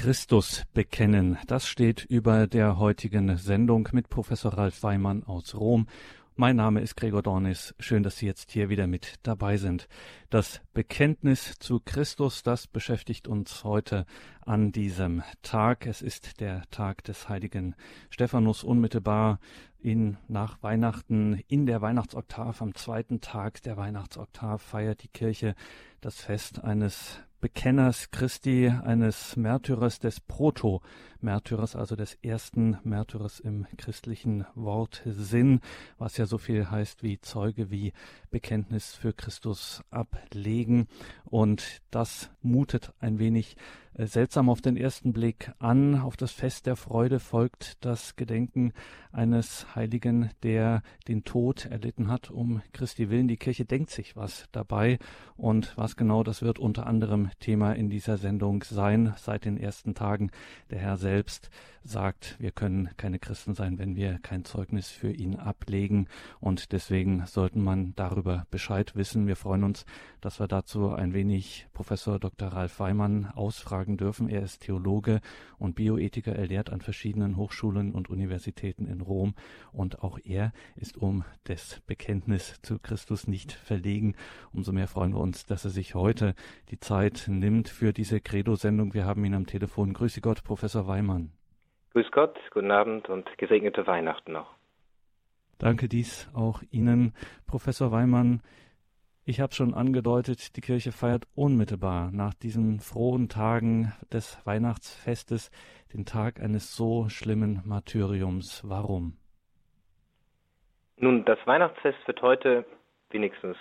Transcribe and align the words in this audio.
Christus 0.00 0.64
bekennen. 0.72 1.36
Das 1.46 1.68
steht 1.68 2.06
über 2.06 2.46
der 2.46 2.78
heutigen 2.78 3.36
Sendung 3.36 3.86
mit 3.92 4.08
Professor 4.08 4.54
Ralf 4.54 4.82
Weimann 4.82 5.24
aus 5.24 5.54
Rom. 5.54 5.88
Mein 6.36 6.56
Name 6.56 6.80
ist 6.80 6.96
Gregor 6.96 7.22
Dornis. 7.22 7.74
Schön, 7.78 8.02
dass 8.02 8.16
Sie 8.16 8.24
jetzt 8.24 8.50
hier 8.50 8.70
wieder 8.70 8.86
mit 8.86 9.16
dabei 9.24 9.58
sind. 9.58 9.88
Das 10.30 10.62
Bekenntnis 10.72 11.58
zu 11.58 11.80
Christus, 11.84 12.42
das 12.42 12.66
beschäftigt 12.66 13.28
uns 13.28 13.62
heute 13.62 14.06
an 14.40 14.72
diesem 14.72 15.22
Tag. 15.42 15.84
Es 15.84 16.00
ist 16.00 16.40
der 16.40 16.62
Tag 16.70 17.04
des 17.04 17.28
heiligen 17.28 17.74
Stephanus 18.08 18.64
unmittelbar 18.64 19.38
in, 19.78 20.16
nach 20.28 20.62
Weihnachten 20.62 21.42
in 21.46 21.66
der 21.66 21.82
Weihnachtsoktav. 21.82 22.62
Am 22.62 22.74
zweiten 22.74 23.20
Tag 23.20 23.60
der 23.64 23.76
Weihnachtsoktav 23.76 24.62
feiert 24.62 25.02
die 25.02 25.08
Kirche 25.08 25.54
das 26.00 26.22
Fest 26.22 26.64
eines 26.64 27.20
Bekenners 27.40 28.10
Christi, 28.10 28.68
eines 28.68 29.34
Märtyrers 29.34 29.98
des 29.98 30.20
Proto-Märtyrers, 30.20 31.74
also 31.74 31.96
des 31.96 32.18
ersten 32.22 32.76
Märtyrers 32.84 33.40
im 33.40 33.66
christlichen 33.78 34.44
Wortsinn, 34.54 35.60
was 35.96 36.18
ja 36.18 36.26
so 36.26 36.36
viel 36.36 36.70
heißt 36.70 37.02
wie 37.02 37.18
Zeuge, 37.18 37.70
wie 37.70 37.94
Bekenntnis 38.30 38.94
für 38.94 39.14
Christus 39.14 39.82
ablegen. 39.90 40.86
Und 41.24 41.80
das 41.90 42.28
mutet 42.42 42.92
ein 43.00 43.18
wenig 43.18 43.56
seltsam 43.96 44.48
auf 44.48 44.60
den 44.60 44.76
ersten 44.76 45.12
Blick 45.12 45.52
an. 45.58 46.00
Auf 46.00 46.16
das 46.16 46.32
Fest 46.32 46.66
der 46.66 46.76
Freude 46.76 47.20
folgt 47.20 47.84
das 47.84 48.16
Gedenken 48.16 48.72
eines 49.12 49.74
Heiligen, 49.74 50.30
der 50.42 50.82
den 51.08 51.24
Tod 51.24 51.66
erlitten 51.66 52.08
hat, 52.08 52.30
um 52.30 52.62
Christi 52.72 53.10
willen. 53.10 53.28
Die 53.28 53.36
Kirche 53.36 53.64
denkt 53.64 53.90
sich 53.90 54.16
was 54.16 54.46
dabei 54.52 54.98
und 55.36 55.76
was 55.76 55.96
genau 55.96 56.22
das 56.22 56.42
wird 56.42 56.58
unter 56.58 56.86
anderem 56.86 57.30
Thema 57.40 57.72
in 57.72 57.90
dieser 57.90 58.16
Sendung 58.16 58.62
sein 58.62 59.14
seit 59.16 59.44
den 59.44 59.56
ersten 59.56 59.94
Tagen. 59.94 60.30
Der 60.70 60.78
Herr 60.78 60.96
selbst 60.96 61.50
sagt, 61.82 62.36
wir 62.38 62.52
können 62.52 62.90
keine 62.98 63.18
Christen 63.18 63.54
sein, 63.54 63.78
wenn 63.78 63.96
wir 63.96 64.18
kein 64.18 64.44
Zeugnis 64.44 64.90
für 64.90 65.10
ihn 65.10 65.36
ablegen 65.36 66.08
und 66.38 66.72
deswegen 66.72 67.24
sollten 67.26 67.62
man 67.64 67.94
darüber 67.96 68.46
Bescheid 68.50 68.94
wissen. 68.94 69.26
Wir 69.26 69.36
freuen 69.36 69.64
uns, 69.64 69.86
dass 70.20 70.38
wir 70.38 70.46
dazu 70.46 70.90
ein 70.90 71.14
wenig 71.14 71.66
Professor 71.72 72.18
Dr. 72.18 72.48
Ralf 72.48 72.78
Weimann 72.78 73.26
ausfragen 73.26 73.79
dürfen. 73.96 74.28
Er 74.28 74.42
ist 74.42 74.60
Theologe 74.60 75.20
und 75.58 75.74
Bioethiker. 75.74 76.34
Er 76.34 76.46
lehrt 76.46 76.70
an 76.70 76.80
verschiedenen 76.80 77.36
Hochschulen 77.36 77.92
und 77.92 78.10
Universitäten 78.10 78.86
in 78.86 79.00
Rom 79.00 79.34
und 79.72 80.02
auch 80.02 80.18
er 80.24 80.52
ist 80.76 80.96
um 80.96 81.24
des 81.48 81.80
Bekenntnis 81.86 82.60
zu 82.62 82.78
Christus 82.78 83.26
nicht 83.26 83.52
verlegen. 83.52 84.14
Umso 84.52 84.72
mehr 84.72 84.88
freuen 84.88 85.12
wir 85.12 85.20
uns, 85.20 85.46
dass 85.46 85.64
er 85.64 85.70
sich 85.70 85.94
heute 85.94 86.34
die 86.70 86.80
Zeit 86.80 87.26
nimmt 87.28 87.68
für 87.68 87.92
diese 87.92 88.20
Credo-Sendung. 88.20 88.94
Wir 88.94 89.04
haben 89.04 89.24
ihn 89.24 89.34
am 89.34 89.46
Telefon. 89.46 89.92
Grüße 89.92 90.20
Gott, 90.20 90.44
Professor 90.44 90.86
Weimann. 90.86 91.32
Grüß 91.92 92.10
Gott, 92.12 92.38
guten 92.52 92.70
Abend 92.70 93.08
und 93.08 93.26
gesegnete 93.36 93.86
Weihnachten 93.86 94.32
noch. 94.32 94.54
Danke 95.58 95.88
dies 95.88 96.28
auch 96.32 96.62
Ihnen, 96.70 97.12
Professor 97.46 97.92
Weimann. 97.92 98.40
Ich 99.30 99.38
habe 99.38 99.54
schon 99.54 99.74
angedeutet, 99.74 100.56
die 100.56 100.60
Kirche 100.60 100.90
feiert 100.90 101.22
unmittelbar 101.36 102.10
nach 102.10 102.34
diesen 102.34 102.80
frohen 102.80 103.28
Tagen 103.28 103.92
des 104.12 104.44
Weihnachtsfestes 104.44 105.52
den 105.94 106.04
Tag 106.04 106.40
eines 106.40 106.74
so 106.74 107.08
schlimmen 107.08 107.62
Martyriums. 107.64 108.64
Warum? 108.66 109.16
Nun, 110.96 111.24
das 111.26 111.38
Weihnachtsfest 111.44 112.04
wird 112.08 112.22
heute 112.22 112.64
wenigstens 113.10 113.56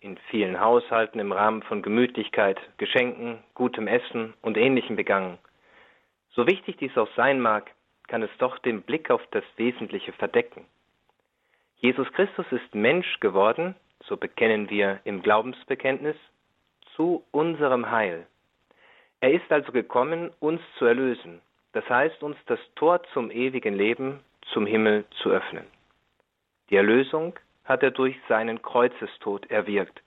in 0.00 0.18
vielen 0.28 0.58
Haushalten 0.58 1.20
im 1.20 1.30
Rahmen 1.30 1.62
von 1.62 1.82
Gemütlichkeit, 1.82 2.58
Geschenken, 2.78 3.38
gutem 3.54 3.86
Essen 3.86 4.34
und 4.42 4.56
Ähnlichem 4.56 4.96
begangen. 4.96 5.38
So 6.32 6.48
wichtig 6.48 6.78
dies 6.78 6.98
auch 6.98 7.14
sein 7.14 7.40
mag, 7.40 7.70
kann 8.08 8.24
es 8.24 8.30
doch 8.38 8.58
den 8.58 8.82
Blick 8.82 9.08
auf 9.08 9.22
das 9.30 9.44
Wesentliche 9.54 10.12
verdecken. 10.14 10.64
Jesus 11.76 12.12
Christus 12.12 12.46
ist 12.50 12.74
Mensch 12.74 13.20
geworden, 13.20 13.76
so 14.06 14.16
bekennen 14.16 14.70
wir 14.70 15.00
im 15.04 15.22
Glaubensbekenntnis, 15.22 16.16
zu 16.96 17.24
unserem 17.30 17.90
Heil. 17.90 18.26
Er 19.20 19.32
ist 19.32 19.50
also 19.50 19.72
gekommen, 19.72 20.30
uns 20.40 20.60
zu 20.78 20.84
erlösen, 20.84 21.40
das 21.72 21.88
heißt 21.88 22.22
uns 22.22 22.36
das 22.46 22.58
Tor 22.74 23.02
zum 23.14 23.30
ewigen 23.30 23.74
Leben, 23.74 24.20
zum 24.52 24.66
Himmel 24.66 25.04
zu 25.22 25.30
öffnen. 25.30 25.64
Die 26.70 26.76
Erlösung 26.76 27.38
hat 27.64 27.82
er 27.82 27.90
durch 27.90 28.16
seinen 28.28 28.60
Kreuzestod 28.62 29.50
erwirkt. 29.50 30.02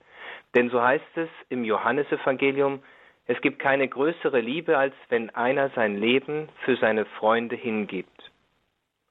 Denn 0.53 0.69
so 0.69 0.81
heißt 0.81 1.17
es 1.17 1.29
im 1.49 1.63
Johannesevangelium, 1.63 2.81
es 3.27 3.39
gibt 3.41 3.59
keine 3.59 3.87
größere 3.87 4.39
Liebe, 4.39 4.77
als 4.77 4.93
wenn 5.09 5.29
einer 5.31 5.69
sein 5.71 5.97
Leben 5.97 6.49
für 6.63 6.75
seine 6.75 7.05
Freunde 7.05 7.55
hingibt. 7.55 8.31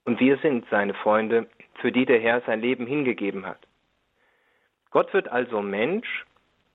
Und 0.05 0.21
wir 0.21 0.37
sind 0.39 0.67
seine 0.71 0.94
Freunde, 0.94 1.47
für 1.81 1.91
die 1.91 2.06
der 2.06 2.21
Herr 2.21 2.41
sein 2.43 2.61
Leben 2.61 2.87
hingegeben 2.87 3.47
hat. 3.47 3.59
Gott 4.94 5.12
wird 5.12 5.27
also 5.27 5.60
Mensch, 5.60 6.25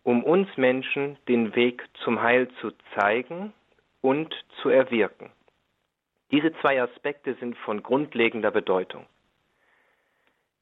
um 0.04 0.26
uns 0.26 0.50
Menschen 0.58 1.18
den 1.30 1.56
Weg 1.56 1.88
zum 2.04 2.22
Heil 2.22 2.50
zu 2.60 2.72
zeigen 2.94 3.54
und 4.02 4.36
zu 4.62 4.68
erwirken. 4.68 5.32
Diese 6.30 6.52
zwei 6.60 6.82
Aspekte 6.82 7.36
sind 7.36 7.58
von 7.60 7.82
grundlegender 7.82 8.52
Bedeutung. 8.52 9.06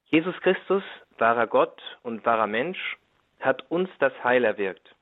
Jesus 0.04 0.36
Christus, 0.40 0.84
wahrer 1.18 1.48
Gott 1.48 1.82
und 2.04 2.24
wahrer 2.24 2.46
Mensch, 2.46 2.96
hat 3.40 3.68
uns 3.72 3.90
das 3.98 4.12
Heil 4.22 4.44
erwirkt. 4.44 4.94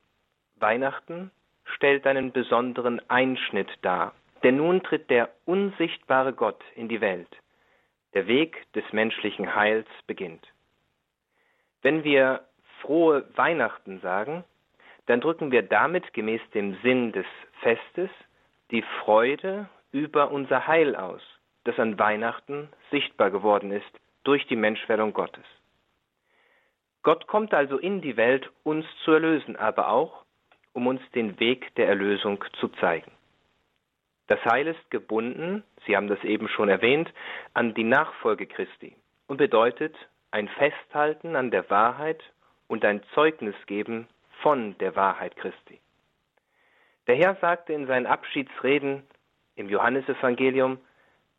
Weihnachten 0.55 1.29
stellt 1.63 2.07
einen 2.07 2.31
besonderen 2.31 3.07
Einschnitt 3.07 3.69
dar, 3.83 4.15
denn 4.41 4.57
nun 4.57 4.81
tritt 4.81 5.11
der 5.11 5.29
unsichtbare 5.45 6.33
Gott 6.33 6.63
in 6.73 6.89
die 6.89 7.01
Welt. 7.01 7.29
Der 8.15 8.25
Weg 8.25 8.65
des 8.73 8.91
menschlichen 8.93 9.53
Heils 9.53 9.87
beginnt. 10.07 10.47
Wenn 11.81 12.03
wir 12.03 12.41
frohe 12.81 13.25
Weihnachten 13.35 13.99
sagen, 14.01 14.43
dann 15.07 15.21
drücken 15.21 15.51
wir 15.51 15.63
damit 15.63 16.13
gemäß 16.13 16.41
dem 16.53 16.77
Sinn 16.83 17.11
des 17.11 17.25
Festes 17.61 18.09
die 18.71 18.83
Freude 19.03 19.69
über 19.91 20.31
unser 20.31 20.67
Heil 20.67 20.95
aus, 20.95 21.21
das 21.63 21.79
an 21.79 21.97
Weihnachten 21.97 22.69
sichtbar 22.91 23.31
geworden 23.31 23.71
ist 23.71 23.89
durch 24.23 24.45
die 24.47 24.55
Menschwerdung 24.55 25.13
Gottes. 25.13 25.45
Gott 27.03 27.27
kommt 27.27 27.53
also 27.53 27.77
in 27.77 28.01
die 28.01 28.17
Welt, 28.17 28.49
uns 28.63 28.85
zu 29.05 29.11
erlösen, 29.11 29.55
aber 29.55 29.89
auch, 29.89 30.25
um 30.73 30.87
uns 30.87 31.01
den 31.11 31.39
Weg 31.39 31.73
der 31.75 31.87
Erlösung 31.87 32.43
zu 32.59 32.67
zeigen. 32.67 33.11
Das 34.27 34.43
Heil 34.43 34.67
ist 34.67 34.91
gebunden, 34.91 35.63
Sie 35.85 35.95
haben 35.95 36.09
das 36.09 36.21
eben 36.25 36.49
schon 36.49 36.67
erwähnt, 36.67 37.11
an 37.53 37.73
die 37.73 37.85
Nachfolge 37.85 38.45
Christi 38.45 38.93
und 39.27 39.37
bedeutet 39.37 39.95
ein 40.31 40.47
Festhalten 40.47 41.35
an 41.35 41.51
der 41.51 41.69
Wahrheit 41.69 42.21
und 42.67 42.83
ein 42.85 43.01
Zeugnis 43.13 43.55
geben 43.65 44.07
von 44.41 44.77
der 44.77 44.95
Wahrheit 44.95 45.35
Christi. 45.35 45.79
Der 47.07 47.15
Herr 47.15 47.35
sagte 47.35 47.73
in 47.73 47.87
seinen 47.87 48.05
Abschiedsreden 48.05 49.03
im 49.55 49.69
Johannesevangelium, 49.69 50.79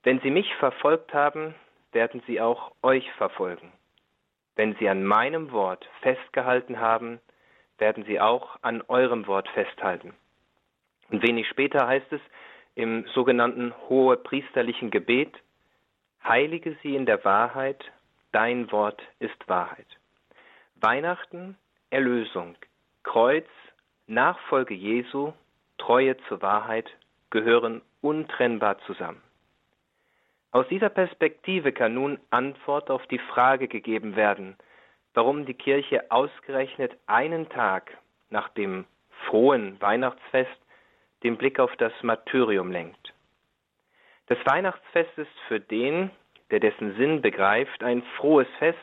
wenn 0.02 0.20
Sie 0.20 0.30
mich 0.30 0.54
verfolgt 0.56 1.12
haben, 1.12 1.54
werden 1.92 2.22
sie 2.26 2.40
auch 2.40 2.72
euch 2.82 3.10
verfolgen. 3.12 3.72
Wenn 4.56 4.74
sie 4.76 4.88
an 4.88 5.04
meinem 5.04 5.52
Wort 5.52 5.88
festgehalten 6.02 6.80
haben, 6.80 7.20
werden 7.78 8.04
sie 8.04 8.20
auch 8.20 8.56
an 8.62 8.82
eurem 8.88 9.26
Wort 9.26 9.48
festhalten. 9.50 10.14
Und 11.10 11.22
wenig 11.22 11.48
später 11.48 11.86
heißt 11.86 12.12
es 12.12 12.20
im 12.74 13.06
sogenannten 13.14 13.72
hohepriesterlichen 13.88 14.90
Gebet, 14.90 15.32
Heilige 16.24 16.76
sie 16.82 16.96
in 16.96 17.06
der 17.06 17.24
Wahrheit, 17.24 17.84
dein 18.32 18.70
Wort 18.72 19.00
ist 19.18 19.48
Wahrheit. 19.48 19.86
Weihnachten, 20.76 21.56
Erlösung, 21.90 22.56
Kreuz, 23.02 23.46
Nachfolge 24.06 24.74
Jesu, 24.74 25.32
Treue 25.78 26.16
zur 26.28 26.42
Wahrheit 26.42 26.90
gehören 27.30 27.82
untrennbar 28.00 28.78
zusammen. 28.80 29.22
Aus 30.50 30.66
dieser 30.68 30.88
Perspektive 30.88 31.72
kann 31.72 31.94
nun 31.94 32.18
Antwort 32.30 32.90
auf 32.90 33.06
die 33.08 33.18
Frage 33.18 33.68
gegeben 33.68 34.16
werden, 34.16 34.56
warum 35.14 35.44
die 35.46 35.54
Kirche 35.54 36.10
ausgerechnet 36.10 36.96
einen 37.06 37.48
Tag 37.50 37.96
nach 38.30 38.48
dem 38.50 38.86
frohen 39.26 39.80
Weihnachtsfest 39.80 40.58
den 41.22 41.36
Blick 41.36 41.58
auf 41.60 41.74
das 41.76 41.92
Martyrium 42.02 42.70
lenkt. 42.70 43.12
Das 44.26 44.38
Weihnachtsfest 44.44 45.16
ist 45.18 45.38
für 45.48 45.60
den, 45.60 46.10
der 46.50 46.60
dessen 46.60 46.96
Sinn 46.96 47.22
begreift, 47.22 47.82
ein 47.82 48.02
frohes 48.16 48.48
Fest, 48.58 48.78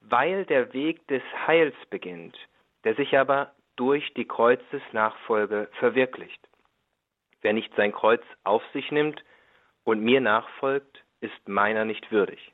weil 0.00 0.44
der 0.46 0.72
Weg 0.72 1.06
des 1.08 1.22
Heils 1.46 1.74
beginnt, 1.90 2.36
der 2.84 2.94
sich 2.94 3.16
aber 3.16 3.52
durch 3.76 4.12
die 4.14 4.26
Kreuzesnachfolge 4.26 5.68
verwirklicht. 5.78 6.40
Wer 7.40 7.52
nicht 7.52 7.74
sein 7.76 7.92
Kreuz 7.92 8.22
auf 8.44 8.62
sich 8.72 8.90
nimmt 8.90 9.24
und 9.84 10.00
mir 10.00 10.20
nachfolgt, 10.20 11.04
ist 11.20 11.48
meiner 11.48 11.84
nicht 11.84 12.10
würdig. 12.10 12.52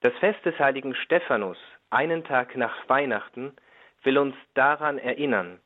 Das 0.00 0.12
Fest 0.14 0.44
des 0.44 0.58
heiligen 0.58 0.94
Stephanus, 0.94 1.58
einen 1.90 2.24
Tag 2.24 2.56
nach 2.56 2.88
Weihnachten, 2.88 3.54
will 4.02 4.18
uns 4.18 4.34
daran 4.54 4.98
erinnern, 4.98 5.60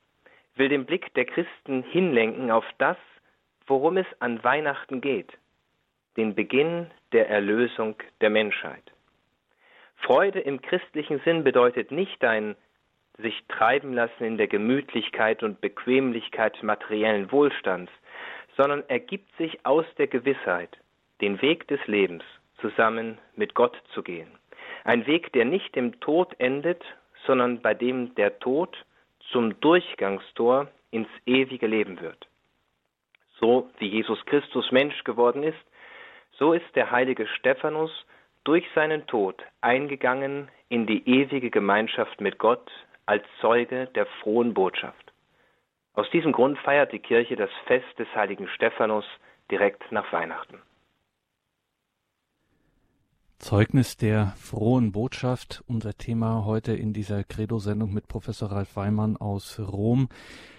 will 0.57 0.69
den 0.69 0.85
Blick 0.85 1.15
der 1.15 1.25
Christen 1.25 1.83
hinlenken 1.83 2.51
auf 2.51 2.67
das, 2.79 2.99
worum 3.67 3.97
es 3.97 4.07
an 4.21 4.43
Weihnachten 4.45 5.01
geht, 5.01 5.33
den 6.17 6.35
Beginn 6.35 6.91
der 7.13 7.29
Erlösung 7.29 7.97
der 8.21 8.31
Menschheit. 8.31 8.83
Freude 9.97 10.41
im 10.41 10.61
christlichen 10.61 11.21
Sinn 11.25 11.45
bedeutet 11.45 11.91
nicht 11.91 12.23
ein 12.25 12.57
sich 13.19 13.45
treiben 13.49 13.95
lassen 13.95 14.25
in 14.25 14.37
der 14.37 14.47
Gemütlichkeit 14.47 15.43
und 15.43 15.61
Bequemlichkeit 15.61 16.63
materiellen 16.63 17.33
Wohlstands, 17.33 17.91
sondern 18.57 18.83
ergibt 18.89 19.35
sich 19.37 19.65
aus 19.65 19.87
der 19.97 20.07
Gewissheit, 20.07 20.77
den 21.21 21.41
Weg 21.41 21.67
des 21.69 21.85
Lebens 21.87 22.23
zusammen 22.61 23.19
mit 23.35 23.55
Gott 23.55 23.77
zu 23.95 24.03
gehen. 24.03 24.31
Ein 24.85 25.07
Weg, 25.07 25.33
der 25.33 25.45
nicht 25.45 25.77
im 25.77 25.99
Tod 26.01 26.35
endet, 26.39 26.83
sondern 27.27 27.61
bei 27.61 27.75
dem 27.75 28.15
der 28.15 28.39
Tod 28.39 28.77
zum 29.33 29.59
Durchgangstor 29.61 30.69
ins 30.91 31.09
ewige 31.27 31.67
Leben 31.67 32.01
wird. 32.01 32.29
So 33.41 33.71
wie 33.79 33.89
Jesus 33.89 34.25
Christus 34.27 34.71
Mensch 34.71 35.05
geworden 35.05 35.43
ist, 35.43 35.59
so 36.39 36.53
ist 36.53 36.75
der 36.75 36.91
heilige 36.91 37.27
Stephanus 37.27 37.91
durch 38.45 38.65
seinen 38.75 39.07
Tod 39.07 39.43
eingegangen 39.61 40.49
in 40.69 40.87
die 40.87 41.09
ewige 41.09 41.51
Gemeinschaft 41.51 42.21
mit 42.21 42.39
Gott 42.39 42.71
als 43.07 43.25
Zeuge 43.41 43.87
der 43.95 44.07
frohen 44.23 44.55
Botschaft. 44.55 45.13
Aus 45.95 46.09
diesem 46.11 46.33
Grund 46.33 46.59
feiert 46.59 46.93
die 46.93 46.99
Kirche 46.99 47.37
das 47.37 47.51
Fest 47.67 47.99
des 47.99 48.09
heiligen 48.15 48.49
Stephanus 48.49 49.05
direkt 49.51 49.91
nach 49.91 50.13
Weihnachten. 50.13 50.61
Zeugnis 53.39 53.97
der 53.97 54.35
frohen 54.37 54.93
Botschaft, 54.93 55.63
unser 55.69 55.95
Thema 55.97 56.45
heute 56.45 56.73
in 56.73 56.93
dieser 56.93 57.23
Credo-Sendung 57.23 57.93
mit 57.93 58.09
Professor 58.09 58.51
Ralf 58.51 58.77
Weimann 58.77 59.17
aus 59.17 59.61
Rom 59.61 60.09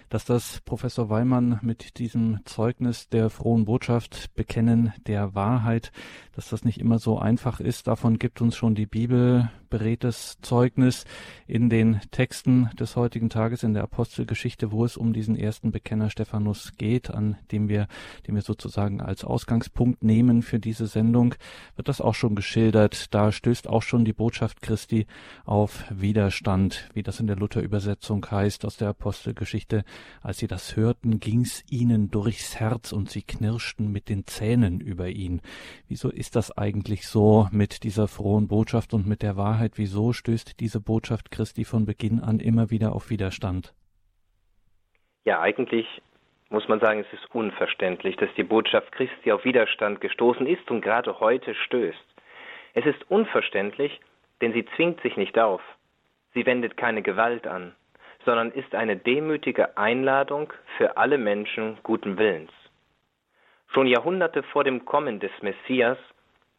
dass 0.08 0.24
das 0.24 0.60
Professor 0.64 1.10
Weimann 1.10 1.58
mit 1.62 1.98
diesem 1.98 2.40
Zeugnis 2.44 3.08
der 3.08 3.30
frohen 3.30 3.64
Botschaft, 3.64 4.34
Bekennen 4.34 4.92
der 5.06 5.34
Wahrheit, 5.34 5.92
dass 6.34 6.50
das 6.50 6.64
nicht 6.64 6.78
immer 6.78 6.98
so 6.98 7.18
einfach 7.18 7.60
ist. 7.60 7.88
Davon 7.88 8.18
gibt 8.18 8.40
uns 8.40 8.56
schon 8.56 8.74
die 8.74 8.86
Bibel 8.86 9.50
beredtes 9.68 10.38
Zeugnis 10.40 11.04
in 11.46 11.68
den 11.68 12.00
Texten 12.10 12.70
des 12.78 12.96
heutigen 12.96 13.28
Tages 13.28 13.62
in 13.62 13.74
der 13.74 13.82
Apostelgeschichte, 13.82 14.72
wo 14.72 14.84
es 14.84 14.96
um 14.96 15.12
diesen 15.12 15.36
ersten 15.36 15.72
Bekenner 15.72 16.10
Stephanus 16.10 16.72
geht, 16.76 17.10
an 17.10 17.36
dem 17.52 17.68
wir, 17.68 17.86
den 18.26 18.34
wir 18.34 18.42
sozusagen 18.42 19.00
als 19.00 19.24
Ausgangspunkt 19.24 20.02
nehmen 20.02 20.42
für 20.42 20.58
diese 20.58 20.86
Sendung, 20.86 21.34
wird 21.76 21.88
das 21.88 22.00
auch 22.00 22.14
schon 22.14 22.34
geschildert. 22.34 23.12
Da 23.14 23.32
stößt 23.32 23.68
auch 23.68 23.82
schon 23.82 24.04
die 24.04 24.12
Botschaft 24.12 24.62
Christi 24.62 25.06
auf 25.44 25.84
Widerstand, 25.90 26.88
wie 26.94 27.02
das 27.02 27.20
in 27.20 27.26
der 27.26 27.36
Luther-Übersetzung 27.36 28.24
heißt 28.30 28.64
aus 28.64 28.76
der 28.76 28.88
Apostelgeschichte. 28.88 29.84
Als 30.22 30.38
sie 30.38 30.46
das 30.46 30.76
hörten, 30.76 31.20
ging's 31.20 31.64
ihnen 31.70 32.10
durchs 32.10 32.58
Herz 32.58 32.92
und 32.92 33.08
sie 33.10 33.22
knirschten 33.22 33.92
mit 33.92 34.08
den 34.08 34.26
Zähnen 34.26 34.80
über 34.80 35.08
ihn. 35.08 35.40
Wieso 35.88 36.10
ist 36.10 36.36
das 36.36 36.56
eigentlich 36.56 37.06
so 37.06 37.48
mit 37.52 37.84
dieser 37.84 38.08
frohen 38.08 38.48
Botschaft 38.48 38.94
und 38.94 39.06
mit 39.06 39.22
der 39.22 39.36
Wahrheit? 39.36 39.72
Wieso 39.76 40.12
stößt 40.12 40.60
diese 40.60 40.80
Botschaft 40.80 41.30
Christi 41.30 41.64
von 41.64 41.86
Beginn 41.86 42.20
an 42.20 42.40
immer 42.40 42.70
wieder 42.70 42.94
auf 42.94 43.10
Widerstand? 43.10 43.74
Ja, 45.24 45.40
eigentlich 45.40 45.86
muss 46.50 46.68
man 46.68 46.80
sagen, 46.80 47.00
es 47.00 47.12
ist 47.12 47.34
unverständlich, 47.34 48.16
dass 48.16 48.30
die 48.36 48.42
Botschaft 48.42 48.92
Christi 48.92 49.32
auf 49.32 49.44
Widerstand 49.44 50.00
gestoßen 50.00 50.46
ist 50.46 50.70
und 50.70 50.80
gerade 50.80 51.20
heute 51.20 51.54
stößt. 51.54 51.98
Es 52.74 52.86
ist 52.86 53.10
unverständlich, 53.10 54.00
denn 54.40 54.52
sie 54.52 54.64
zwingt 54.76 55.00
sich 55.02 55.16
nicht 55.16 55.38
auf. 55.38 55.60
Sie 56.34 56.46
wendet 56.46 56.76
keine 56.76 57.02
Gewalt 57.02 57.46
an 57.46 57.74
sondern 58.28 58.50
ist 58.50 58.74
eine 58.74 58.94
demütige 58.94 59.78
Einladung 59.78 60.52
für 60.76 60.98
alle 60.98 61.16
Menschen 61.16 61.78
guten 61.82 62.18
Willens. 62.18 62.52
Schon 63.68 63.86
Jahrhunderte 63.86 64.42
vor 64.42 64.64
dem 64.64 64.84
Kommen 64.84 65.18
des 65.18 65.30
Messias 65.40 65.96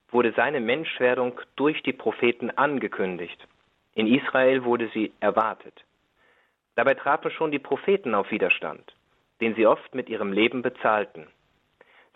wurde 0.09 0.33
seine 0.35 0.61
Menschwerdung 0.61 1.39
durch 1.57 1.83
die 1.83 1.93
Propheten 1.93 2.49
angekündigt. 2.49 3.47
In 3.93 4.07
Israel 4.07 4.63
wurde 4.63 4.89
sie 4.95 5.13
erwartet. 5.19 5.85
Dabei 6.73 6.95
trafen 6.95 7.29
schon 7.29 7.51
die 7.51 7.59
Propheten 7.59 8.15
auf 8.15 8.31
Widerstand, 8.31 8.95
den 9.39 9.53
sie 9.53 9.67
oft 9.67 9.93
mit 9.93 10.09
ihrem 10.09 10.33
Leben 10.33 10.63
bezahlten. 10.63 11.27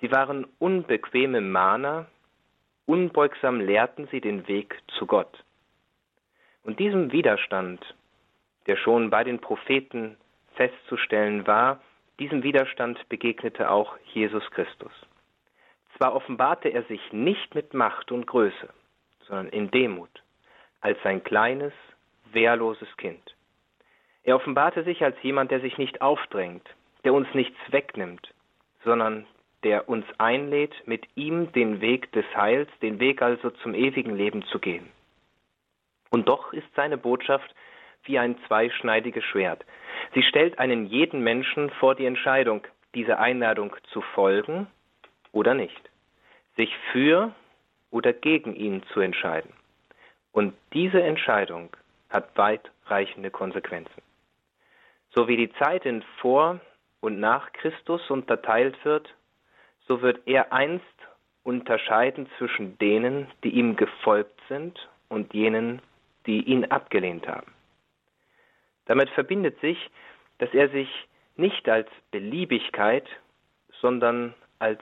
Sie 0.01 0.11
waren 0.11 0.47
unbequeme 0.57 1.41
Mahner, 1.41 2.07
unbeugsam 2.87 3.61
lehrten 3.61 4.07
sie 4.07 4.19
den 4.19 4.47
Weg 4.47 4.81
zu 4.97 5.05
Gott. 5.05 5.43
Und 6.63 6.79
diesem 6.79 7.11
Widerstand 7.11 7.85
der 8.67 8.77
schon 8.77 9.09
bei 9.09 9.23
den 9.23 9.39
Propheten 9.39 10.17
festzustellen 10.55 11.47
war, 11.47 11.81
diesem 12.19 12.43
Widerstand 12.43 13.07
begegnete 13.09 13.69
auch 13.69 13.97
Jesus 14.13 14.49
Christus. 14.51 14.91
Zwar 15.97 16.15
offenbarte 16.15 16.69
er 16.69 16.83
sich 16.83 17.11
nicht 17.11 17.55
mit 17.55 17.73
Macht 17.73 18.11
und 18.11 18.27
Größe, 18.27 18.69
sondern 19.27 19.49
in 19.49 19.71
Demut, 19.71 20.23
als 20.81 20.97
ein 21.03 21.23
kleines, 21.23 21.73
wehrloses 22.31 22.87
Kind. 22.97 23.35
Er 24.23 24.35
offenbarte 24.35 24.83
sich 24.83 25.03
als 25.03 25.15
jemand, 25.21 25.51
der 25.51 25.59
sich 25.59 25.77
nicht 25.77 26.01
aufdrängt, 26.01 26.67
der 27.03 27.13
uns 27.13 27.27
nichts 27.33 27.57
wegnimmt, 27.69 28.33
sondern 28.83 29.25
der 29.63 29.87
uns 29.89 30.05
einlädt, 30.17 30.75
mit 30.85 31.05
ihm 31.15 31.51
den 31.53 31.81
Weg 31.81 32.11
des 32.11 32.25
Heils, 32.35 32.69
den 32.81 32.99
Weg 32.99 33.21
also 33.21 33.49
zum 33.49 33.73
ewigen 33.73 34.15
Leben 34.15 34.43
zu 34.45 34.59
gehen. 34.59 34.89
Und 36.09 36.27
doch 36.27 36.53
ist 36.53 36.67
seine 36.75 36.97
Botschaft 36.97 37.53
wie 38.05 38.19
ein 38.19 38.37
zweischneidiges 38.47 39.23
Schwert. 39.23 39.65
Sie 40.13 40.23
stellt 40.23 40.59
einen 40.59 40.85
jeden 40.85 41.21
Menschen 41.21 41.69
vor 41.71 41.95
die 41.95 42.05
Entscheidung, 42.05 42.65
dieser 42.95 43.19
Einladung 43.19 43.75
zu 43.91 44.01
folgen 44.01 44.67
oder 45.31 45.53
nicht, 45.53 45.89
sich 46.55 46.75
für 46.91 47.33
oder 47.91 48.13
gegen 48.13 48.55
ihn 48.55 48.83
zu 48.93 48.99
entscheiden. 48.99 49.53
Und 50.31 50.53
diese 50.73 51.01
Entscheidung 51.01 51.69
hat 52.09 52.37
weitreichende 52.37 53.31
Konsequenzen. 53.31 54.01
So 55.11 55.27
wie 55.27 55.37
die 55.37 55.53
Zeit 55.53 55.85
in 55.85 56.03
vor 56.19 56.59
und 57.01 57.19
nach 57.19 57.53
Christus 57.53 58.09
unterteilt 58.09 58.75
wird, 58.83 59.13
so 59.87 60.01
wird 60.01 60.21
er 60.25 60.51
einst 60.51 60.85
unterscheiden 61.43 62.27
zwischen 62.37 62.77
denen, 62.77 63.27
die 63.43 63.49
ihm 63.49 63.75
gefolgt 63.75 64.39
sind 64.47 64.89
und 65.09 65.33
jenen, 65.33 65.81
die 66.25 66.41
ihn 66.41 66.65
abgelehnt 66.65 67.27
haben. 67.27 67.52
Damit 68.85 69.09
verbindet 69.11 69.59
sich, 69.61 69.89
dass 70.39 70.53
er 70.53 70.69
sich 70.69 70.89
nicht 71.35 71.67
als 71.69 71.89
Beliebigkeit, 72.11 73.07
sondern 73.81 74.33
als 74.59 74.81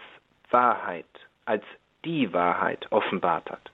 Wahrheit, 0.50 1.06
als 1.46 1.64
die 2.04 2.34
Wahrheit 2.34 2.92
offenbart 2.92 3.50
hat. 3.50 3.72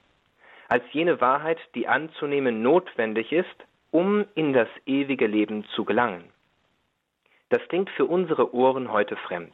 Als 0.70 0.84
jene 0.92 1.22
Wahrheit, 1.22 1.60
die 1.76 1.88
anzunehmen 1.88 2.62
notwendig 2.62 3.32
ist, 3.32 3.56
um 3.92 4.26
in 4.36 4.54
das 4.54 4.68
ewige 4.86 5.28
Leben 5.28 5.66
zu 5.76 5.86
gelangen. 5.86 6.26
Das 7.50 7.66
klingt 7.70 7.90
für 7.92 8.06
unsere 8.06 8.54
Ohren 8.54 8.92
heute 8.92 9.16
fremd, 9.16 9.54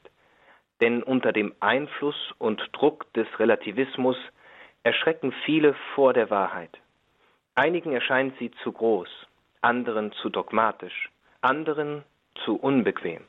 denn 0.82 1.04
unter 1.04 1.32
dem 1.32 1.54
Einfluss 1.60 2.34
und 2.40 2.62
Druck 2.74 3.12
des 3.14 3.28
Relativismus 3.40 4.18
erschrecken 4.82 5.32
viele 5.46 5.76
vor 5.94 6.14
der 6.14 6.30
Wahrheit. 6.32 6.78
Einigen 7.56 7.94
erscheint 7.94 8.38
sie 8.40 8.50
zu 8.64 8.72
groß, 8.72 9.10
anderen 9.64 10.12
zu 10.14 10.30
dogmatisch, 10.30 11.10
anderen 11.42 12.04
zu 12.46 12.56
unbequem. 12.56 13.22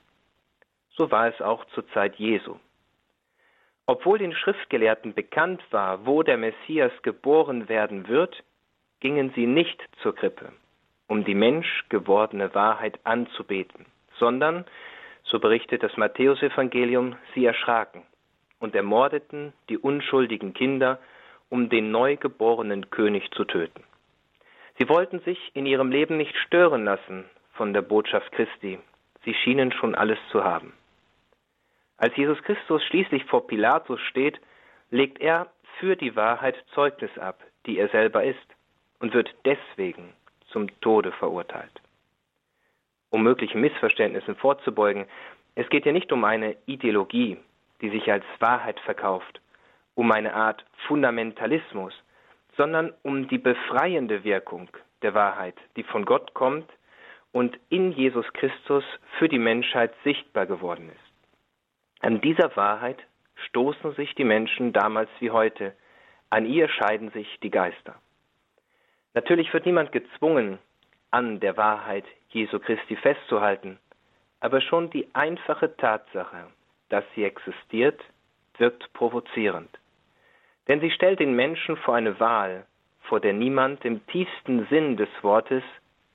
So 0.90 1.10
war 1.10 1.28
es 1.28 1.40
auch 1.40 1.64
zur 1.66 1.88
Zeit 1.88 2.16
Jesu. 2.16 2.56
Obwohl 3.86 4.18
den 4.18 4.34
Schriftgelehrten 4.34 5.14
bekannt 5.14 5.62
war, 5.70 6.06
wo 6.06 6.22
der 6.22 6.38
Messias 6.38 6.92
geboren 7.02 7.68
werden 7.68 8.08
wird, 8.08 8.42
gingen 9.00 9.32
sie 9.34 9.46
nicht 9.46 9.82
zur 10.02 10.14
Krippe, 10.14 10.52
um 11.08 11.24
die 11.24 11.34
menschgewordene 11.34 12.54
Wahrheit 12.54 12.98
anzubeten, 13.04 13.86
sondern, 14.18 14.64
so 15.24 15.38
berichtet 15.38 15.82
das 15.82 15.96
Matthäusevangelium, 15.96 17.16
sie 17.34 17.44
erschraken 17.44 18.02
und 18.60 18.74
ermordeten 18.74 19.52
die 19.68 19.78
unschuldigen 19.78 20.54
Kinder, 20.54 20.98
um 21.50 21.68
den 21.68 21.90
neugeborenen 21.90 22.90
König 22.90 23.30
zu 23.32 23.44
töten. 23.44 23.84
Sie 24.78 24.88
wollten 24.88 25.20
sich 25.20 25.38
in 25.54 25.66
ihrem 25.66 25.90
Leben 25.90 26.16
nicht 26.16 26.36
stören 26.36 26.84
lassen 26.84 27.24
von 27.52 27.72
der 27.72 27.82
Botschaft 27.82 28.32
Christi. 28.32 28.78
Sie 29.24 29.34
schienen 29.34 29.72
schon 29.72 29.94
alles 29.94 30.18
zu 30.30 30.42
haben. 30.42 30.72
Als 31.96 32.16
Jesus 32.16 32.42
Christus 32.42 32.82
schließlich 32.84 33.24
vor 33.24 33.46
Pilatus 33.46 34.00
steht, 34.00 34.40
legt 34.90 35.20
er 35.20 35.46
für 35.78 35.96
die 35.96 36.16
Wahrheit 36.16 36.56
Zeugnis 36.74 37.16
ab, 37.18 37.40
die 37.66 37.78
er 37.78 37.88
selber 37.88 38.24
ist, 38.24 38.38
und 38.98 39.14
wird 39.14 39.34
deswegen 39.44 40.12
zum 40.48 40.68
Tode 40.80 41.12
verurteilt. 41.12 41.80
Um 43.10 43.22
möglichen 43.22 43.60
Missverständnissen 43.60 44.34
vorzubeugen, 44.36 45.06
es 45.54 45.68
geht 45.68 45.84
hier 45.84 45.92
nicht 45.92 46.10
um 46.10 46.24
eine 46.24 46.56
Ideologie, 46.66 47.36
die 47.80 47.90
sich 47.90 48.10
als 48.10 48.24
Wahrheit 48.40 48.80
verkauft, 48.80 49.40
um 49.94 50.10
eine 50.10 50.34
Art 50.34 50.64
Fundamentalismus, 50.88 51.94
sondern 52.56 52.92
um 53.02 53.28
die 53.28 53.38
befreiende 53.38 54.24
Wirkung 54.24 54.68
der 55.02 55.14
Wahrheit, 55.14 55.56
die 55.76 55.82
von 55.82 56.04
Gott 56.04 56.34
kommt 56.34 56.70
und 57.32 57.58
in 57.68 57.92
Jesus 57.92 58.26
Christus 58.32 58.84
für 59.18 59.28
die 59.28 59.38
Menschheit 59.38 59.92
sichtbar 60.04 60.46
geworden 60.46 60.88
ist. 60.88 61.14
An 62.00 62.20
dieser 62.20 62.54
Wahrheit 62.56 62.98
stoßen 63.48 63.94
sich 63.94 64.14
die 64.14 64.24
Menschen 64.24 64.72
damals 64.72 65.10
wie 65.20 65.30
heute, 65.30 65.74
an 66.30 66.46
ihr 66.46 66.68
scheiden 66.68 67.10
sich 67.10 67.38
die 67.42 67.50
Geister. 67.50 67.96
Natürlich 69.14 69.52
wird 69.52 69.66
niemand 69.66 69.92
gezwungen, 69.92 70.58
an 71.10 71.40
der 71.40 71.56
Wahrheit 71.56 72.04
Jesu 72.30 72.58
Christi 72.58 72.96
festzuhalten, 72.96 73.78
aber 74.40 74.60
schon 74.60 74.90
die 74.90 75.08
einfache 75.14 75.76
Tatsache, 75.76 76.48
dass 76.88 77.04
sie 77.14 77.24
existiert, 77.24 78.00
wirkt 78.58 78.92
provozierend. 78.92 79.70
Denn 80.68 80.80
sie 80.80 80.90
stellt 80.90 81.20
den 81.20 81.34
Menschen 81.34 81.76
vor 81.76 81.94
eine 81.94 82.18
Wahl, 82.20 82.66
vor 83.02 83.20
der 83.20 83.32
niemand 83.32 83.84
im 83.84 84.06
tiefsten 84.06 84.66
Sinn 84.66 84.96
des 84.96 85.08
Wortes 85.22 85.62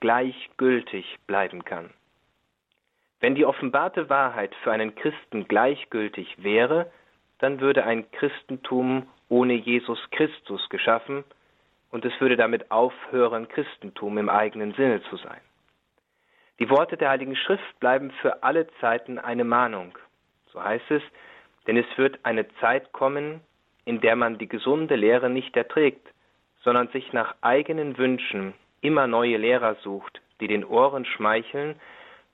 gleichgültig 0.00 1.18
bleiben 1.26 1.64
kann. 1.64 1.90
Wenn 3.20 3.34
die 3.34 3.44
offenbarte 3.44 4.08
Wahrheit 4.08 4.54
für 4.62 4.72
einen 4.72 4.94
Christen 4.94 5.46
gleichgültig 5.46 6.42
wäre, 6.42 6.90
dann 7.38 7.60
würde 7.60 7.84
ein 7.84 8.10
Christentum 8.10 9.06
ohne 9.28 9.54
Jesus 9.54 9.98
Christus 10.10 10.68
geschaffen 10.70 11.24
und 11.90 12.04
es 12.04 12.18
würde 12.20 12.36
damit 12.36 12.70
aufhören, 12.70 13.48
Christentum 13.48 14.18
im 14.18 14.28
eigenen 14.28 14.72
Sinne 14.74 15.02
zu 15.04 15.16
sein. 15.16 15.40
Die 16.58 16.68
Worte 16.70 16.96
der 16.96 17.10
Heiligen 17.10 17.36
Schrift 17.36 17.80
bleiben 17.80 18.10
für 18.20 18.42
alle 18.42 18.66
Zeiten 18.80 19.18
eine 19.18 19.44
Mahnung. 19.44 19.96
So 20.52 20.62
heißt 20.62 20.90
es, 20.90 21.02
denn 21.66 21.76
es 21.76 21.86
wird 21.96 22.18
eine 22.24 22.46
Zeit 22.56 22.92
kommen, 22.92 23.40
in 23.90 24.00
der 24.00 24.14
man 24.14 24.38
die 24.38 24.46
gesunde 24.46 24.94
Lehre 24.94 25.28
nicht 25.28 25.56
erträgt, 25.56 26.06
sondern 26.62 26.86
sich 26.88 27.12
nach 27.12 27.34
eigenen 27.40 27.98
Wünschen 27.98 28.54
immer 28.82 29.08
neue 29.08 29.36
Lehrer 29.36 29.74
sucht, 29.82 30.20
die 30.38 30.46
den 30.46 30.64
Ohren 30.64 31.04
schmeicheln, 31.04 31.74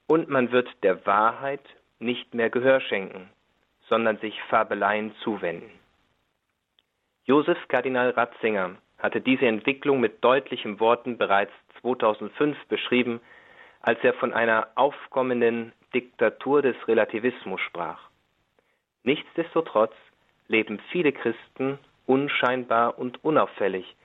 und 0.06 0.28
man 0.28 0.52
wird 0.52 0.68
der 0.82 1.06
Wahrheit 1.06 1.64
nicht 1.98 2.34
mehr 2.34 2.50
Gehör 2.50 2.82
schenken, 2.82 3.30
sondern 3.88 4.18
sich 4.18 4.38
Fabeleien 4.50 5.14
zuwenden. 5.22 5.70
Josef 7.25 7.58
Kardinal 7.68 8.10
Ratzinger 8.10 8.76
hatte 8.98 9.22
diese 9.22 9.46
Entwicklung 9.46 9.98
mit 9.98 10.22
deutlichen 10.22 10.78
Worten 10.78 11.16
bereits 11.16 11.52
2005 11.80 12.66
beschrieben, 12.66 13.18
als 13.80 13.98
er 14.04 14.12
von 14.12 14.34
einer 14.34 14.68
aufkommenden 14.75 15.72
Diktatur 15.94 16.60
des 16.60 16.76
Relativismus 16.86 17.62
sprach. 17.62 18.10
Nichtsdestotrotz 19.04 19.94
leben 20.48 20.80
viele 20.90 21.12
Christen 21.12 21.78
unscheinbar 22.06 22.98
und 22.98 23.22
unauffällig 23.24 23.96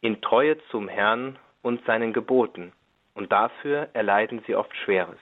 in 0.00 0.20
Treue 0.20 0.58
zum 0.68 0.88
Herrn 0.88 1.38
und 1.62 1.84
seinen 1.86 2.12
Geboten, 2.12 2.72
und 3.14 3.32
dafür 3.32 3.88
erleiden 3.94 4.42
sie 4.46 4.54
oft 4.54 4.74
Schweres. 4.76 5.18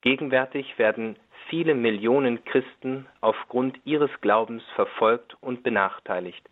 Gegenwärtig 0.00 0.78
werden 0.78 1.16
viele 1.48 1.74
Millionen 1.74 2.44
Christen 2.44 3.06
aufgrund 3.20 3.78
ihres 3.84 4.10
Glaubens 4.20 4.62
verfolgt 4.74 5.36
und 5.40 5.62
benachteiligt, 5.62 6.48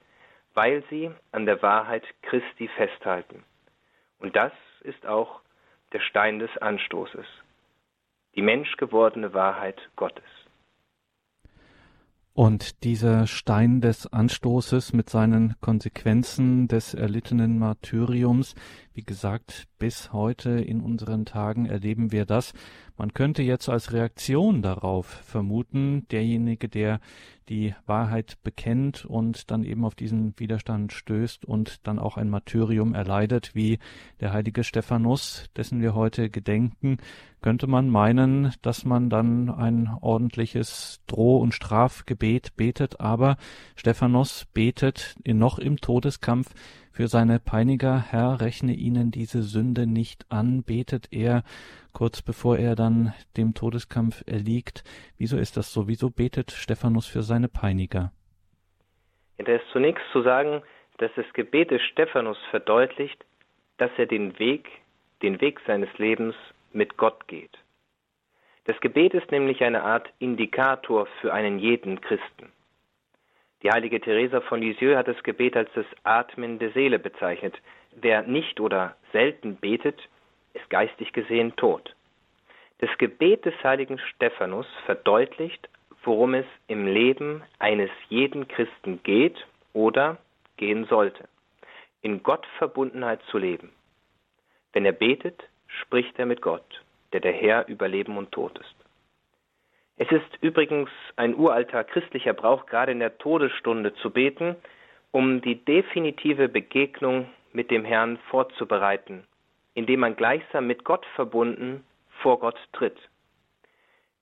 weil 0.54 0.82
sie 0.90 1.10
an 1.32 1.46
der 1.46 1.62
Wahrheit 1.62 2.04
Christi 2.22 2.68
festhalten. 2.68 3.44
Und 4.18 4.36
das 4.36 4.52
ist 4.80 5.06
auch 5.06 5.40
der 5.92 6.00
Stein 6.00 6.38
des 6.38 6.56
Anstoßes, 6.58 7.26
die 8.34 8.42
menschgewordene 8.42 9.34
Wahrheit 9.34 9.80
Gottes. 9.96 10.24
Und 12.36 12.84
dieser 12.84 13.26
Stein 13.26 13.80
des 13.80 14.06
Anstoßes 14.12 14.92
mit 14.92 15.08
seinen 15.08 15.54
Konsequenzen 15.62 16.68
des 16.68 16.92
erlittenen 16.92 17.58
Martyriums, 17.58 18.54
wie 18.92 19.04
gesagt, 19.04 19.64
bis 19.78 20.12
heute 20.12 20.50
in 20.50 20.80
unseren 20.80 21.24
Tagen 21.24 21.66
erleben 21.66 22.12
wir 22.12 22.24
das. 22.24 22.52
Man 22.96 23.12
könnte 23.12 23.42
jetzt 23.42 23.68
als 23.68 23.92
Reaktion 23.92 24.62
darauf 24.62 25.06
vermuten, 25.06 26.06
derjenige, 26.10 26.68
der 26.68 27.00
die 27.48 27.74
Wahrheit 27.84 28.38
bekennt 28.42 29.04
und 29.04 29.50
dann 29.50 29.62
eben 29.62 29.84
auf 29.84 29.94
diesen 29.94 30.34
Widerstand 30.38 30.92
stößt 30.92 31.44
und 31.44 31.86
dann 31.86 31.98
auch 31.98 32.16
ein 32.16 32.30
Martyrium 32.30 32.94
erleidet, 32.94 33.54
wie 33.54 33.78
der 34.20 34.32
heilige 34.32 34.64
Stephanus, 34.64 35.44
dessen 35.56 35.80
wir 35.80 35.94
heute 35.94 36.30
gedenken, 36.30 36.96
könnte 37.42 37.66
man 37.66 37.88
meinen, 37.88 38.52
dass 38.62 38.84
man 38.84 39.10
dann 39.10 39.50
ein 39.50 39.88
ordentliches 40.00 41.00
Droh- 41.06 41.38
und 41.38 41.54
Strafgebet 41.54 42.56
betet, 42.56 43.00
aber 43.00 43.36
Stephanus 43.76 44.46
betet 44.52 45.14
noch 45.24 45.58
im 45.58 45.76
Todeskampf 45.76 46.52
für 46.96 47.08
seine 47.08 47.38
Peiniger, 47.38 48.02
Herr, 48.10 48.40
rechne 48.40 48.72
ihnen 48.72 49.10
diese 49.10 49.42
Sünde 49.42 49.86
nicht 49.86 50.24
an, 50.30 50.62
betet 50.62 51.12
er 51.12 51.42
kurz 51.92 52.22
bevor 52.22 52.56
er 52.56 52.74
dann 52.74 53.12
dem 53.36 53.52
Todeskampf 53.52 54.24
erliegt. 54.26 54.82
Wieso 55.18 55.36
ist 55.36 55.58
das 55.58 55.74
so? 55.74 55.88
Wieso 55.88 56.08
betet 56.08 56.52
Stephanus 56.52 57.06
für 57.06 57.20
seine 57.20 57.48
Peiniger? 57.48 58.12
Ja, 59.36 59.44
da 59.44 59.56
ist 59.56 59.68
zunächst 59.72 60.04
zu 60.10 60.22
sagen, 60.22 60.62
dass 60.96 61.10
das 61.16 61.30
Gebet 61.34 61.70
des 61.70 61.82
Stephanus 61.82 62.38
verdeutlicht, 62.50 63.22
dass 63.76 63.90
er 63.98 64.06
den 64.06 64.38
Weg, 64.38 64.66
den 65.20 65.38
Weg 65.42 65.60
seines 65.66 65.90
Lebens 65.98 66.34
mit 66.72 66.96
Gott 66.96 67.28
geht. 67.28 67.58
Das 68.64 68.80
Gebet 68.80 69.12
ist 69.12 69.30
nämlich 69.30 69.62
eine 69.62 69.82
Art 69.82 70.08
Indikator 70.18 71.06
für 71.20 71.34
einen 71.34 71.58
jeden 71.58 72.00
Christen. 72.00 72.50
Die 73.62 73.70
heilige 73.70 74.00
Teresa 74.00 74.40
von 74.42 74.60
Lisieux 74.60 74.96
hat 74.96 75.08
das 75.08 75.22
Gebet 75.22 75.56
als 75.56 75.70
das 75.74 75.86
Atmen 76.04 76.58
der 76.58 76.70
Seele 76.72 76.98
bezeichnet. 76.98 77.54
Wer 77.92 78.22
nicht 78.22 78.60
oder 78.60 78.96
selten 79.12 79.56
betet, 79.56 79.98
ist 80.54 80.68
geistig 80.70 81.12
gesehen 81.12 81.56
tot. 81.56 81.94
Das 82.78 82.90
Gebet 82.98 83.46
des 83.46 83.54
heiligen 83.64 83.98
Stephanus 83.98 84.66
verdeutlicht, 84.84 85.68
worum 86.04 86.34
es 86.34 86.46
im 86.68 86.86
Leben 86.86 87.42
eines 87.58 87.90
jeden 88.10 88.46
Christen 88.48 89.02
geht 89.02 89.46
oder 89.72 90.18
gehen 90.58 90.84
sollte, 90.84 91.24
in 92.02 92.22
Gottverbundenheit 92.22 93.22
zu 93.30 93.38
leben. 93.38 93.72
Wenn 94.72 94.84
er 94.84 94.92
betet, 94.92 95.42
spricht 95.66 96.18
er 96.18 96.26
mit 96.26 96.42
Gott, 96.42 96.82
der 97.12 97.20
der 97.20 97.32
Herr 97.32 97.66
über 97.66 97.88
Leben 97.88 98.18
und 98.18 98.30
Tod 98.30 98.58
ist. 98.58 98.75
Es 99.98 100.10
ist 100.12 100.38
übrigens 100.42 100.90
ein 101.16 101.34
uralter 101.34 101.82
christlicher 101.82 102.34
Brauch, 102.34 102.66
gerade 102.66 102.92
in 102.92 102.98
der 102.98 103.16
Todesstunde 103.16 103.94
zu 103.94 104.10
beten, 104.10 104.56
um 105.10 105.40
die 105.40 105.64
definitive 105.64 106.48
Begegnung 106.48 107.30
mit 107.52 107.70
dem 107.70 107.84
Herrn 107.84 108.18
vorzubereiten, 108.28 109.24
indem 109.72 110.00
man 110.00 110.14
gleichsam 110.14 110.66
mit 110.66 110.84
Gott 110.84 111.06
verbunden 111.14 111.82
vor 112.20 112.38
Gott 112.40 112.58
tritt. 112.72 112.98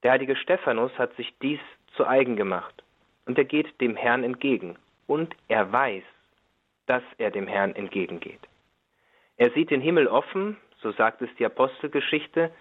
Der 0.04 0.12
heilige 0.12 0.36
Stephanus 0.36 0.96
hat 0.96 1.16
sich 1.16 1.34
dies 1.42 1.58
zu 1.96 2.06
eigen 2.06 2.36
gemacht, 2.36 2.84
und 3.26 3.36
er 3.36 3.44
geht 3.44 3.80
dem 3.80 3.96
Herrn 3.96 4.22
entgegen, 4.22 4.76
und 5.08 5.34
er 5.48 5.72
weiß, 5.72 6.04
dass 6.86 7.02
er 7.18 7.32
dem 7.32 7.48
Herrn 7.48 7.74
entgegengeht. 7.74 8.40
Er 9.36 9.50
sieht 9.50 9.70
den 9.70 9.80
Himmel 9.80 10.06
offen, 10.06 10.56
so 10.76 10.92
sagt 10.92 11.20
es 11.22 11.30
die 11.36 11.46
Apostelgeschichte, 11.46 12.52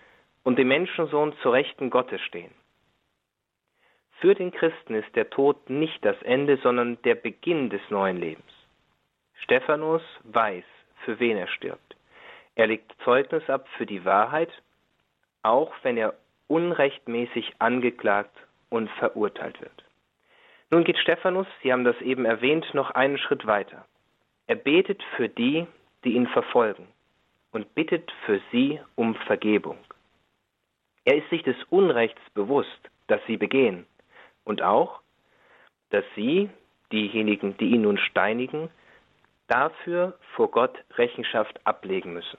und 0.44 0.58
den 0.58 0.68
Menschensohn 0.68 1.34
zur 1.44 1.54
Rechten 1.54 1.92
Gottes 1.92 2.22
stehen. 2.22 2.52
Für 4.20 4.36
den 4.36 4.52
Christen 4.52 4.96
ist 4.96 5.16
der 5.16 5.30
Tod 5.30 5.70
nicht 5.70 6.04
das 6.06 6.22
Ende, 6.22 6.58
sondern 6.58 7.02
der 7.04 7.16
Beginn 7.16 7.70
des 7.70 7.82
neuen 7.90 8.18
Lebens. 8.18 8.52
Stephanus 9.44 10.02
weiß, 10.24 10.64
für 11.04 11.20
wen 11.20 11.38
er 11.38 11.48
stirbt. 11.48 11.96
Er 12.56 12.68
legt 12.68 12.94
Zeugnis 13.04 13.50
ab 13.50 13.68
für 13.78 13.86
die 13.86 14.06
Wahrheit, 14.06 14.50
auch 15.42 15.74
wenn 15.84 15.98
er 15.98 16.14
unrechtmäßig 16.48 17.54
angeklagt 17.60 18.36
und 18.70 18.90
verurteilt 18.92 19.60
wird. 19.60 19.84
Nun 20.70 20.84
geht 20.84 20.98
Stephanus, 20.98 21.48
Sie 21.62 21.72
haben 21.72 21.84
das 21.84 22.00
eben 22.02 22.26
erwähnt, 22.26 22.74
noch 22.74 22.92
einen 22.92 23.18
Schritt 23.18 23.46
weiter. 23.46 23.86
Er 24.48 24.56
betet 24.56 25.04
für 25.18 25.30
die, 25.30 25.68
die 26.04 26.14
ihn 26.14 26.28
verfolgen 26.28 26.88
und 27.52 27.76
bittet 27.76 28.12
für 28.26 28.42
sie 28.52 28.80
um 28.96 29.16
Vergebung. 29.16 29.78
Er 31.06 31.18
ist 31.18 31.30
sich 31.30 31.44
des 31.44 31.58
Unrechts 31.70 32.22
bewusst, 32.34 32.90
das 33.08 33.20
sie 33.28 33.38
begehen 33.38 33.86
und 34.44 34.62
auch, 34.62 35.02
dass 35.90 36.06
sie, 36.16 36.50
diejenigen, 36.92 37.58
die 37.58 37.72
ihn 37.72 37.84
nun 37.84 37.98
steinigen, 37.98 38.70
dafür 39.48 40.18
vor 40.36 40.50
Gott 40.52 40.78
Rechenschaft 40.96 41.60
ablegen 41.66 42.14
müssen. 42.14 42.38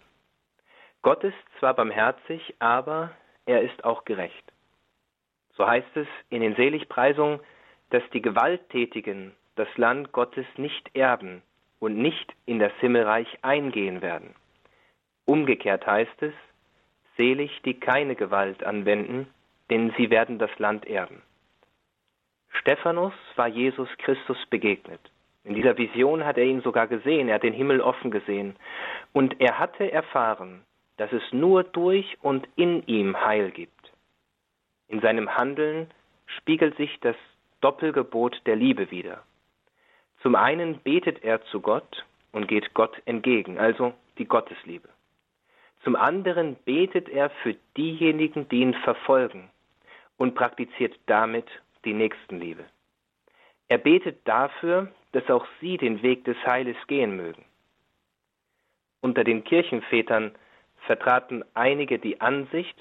Gott 1.02 1.22
ist 1.22 1.36
zwar 1.58 1.74
barmherzig, 1.74 2.54
aber 2.58 3.10
er 3.46 3.62
ist 3.62 3.84
auch 3.84 4.04
gerecht. 4.04 4.52
So 5.56 5.66
heißt 5.66 5.96
es 5.96 6.08
in 6.30 6.40
den 6.40 6.56
Seligpreisungen, 6.56 7.40
dass 7.90 8.02
die 8.12 8.22
Gewalttätigen 8.22 9.34
das 9.56 9.68
Land 9.76 10.12
Gottes 10.12 10.46
nicht 10.56 10.96
erben 10.96 11.42
und 11.78 11.96
nicht 11.96 12.34
in 12.46 12.58
das 12.58 12.72
Himmelreich 12.80 13.28
eingehen 13.42 14.02
werden. 14.02 14.34
Umgekehrt 15.26 15.86
heißt 15.86 16.22
es, 16.22 16.34
selig, 17.16 17.62
die 17.64 17.78
keine 17.78 18.16
Gewalt 18.16 18.64
anwenden, 18.64 19.28
denn 19.70 19.92
sie 19.96 20.10
werden 20.10 20.38
das 20.38 20.50
Land 20.58 20.86
erben. 20.86 21.22
Stephanus 22.60 23.12
war 23.36 23.48
Jesus 23.48 23.88
Christus 23.98 24.38
begegnet. 24.50 25.00
In 25.44 25.54
dieser 25.54 25.76
Vision 25.76 26.24
hat 26.24 26.38
er 26.38 26.44
ihn 26.44 26.62
sogar 26.62 26.86
gesehen, 26.86 27.28
er 27.28 27.36
hat 27.36 27.42
den 27.42 27.52
Himmel 27.52 27.80
offen 27.80 28.10
gesehen. 28.10 28.56
Und 29.12 29.40
er 29.40 29.58
hatte 29.58 29.92
erfahren, 29.92 30.64
dass 30.96 31.12
es 31.12 31.22
nur 31.32 31.64
durch 31.64 32.16
und 32.22 32.48
in 32.56 32.86
ihm 32.86 33.20
Heil 33.20 33.50
gibt. 33.50 33.92
In 34.88 35.00
seinem 35.00 35.36
Handeln 35.36 35.90
spiegelt 36.26 36.76
sich 36.76 36.98
das 37.00 37.16
Doppelgebot 37.60 38.40
der 38.46 38.56
Liebe 38.56 38.90
wider. 38.90 39.22
Zum 40.22 40.34
einen 40.34 40.78
betet 40.80 41.22
er 41.22 41.42
zu 41.46 41.60
Gott 41.60 42.04
und 42.32 42.48
geht 42.48 42.72
Gott 42.74 42.96
entgegen, 43.04 43.58
also 43.58 43.92
die 44.18 44.26
Gottesliebe. 44.26 44.88
Zum 45.82 45.96
anderen 45.96 46.56
betet 46.64 47.10
er 47.10 47.28
für 47.42 47.54
diejenigen, 47.76 48.48
die 48.48 48.60
ihn 48.60 48.74
verfolgen 48.74 49.50
und 50.16 50.34
praktiziert 50.34 50.98
damit 51.06 51.46
die 51.84 51.94
Nächstenliebe. 51.94 52.64
Er 53.68 53.78
betet 53.78 54.26
dafür, 54.26 54.92
dass 55.12 55.28
auch 55.30 55.46
sie 55.60 55.76
den 55.76 56.02
Weg 56.02 56.24
des 56.24 56.36
Heiles 56.46 56.76
gehen 56.86 57.16
mögen. 57.16 57.44
Unter 59.00 59.24
den 59.24 59.44
Kirchenvätern 59.44 60.34
vertraten 60.86 61.44
einige 61.54 61.98
die 61.98 62.20
Ansicht, 62.20 62.76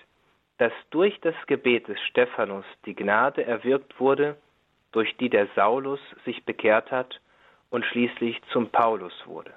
dass 0.58 0.74
durch 0.90 1.20
das 1.22 1.36
Gebet 1.48 1.88
des 1.88 2.00
Stephanus 2.02 2.66
die 2.86 2.96
Gnade 2.96 3.46
erwirkt 3.46 4.00
wurde, 4.00 4.38
durch 4.92 5.16
die 5.18 5.30
der 5.30 5.48
Saulus 5.56 6.00
sich 6.26 6.44
bekehrt 6.46 6.92
hat 6.92 7.20
und 7.70 7.86
schließlich 7.86 8.42
zum 8.52 8.70
Paulus 8.70 9.14
wurde. 9.26 9.54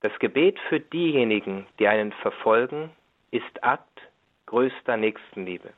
Das 0.00 0.18
Gebet 0.18 0.58
für 0.68 0.80
diejenigen, 0.80 1.66
die 1.78 1.86
einen 1.86 2.12
verfolgen, 2.12 2.90
ist 3.30 3.62
Akt 3.62 4.00
größter 4.46 4.96
Nächstenliebe. 4.96 5.72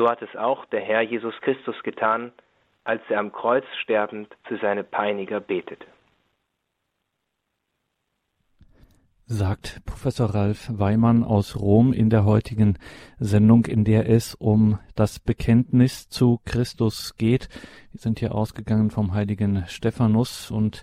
So 0.00 0.08
hat 0.08 0.22
es 0.22 0.34
auch 0.34 0.64
der 0.64 0.80
Herr 0.80 1.02
Jesus 1.02 1.34
Christus 1.42 1.74
getan, 1.82 2.32
als 2.84 3.02
er 3.10 3.18
am 3.18 3.32
Kreuz 3.32 3.66
sterbend 3.82 4.34
für 4.44 4.56
seine 4.56 4.82
Peiniger 4.82 5.40
betete. 5.40 5.84
sagt 9.26 9.82
Professor 9.84 10.34
Ralf 10.34 10.70
Weimann 10.72 11.22
aus 11.22 11.54
Rom 11.54 11.92
in 11.92 12.08
der 12.08 12.24
heutigen 12.24 12.78
Sendung, 13.18 13.66
in 13.66 13.84
der 13.84 14.08
es 14.08 14.34
um 14.34 14.78
das 14.96 15.20
Bekenntnis 15.20 16.08
zu 16.08 16.40
Christus 16.46 17.14
geht. 17.16 17.50
Wir 17.92 18.00
sind 18.00 18.20
hier 18.20 18.34
ausgegangen 18.34 18.90
vom 18.90 19.12
heiligen 19.12 19.66
Stephanus 19.68 20.50
und 20.50 20.82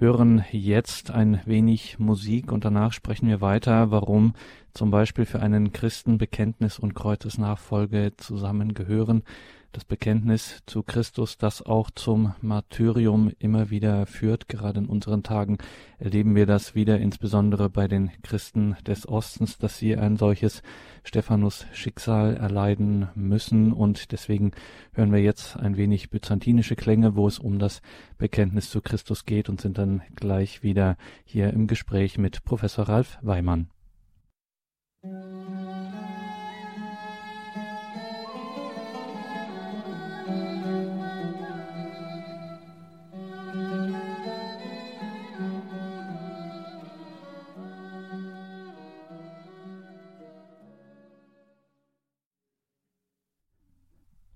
hören 0.00 0.44
jetzt 0.50 1.10
ein 1.10 1.40
wenig 1.44 1.98
Musik 1.98 2.52
und 2.52 2.64
danach 2.64 2.92
sprechen 2.92 3.28
wir 3.28 3.42
weiter, 3.42 3.90
warum 3.90 4.32
zum 4.72 4.90
Beispiel 4.90 5.26
für 5.26 5.40
einen 5.40 5.72
Christen 5.72 6.16
Bekenntnis 6.16 6.78
und 6.78 6.94
Kreuzesnachfolge 6.94 8.14
zusammengehören 8.16 9.24
das 9.72 9.84
Bekenntnis 9.84 10.62
zu 10.66 10.82
Christus, 10.82 11.38
das 11.38 11.62
auch 11.62 11.90
zum 11.90 12.34
Martyrium 12.40 13.30
immer 13.38 13.70
wieder 13.70 14.06
führt. 14.06 14.48
Gerade 14.48 14.80
in 14.80 14.86
unseren 14.86 15.22
Tagen 15.22 15.58
erleben 15.98 16.34
wir 16.34 16.46
das 16.46 16.74
wieder, 16.74 16.98
insbesondere 16.98 17.70
bei 17.70 17.86
den 17.86 18.10
Christen 18.22 18.76
des 18.86 19.08
Ostens, 19.08 19.58
dass 19.58 19.78
sie 19.78 19.96
ein 19.96 20.16
solches 20.16 20.62
Stephanus-Schicksal 21.04 22.36
erleiden 22.36 23.08
müssen. 23.14 23.72
Und 23.72 24.12
deswegen 24.12 24.52
hören 24.92 25.12
wir 25.12 25.20
jetzt 25.20 25.56
ein 25.56 25.76
wenig 25.76 26.10
byzantinische 26.10 26.76
Klänge, 26.76 27.14
wo 27.14 27.28
es 27.28 27.38
um 27.38 27.58
das 27.58 27.80
Bekenntnis 28.18 28.70
zu 28.70 28.80
Christus 28.80 29.24
geht 29.24 29.48
und 29.48 29.60
sind 29.60 29.78
dann 29.78 30.02
gleich 30.16 30.62
wieder 30.62 30.96
hier 31.24 31.52
im 31.52 31.66
Gespräch 31.66 32.18
mit 32.18 32.44
Professor 32.44 32.88
Ralf 32.88 33.18
Weimann. 33.22 33.68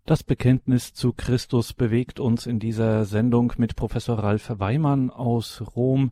Das 0.07 0.23
Bekenntnis 0.23 0.93
zu 0.93 1.15
Christus 1.15 1.73
bewegt 1.73 2.21
uns 2.21 2.45
in 2.45 2.59
dieser 2.59 3.07
Sendung 3.07 3.55
mit 3.57 3.75
Professor 3.75 4.19
Ralf 4.19 4.53
Weimann 4.59 5.09
aus 5.09 5.63
Rom. 5.75 6.11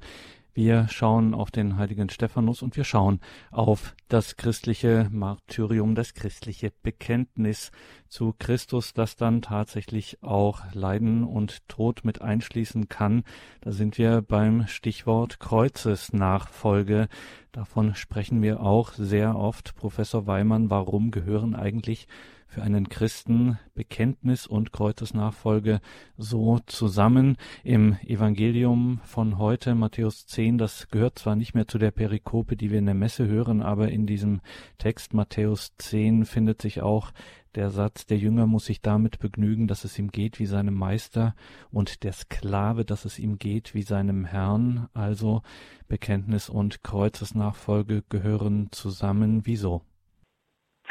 Wir 0.55 0.88
schauen 0.88 1.35
auf 1.35 1.50
den 1.50 1.76
heiligen 1.76 2.09
Stephanus 2.09 2.62
und 2.62 2.74
wir 2.74 2.85
schauen 2.85 3.20
auf 3.50 3.94
das 4.09 4.38
christliche 4.38 5.11
Martyrium, 5.12 5.94
das 5.94 6.14
christliche 6.14 6.72
Bekenntnis 6.83 7.70
zu 8.09 8.35
Christus, 8.38 8.94
das 8.94 9.16
dann 9.16 9.42
tatsächlich 9.42 10.22
auch 10.22 10.62
Leiden 10.72 11.22
und 11.22 11.68
Tod 11.68 12.02
mit 12.02 12.22
einschließen 12.22 12.88
kann. 12.88 13.24
Da 13.61 13.72
sind 13.72 13.98
wir 13.98 14.22
beim 14.22 14.66
Stichwort 14.68 15.38
Kreuzesnachfolge. 15.38 17.09
Davon 17.52 17.94
sprechen 17.94 18.40
wir 18.40 18.62
auch 18.62 18.94
sehr 18.94 19.37
oft. 19.37 19.76
Professor 19.76 20.26
Weimann, 20.26 20.70
warum 20.70 21.11
gehören 21.11 21.55
eigentlich 21.55 22.09
für 22.52 22.62
einen 22.62 22.90
Christen 22.90 23.58
Bekenntnis 23.74 24.46
und 24.46 24.72
Kreuzesnachfolge 24.72 25.80
so 26.18 26.58
zusammen. 26.66 27.38
Im 27.64 27.96
Evangelium 28.04 29.00
von 29.04 29.38
heute, 29.38 29.74
Matthäus 29.74 30.26
10, 30.26 30.58
das 30.58 30.88
gehört 30.88 31.18
zwar 31.18 31.34
nicht 31.34 31.54
mehr 31.54 31.66
zu 31.66 31.78
der 31.78 31.92
Perikope, 31.92 32.56
die 32.56 32.70
wir 32.70 32.78
in 32.78 32.84
der 32.84 32.94
Messe 32.94 33.26
hören, 33.26 33.62
aber 33.62 33.88
in 33.88 34.06
diesem 34.06 34.42
Text 34.76 35.14
Matthäus 35.14 35.72
10 35.78 36.26
findet 36.26 36.60
sich 36.60 36.82
auch 36.82 37.12
der 37.54 37.70
Satz, 37.70 38.04
der 38.04 38.18
Jünger 38.18 38.46
muss 38.46 38.66
sich 38.66 38.82
damit 38.82 39.18
begnügen, 39.18 39.66
dass 39.66 39.84
es 39.84 39.98
ihm 39.98 40.10
geht 40.10 40.38
wie 40.38 40.46
seinem 40.46 40.74
Meister 40.74 41.34
und 41.70 42.02
der 42.02 42.12
Sklave, 42.12 42.84
dass 42.84 43.06
es 43.06 43.18
ihm 43.18 43.38
geht 43.38 43.74
wie 43.74 43.82
seinem 43.82 44.26
Herrn. 44.26 44.88
Also 44.92 45.42
Bekenntnis 45.88 46.50
und 46.50 46.82
Kreuzesnachfolge 46.82 48.04
gehören 48.10 48.68
zusammen. 48.72 49.46
Wieso? 49.46 49.82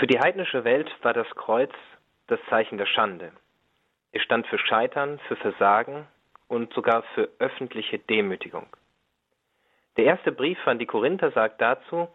Für 0.01 0.07
die 0.07 0.19
heidnische 0.19 0.63
Welt 0.63 0.89
war 1.03 1.13
das 1.13 1.29
Kreuz 1.35 1.71
das 2.25 2.39
Zeichen 2.49 2.79
der 2.79 2.87
Schande. 2.87 3.31
Es 4.11 4.23
stand 4.23 4.47
für 4.47 4.57
Scheitern, 4.57 5.19
für 5.27 5.35
Versagen 5.35 6.07
und 6.47 6.73
sogar 6.73 7.03
für 7.13 7.29
öffentliche 7.37 7.99
Demütigung. 7.99 8.65
Der 9.97 10.05
erste 10.05 10.31
Brief 10.31 10.57
an 10.65 10.79
die 10.79 10.87
Korinther 10.87 11.29
sagt 11.29 11.61
dazu, 11.61 12.07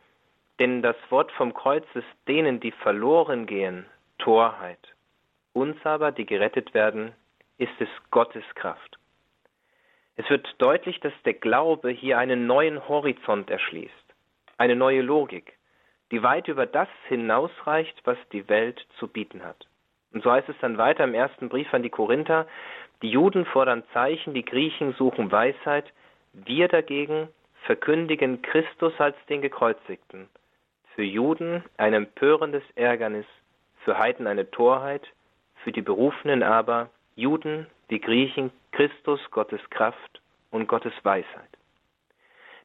denn 0.59 0.83
das 0.83 0.97
Wort 1.11 1.31
vom 1.31 1.55
Kreuz 1.55 1.85
ist 1.95 2.09
denen, 2.27 2.59
die 2.59 2.73
verloren 2.73 3.47
gehen, 3.47 3.87
Torheit. 4.19 4.81
Uns 5.53 5.77
aber, 5.87 6.11
die 6.11 6.27
gerettet 6.27 6.75
werden, 6.75 7.13
ist 7.57 7.81
es 7.81 7.89
Gottes 8.11 8.43
Kraft. 8.57 8.99
Es 10.17 10.29
wird 10.29 10.45
deutlich, 10.59 10.99
dass 10.99 11.13
der 11.25 11.35
Glaube 11.35 11.91
hier 11.91 12.19
einen 12.19 12.49
neuen 12.49 12.89
Horizont 12.89 13.49
erschließt, 13.49 14.15
eine 14.59 14.75
neue 14.75 15.03
Logik, 15.03 15.56
die 16.11 16.23
weit 16.23 16.49
über 16.49 16.67
das 16.67 16.89
hinausreicht, 17.09 18.01
was 18.05 18.19
die 18.33 18.49
Welt 18.49 18.85
zu 18.99 19.09
bieten 19.09 19.45
hat. 19.45 19.67
Und 20.13 20.23
so 20.23 20.31
heißt 20.31 20.49
es 20.49 20.57
dann 20.61 20.79
weiter 20.79 21.05
im 21.05 21.15
ersten 21.15 21.49
Brief 21.49 21.73
an 21.75 21.83
die 21.83 21.91
Korinther, 21.91 22.47
die 23.03 23.11
Juden 23.11 23.45
fordern 23.45 23.83
Zeichen, 23.93 24.33
die 24.33 24.45
Griechen 24.45 24.95
suchen 24.95 25.31
Weisheit, 25.31 25.93
wir 26.33 26.69
dagegen 26.69 27.29
verkündigen 27.65 28.43
Christus 28.43 28.93
als 28.99 29.17
den 29.29 29.43
Gekreuzigten. 29.43 30.29
Für 30.95 31.03
Juden 31.03 31.65
ein 31.77 31.93
empörendes 31.93 32.63
Ärgernis, 32.75 33.27
für 33.85 33.99
Heiden 33.99 34.27
eine 34.27 34.51
Torheit, 34.51 35.07
für 35.63 35.73
die 35.73 35.83
Berufenen 35.83 36.43
aber, 36.43 36.89
Juden 37.17 37.67
wie 37.89 38.01
Griechen, 38.01 38.51
Christus 38.73 39.21
Gottes 39.31 39.61
Kraft 39.71 40.21
und 40.51 40.69
Gottes 40.69 40.93
Weisheit. 41.03 41.51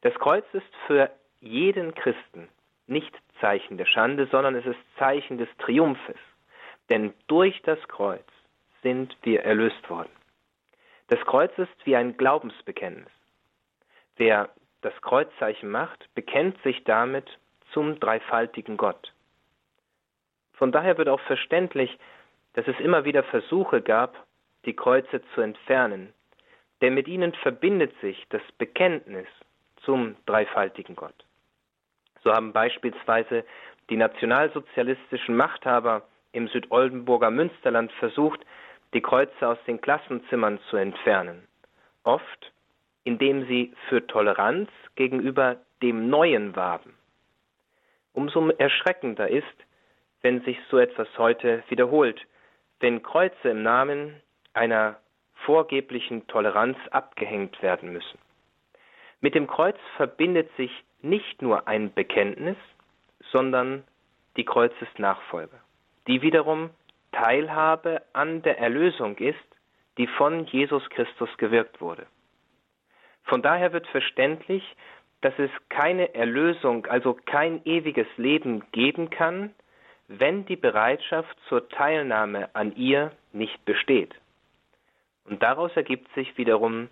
Das 0.02 0.14
Kreuz 0.16 0.46
ist 0.54 0.76
für 0.88 1.10
jeden 1.42 1.94
Christen 1.96 2.48
nicht 2.92 3.18
Zeichen 3.40 3.78
der 3.78 3.86
Schande, 3.86 4.28
sondern 4.28 4.56
es 4.56 4.66
ist 4.66 4.80
Zeichen 5.00 5.38
des 5.38 5.50
Triumphes. 5.58 6.20
Denn 6.90 7.14
durch 7.28 7.60
das 7.64 7.80
Kreuz 7.88 8.26
sind 8.84 9.16
wir 9.24 9.44
erlöst 9.44 9.90
worden. 9.90 10.12
Das 11.08 11.20
Kreuz 11.22 11.52
ist 11.58 11.86
wie 11.86 11.96
ein 11.96 12.18
Glaubensbekenntnis. 12.18 13.12
Wer 14.18 14.50
das 14.82 14.94
Kreuzzeichen 15.02 15.70
macht, 15.70 16.08
bekennt 16.16 16.62
sich 16.64 16.84
damit 16.84 17.26
zum 17.72 18.00
dreifaltigen 18.00 18.78
Gott. 18.78 19.14
Von 20.54 20.72
daher 20.72 20.98
wird 20.98 21.10
auch 21.10 21.20
verständlich, 21.22 21.98
dass 22.54 22.68
es 22.68 22.80
immer 22.80 23.06
wieder 23.06 23.24
Versuche 23.24 23.82
gab, 23.82 24.26
die 24.66 24.76
Kreuze 24.76 25.22
zu 25.34 25.42
entfernen, 25.42 26.14
denn 26.82 26.94
mit 26.94 27.08
ihnen 27.08 27.34
verbindet 27.34 27.94
sich 28.02 28.26
das 28.30 28.42
Bekenntnis 28.58 29.28
zum 29.84 30.16
dreifaltigen 30.26 30.96
Gott. 30.96 31.26
So 32.24 32.34
haben 32.34 32.54
beispielsweise 32.54 33.44
die 33.90 33.98
nationalsozialistischen 33.98 35.36
Machthaber 35.36 36.04
im 36.32 36.48
Südoldenburger 36.48 37.32
Münsterland 37.32 37.92
versucht, 37.94 38.40
die 38.94 39.02
Kreuze 39.02 39.48
aus 39.48 39.58
den 39.68 39.82
Klassenzimmern 39.82 40.60
zu 40.70 40.78
entfernen. 40.78 41.48
Oft, 42.04 42.52
indem 43.04 43.48
sie 43.48 43.74
für 43.90 44.06
Toleranz 44.06 44.70
gegenüber 44.96 45.58
dem 45.82 46.10
Neuen 46.10 46.56
warben. 46.56 46.94
Umso 48.14 48.50
erschreckender 48.50 49.30
ist, 49.30 49.46
wenn 50.22 50.42
sich 50.42 50.58
so 50.70 50.78
etwas 50.78 51.08
heute 51.18 51.64
wiederholt, 51.70 52.22
wenn 52.80 53.02
Kreuze 53.02 53.50
im 53.50 53.64
Namen 53.64 54.22
einer 54.54 54.98
vorgeblichen 55.46 56.28
Toleranz 56.28 56.78
abgehängt 56.92 57.62
werden 57.62 57.92
müssen. 57.92 58.20
Mit 59.22 59.36
dem 59.36 59.48
Kreuz 59.48 59.78
verbindet 59.98 60.50
sich 60.58 60.72
nicht 61.04 61.42
nur 61.42 61.68
ein 61.68 61.94
Bekenntnis, 61.94 62.58
sondern 63.32 63.84
die 64.38 64.46
Kreuzesnachfolge, 64.46 65.60
die 66.08 66.22
wiederum 66.22 66.70
Teilhabe 67.12 68.02
an 68.14 68.42
der 68.42 68.60
Erlösung 68.60 69.18
ist, 69.18 69.38
die 69.98 70.08
von 70.08 70.46
Jesus 70.46 70.88
Christus 70.90 71.30
gewirkt 71.38 71.82
wurde. 71.82 72.06
Von 73.24 73.42
daher 73.42 73.74
wird 73.74 73.88
verständlich, 73.88 74.64
dass 75.22 75.38
es 75.38 75.52
keine 75.70 76.16
Erlösung, 76.16 76.86
also 76.88 77.18
kein 77.26 77.64
ewiges 77.66 78.08
Leben 78.18 78.64
geben 78.72 79.10
kann, 79.10 79.54
wenn 80.08 80.46
die 80.46 80.56
Bereitschaft 80.56 81.38
zur 81.48 81.70
Teilnahme 81.70 82.50
an 82.54 82.76
ihr 82.76 83.12
nicht 83.32 83.64
besteht. 83.66 84.14
Und 85.26 85.44
daraus 85.44 85.72
ergibt 85.76 86.12
sich 86.14 86.38
wiederum 86.38 86.90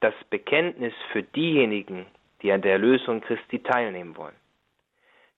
das 0.00 0.14
Bekenntnis 0.30 0.92
für 1.12 1.22
diejenigen, 1.22 2.06
die 2.42 2.52
an 2.52 2.62
der 2.62 2.72
Erlösung 2.72 3.20
Christi 3.20 3.60
teilnehmen 3.60 4.16
wollen. 4.16 4.34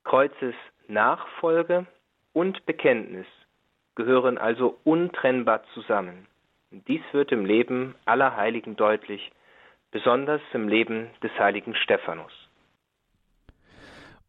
Kreuzes 0.05 0.55
Nachfolge 0.89 1.87
und 2.33 2.65
Bekenntnis 2.67 3.27
gehören 3.95 4.39
also 4.39 4.79
untrennbar 4.85 5.63
zusammen. 5.75 6.27
Dies 6.71 7.03
wird 7.13 7.33
im 7.33 7.45
Leben 7.45 7.95
aller 8.05 8.37
Heiligen 8.37 8.77
deutlich, 8.77 9.33
besonders 9.91 10.41
im 10.53 10.69
Leben 10.69 11.11
des 11.23 11.33
heiligen 11.39 11.75
Stephanus. 11.75 12.33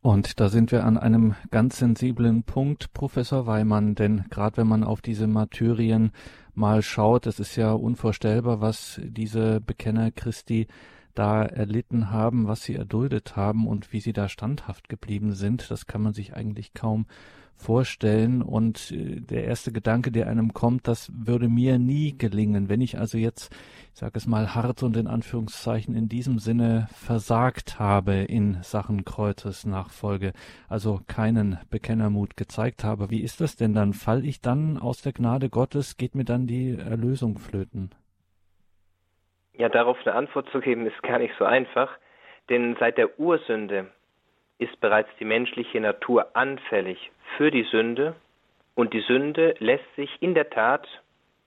Und 0.02 0.40
da 0.40 0.50
sind 0.50 0.72
wir 0.72 0.84
an 0.84 0.98
einem 0.98 1.36
ganz 1.52 1.78
sensiblen 1.78 2.42
Punkt, 2.42 2.92
Professor 2.94 3.46
Weimann, 3.46 3.94
denn 3.94 4.26
gerade 4.32 4.58
wenn 4.58 4.68
man 4.68 4.84
auf 4.84 5.02
diese 5.02 5.28
Martyrien 5.28 6.12
mal 6.56 6.82
schaut, 6.82 7.28
es 7.28 7.40
ist 7.40 7.56
ja 7.56 7.72
unvorstellbar, 7.72 8.62
was 8.62 9.00
diese 9.04 9.62
Bekenner 9.62 10.10
Christi 10.10 10.68
da 11.14 11.44
erlitten 11.44 12.12
haben, 12.12 12.48
was 12.48 12.64
sie 12.64 12.76
erduldet 12.76 13.36
haben 13.36 13.68
und 13.68 13.94
wie 13.94 14.00
sie 14.00 14.14
da 14.14 14.30
standhaft 14.30 14.90
geblieben 14.90 15.34
sind. 15.34 15.70
Das 15.72 15.86
kann 15.86 16.02
man 16.02 16.14
sich 16.14 16.36
eigentlich 16.36 16.74
kaum 16.74 17.06
vorstellen. 17.62 18.42
Und 18.42 18.92
äh, 18.92 19.22
der 19.22 19.46
erste 19.46 19.72
Gedanke, 19.72 20.12
der 20.12 20.28
einem 20.28 20.54
kommt, 20.54 20.88
das 20.88 21.12
würde 21.14 21.48
mir 21.48 21.80
nie 21.80 22.18
gelingen. 22.18 22.68
Wenn 22.68 22.82
ich 22.82 22.98
also 22.98 23.18
jetzt, 23.18 23.54
ich 23.94 24.00
sage 24.00 24.18
es 24.18 24.28
mal 24.28 24.54
hart 24.56 24.84
und 24.84 24.98
in 24.98 25.08
Anführungszeichen 25.08 25.96
in 25.96 26.10
diesem 26.10 26.40
Sinne 26.40 26.88
versagt 26.94 27.80
habe 27.80 28.16
in 28.16 28.58
Sachen 28.64 29.06
Kreuzesnachfolge, 29.06 30.34
also 30.68 31.02
keinen 31.08 31.58
Bekennermut 31.70 32.36
gezeigt 32.36 32.84
habe, 32.84 33.10
wie 33.10 33.22
ist 33.22 33.40
das 33.40 33.56
denn 33.56 33.74
dann? 33.74 33.94
Fall 33.94 34.26
ich 34.26 34.42
dann 34.42 34.78
aus 34.78 35.02
der 35.02 35.14
Gnade 35.14 35.50
Gottes, 35.50 35.98
geht 35.98 36.16
mir 36.16 36.26
dann 36.26 36.48
die 36.48 36.72
Erlösung 36.72 37.38
flöten? 37.38 37.92
Ja, 39.54 39.70
darauf 39.70 39.98
eine 40.06 40.16
Antwort 40.16 40.50
zu 40.50 40.60
geben, 40.60 40.86
ist 40.86 41.02
gar 41.04 41.20
nicht 41.20 41.36
so 41.38 41.46
einfach, 41.46 41.92
denn 42.50 42.76
seit 42.80 42.98
der 42.98 43.20
Ursünde 43.20 43.92
ist 44.58 44.80
bereits 44.80 45.10
die 45.20 45.26
menschliche 45.26 45.80
Natur 45.80 46.36
anfällig 46.36 47.12
für 47.38 47.52
die 47.52 47.64
Sünde 47.64 48.16
und 48.76 48.94
die 48.94 49.02
Sünde 49.02 49.56
lässt 49.60 49.96
sich 49.96 50.22
in 50.22 50.34
der 50.34 50.50
Tat 50.50 50.88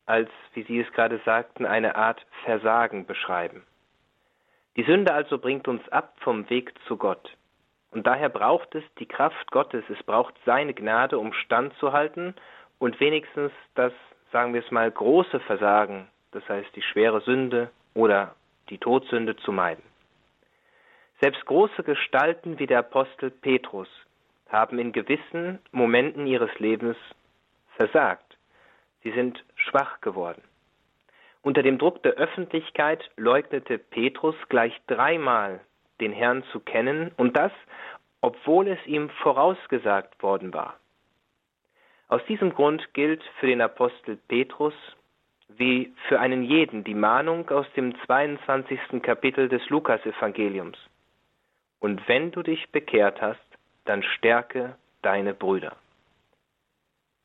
als, 0.06 0.30
wie 0.52 0.64
Sie 0.64 0.80
es 0.80 0.92
gerade 0.92 1.20
sagten, 1.24 1.64
eine 1.64 1.96
Art 1.96 2.24
Versagen 2.44 3.06
beschreiben. 3.06 3.64
Die 4.76 4.82
Sünde 4.82 5.14
also 5.14 5.38
bringt 5.38 5.68
uns 5.68 5.88
ab 5.90 6.14
vom 6.20 6.48
Weg 6.50 6.74
zu 6.86 6.96
Gott. 6.96 7.36
Und 7.90 8.06
daher 8.06 8.28
braucht 8.28 8.74
es 8.74 8.82
die 8.98 9.06
Kraft 9.06 9.52
Gottes, 9.52 9.84
es 9.88 10.02
braucht 10.02 10.34
seine 10.44 10.74
Gnade, 10.74 11.16
um 11.18 11.32
standzuhalten 11.32 12.34
und 12.80 12.98
wenigstens 12.98 13.52
das, 13.76 13.92
sagen 14.32 14.52
wir 14.52 14.64
es 14.64 14.70
mal, 14.72 14.90
große 14.90 15.38
Versagen, 15.40 16.08
das 16.32 16.46
heißt 16.48 16.74
die 16.74 16.82
schwere 16.82 17.20
Sünde 17.20 17.70
oder 17.94 18.34
die 18.68 18.78
Todsünde 18.78 19.36
zu 19.36 19.52
meiden. 19.52 19.82
Selbst 21.20 21.44
große 21.46 21.82
Gestalten 21.84 22.58
wie 22.58 22.66
der 22.66 22.80
Apostel 22.80 23.30
Petrus 23.30 23.88
haben 24.48 24.78
in 24.78 24.92
gewissen 24.92 25.58
Momenten 25.72 26.26
ihres 26.26 26.56
Lebens 26.58 26.96
versagt. 27.76 28.36
Sie 29.02 29.10
sind 29.12 29.42
schwach 29.56 30.00
geworden. 30.00 30.42
Unter 31.42 31.62
dem 31.62 31.78
Druck 31.78 32.02
der 32.02 32.14
Öffentlichkeit 32.14 33.10
leugnete 33.16 33.78
Petrus 33.78 34.36
gleich 34.48 34.74
dreimal 34.86 35.60
den 36.00 36.12
Herrn 36.12 36.42
zu 36.52 36.60
kennen 36.60 37.12
und 37.16 37.36
das, 37.36 37.52
obwohl 38.20 38.68
es 38.68 38.84
ihm 38.86 39.10
vorausgesagt 39.22 40.22
worden 40.22 40.54
war. 40.54 40.78
Aus 42.08 42.24
diesem 42.26 42.54
Grund 42.54 42.94
gilt 42.94 43.22
für 43.38 43.46
den 43.46 43.60
Apostel 43.60 44.16
Petrus 44.28 44.74
wie 45.48 45.92
für 46.08 46.20
einen 46.20 46.42
jeden 46.42 46.84
die 46.84 46.94
Mahnung 46.94 47.48
aus 47.50 47.66
dem 47.76 47.94
22. 48.06 49.02
Kapitel 49.02 49.48
des 49.48 49.68
Lukasevangeliums. 49.68 50.78
Und 51.80 52.06
wenn 52.08 52.32
du 52.32 52.42
dich 52.42 52.70
bekehrt 52.70 53.20
hast, 53.20 53.40
dann 53.84 54.02
stärke 54.02 54.76
deine 55.02 55.34
Brüder. 55.34 55.76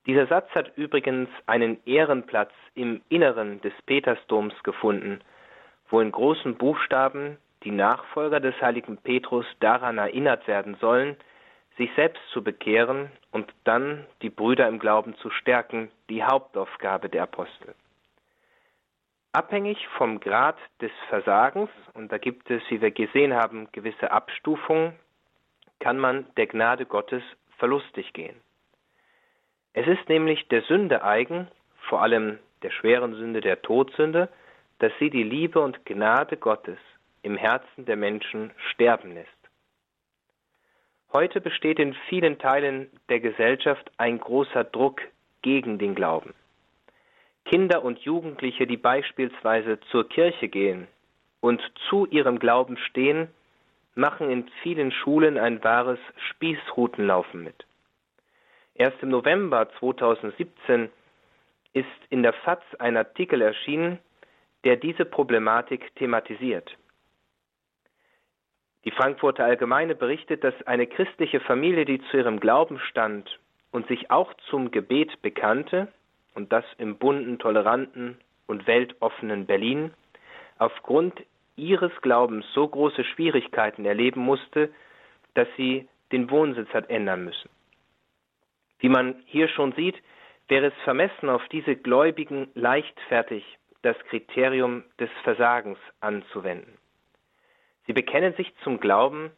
Dieser 0.05 0.27
Satz 0.27 0.49
hat 0.51 0.75
übrigens 0.77 1.29
einen 1.45 1.77
Ehrenplatz 1.85 2.51
im 2.73 3.01
Inneren 3.09 3.61
des 3.61 3.73
Petersdoms 3.85 4.53
gefunden, 4.63 5.21
wo 5.89 6.01
in 6.01 6.11
großen 6.11 6.55
Buchstaben 6.55 7.37
die 7.63 7.71
Nachfolger 7.71 8.39
des 8.39 8.59
heiligen 8.61 8.97
Petrus 8.97 9.45
daran 9.59 9.97
erinnert 9.97 10.47
werden 10.47 10.75
sollen, 10.79 11.17
sich 11.77 11.89
selbst 11.95 12.21
zu 12.31 12.43
bekehren 12.43 13.11
und 13.31 13.53
dann 13.63 14.05
die 14.21 14.29
Brüder 14.29 14.67
im 14.67 14.79
Glauben 14.79 15.15
zu 15.15 15.29
stärken, 15.29 15.89
die 16.09 16.23
Hauptaufgabe 16.23 17.09
der 17.09 17.23
Apostel. 17.23 17.73
Abhängig 19.31 19.77
vom 19.97 20.19
Grad 20.19 20.57
des 20.81 20.91
Versagens, 21.07 21.69
und 21.93 22.11
da 22.11 22.17
gibt 22.17 22.49
es, 22.49 22.63
wie 22.69 22.81
wir 22.81 22.89
gesehen 22.89 23.33
haben, 23.33 23.71
gewisse 23.71 24.11
Abstufungen, 24.11 24.93
kann 25.79 25.99
man 25.99 26.25
der 26.35 26.47
Gnade 26.47 26.85
Gottes 26.85 27.21
verlustig 27.57 28.13
gehen. 28.13 28.35
Es 29.73 29.87
ist 29.87 30.09
nämlich 30.09 30.47
der 30.47 30.63
Sünde 30.63 31.03
eigen, 31.03 31.47
vor 31.87 32.01
allem 32.01 32.39
der 32.63 32.71
schweren 32.71 33.13
Sünde 33.13 33.39
der 33.39 33.61
Todsünde, 33.61 34.29
dass 34.79 34.91
sie 34.99 35.11
die 35.11 35.23
Liebe 35.23 35.59
und 35.59 35.85
Gnade 35.85 36.37
Gottes 36.37 36.79
im 37.21 37.37
Herzen 37.37 37.85
der 37.85 37.97
Menschen 37.97 38.51
sterben 38.71 39.13
lässt. 39.13 39.29
Heute 41.13 41.39
besteht 41.39 41.79
in 41.79 41.93
vielen 42.07 42.39
Teilen 42.39 42.89
der 43.09 43.19
Gesellschaft 43.19 43.91
ein 43.97 44.19
großer 44.19 44.63
Druck 44.63 45.01
gegen 45.41 45.77
den 45.77 45.95
Glauben. 45.95 46.33
Kinder 47.49 47.83
und 47.83 47.97
Jugendliche, 47.99 48.67
die 48.67 48.77
beispielsweise 48.77 49.79
zur 49.89 50.07
Kirche 50.07 50.49
gehen 50.49 50.87
und 51.39 51.59
zu 51.89 52.05
ihrem 52.05 52.37
Glauben 52.37 52.77
stehen, 52.77 53.27
machen 53.95 54.29
in 54.29 54.47
vielen 54.61 54.91
Schulen 54.91 55.39
ein 55.39 55.63
wahres 55.63 55.97
Spießrutenlaufen 56.29 57.43
mit. 57.43 57.65
Erst 58.75 59.01
im 59.01 59.09
November 59.09 59.67
2017 59.79 60.89
ist 61.73 61.87
in 62.11 62.21
der 62.21 62.33
FAZ 62.33 62.61
ein 62.77 62.95
Artikel 62.95 63.41
erschienen, 63.41 63.97
der 64.63 64.75
diese 64.75 65.05
Problematik 65.05 65.95
thematisiert. 65.95 66.77
Die 68.85 68.91
Frankfurter 68.91 69.45
Allgemeine 69.45 69.95
berichtet, 69.95 70.43
dass 70.43 70.53
eine 70.67 70.85
christliche 70.85 71.39
Familie, 71.39 71.85
die 71.85 71.99
zu 72.11 72.17
ihrem 72.17 72.39
Glauben 72.39 72.79
stand 72.79 73.39
und 73.71 73.87
sich 73.87 74.11
auch 74.11 74.35
zum 74.51 74.69
Gebet 74.69 75.23
bekannte, 75.23 75.87
und 76.35 76.51
das 76.51 76.65
im 76.77 76.97
bunten, 76.97 77.39
toleranten 77.39 78.17
und 78.47 78.67
weltoffenen 78.67 79.45
Berlin, 79.45 79.93
aufgrund 80.57 81.21
ihres 81.55 81.91
Glaubens 82.01 82.45
so 82.53 82.67
große 82.67 83.03
Schwierigkeiten 83.03 83.85
erleben 83.85 84.21
musste, 84.21 84.69
dass 85.33 85.47
sie 85.57 85.87
den 86.11 86.29
Wohnsitz 86.29 86.69
hat 86.69 86.89
ändern 86.89 87.25
müssen. 87.25 87.49
Wie 88.79 88.89
man 88.89 89.21
hier 89.25 89.47
schon 89.49 89.73
sieht, 89.73 89.95
wäre 90.47 90.67
es 90.67 90.83
vermessen, 90.83 91.29
auf 91.29 91.47
diese 91.49 91.75
Gläubigen 91.75 92.49
leichtfertig 92.55 93.43
das 93.81 93.97
Kriterium 94.09 94.83
des 94.99 95.09
Versagens 95.23 95.77
anzuwenden. 95.99 96.77
Sie 97.87 97.93
bekennen 97.93 98.33
sich 98.35 98.53
zum 98.63 98.79
Glauben 98.79 99.31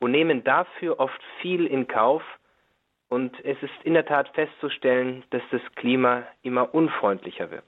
und 0.00 0.10
nehmen 0.10 0.44
dafür 0.44 1.00
oft 1.00 1.20
viel 1.40 1.66
in 1.66 1.86
Kauf, 1.86 2.22
und 3.14 3.32
es 3.44 3.56
ist 3.62 3.84
in 3.84 3.94
der 3.94 4.06
Tat 4.06 4.28
festzustellen, 4.30 5.22
dass 5.30 5.42
das 5.52 5.60
Klima 5.76 6.24
immer 6.42 6.74
unfreundlicher 6.74 7.48
wird. 7.52 7.62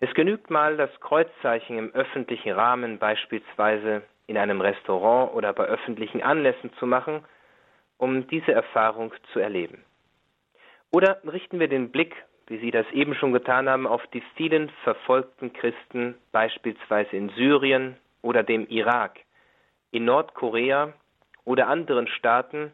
Es 0.00 0.12
genügt 0.12 0.50
mal, 0.50 0.76
das 0.76 0.90
Kreuzzeichen 0.98 1.78
im 1.78 1.94
öffentlichen 1.94 2.50
Rahmen 2.50 2.98
beispielsweise 2.98 4.02
in 4.26 4.36
einem 4.36 4.60
Restaurant 4.60 5.32
oder 5.34 5.52
bei 5.52 5.66
öffentlichen 5.66 6.20
Anlässen 6.20 6.72
zu 6.80 6.86
machen, 6.86 7.24
um 7.96 8.26
diese 8.26 8.50
Erfahrung 8.50 9.12
zu 9.32 9.38
erleben. 9.38 9.84
Oder 10.90 11.20
richten 11.24 11.60
wir 11.60 11.68
den 11.68 11.92
Blick, 11.92 12.16
wie 12.48 12.58
Sie 12.58 12.72
das 12.72 12.90
eben 12.90 13.14
schon 13.14 13.32
getan 13.32 13.68
haben, 13.68 13.86
auf 13.86 14.04
die 14.08 14.24
vielen 14.34 14.68
verfolgten 14.82 15.52
Christen 15.52 16.16
beispielsweise 16.32 17.14
in 17.14 17.28
Syrien 17.36 17.96
oder 18.22 18.42
dem 18.42 18.66
Irak, 18.66 19.20
in 19.92 20.06
Nordkorea 20.06 20.92
oder 21.44 21.68
anderen 21.68 22.08
Staaten, 22.08 22.72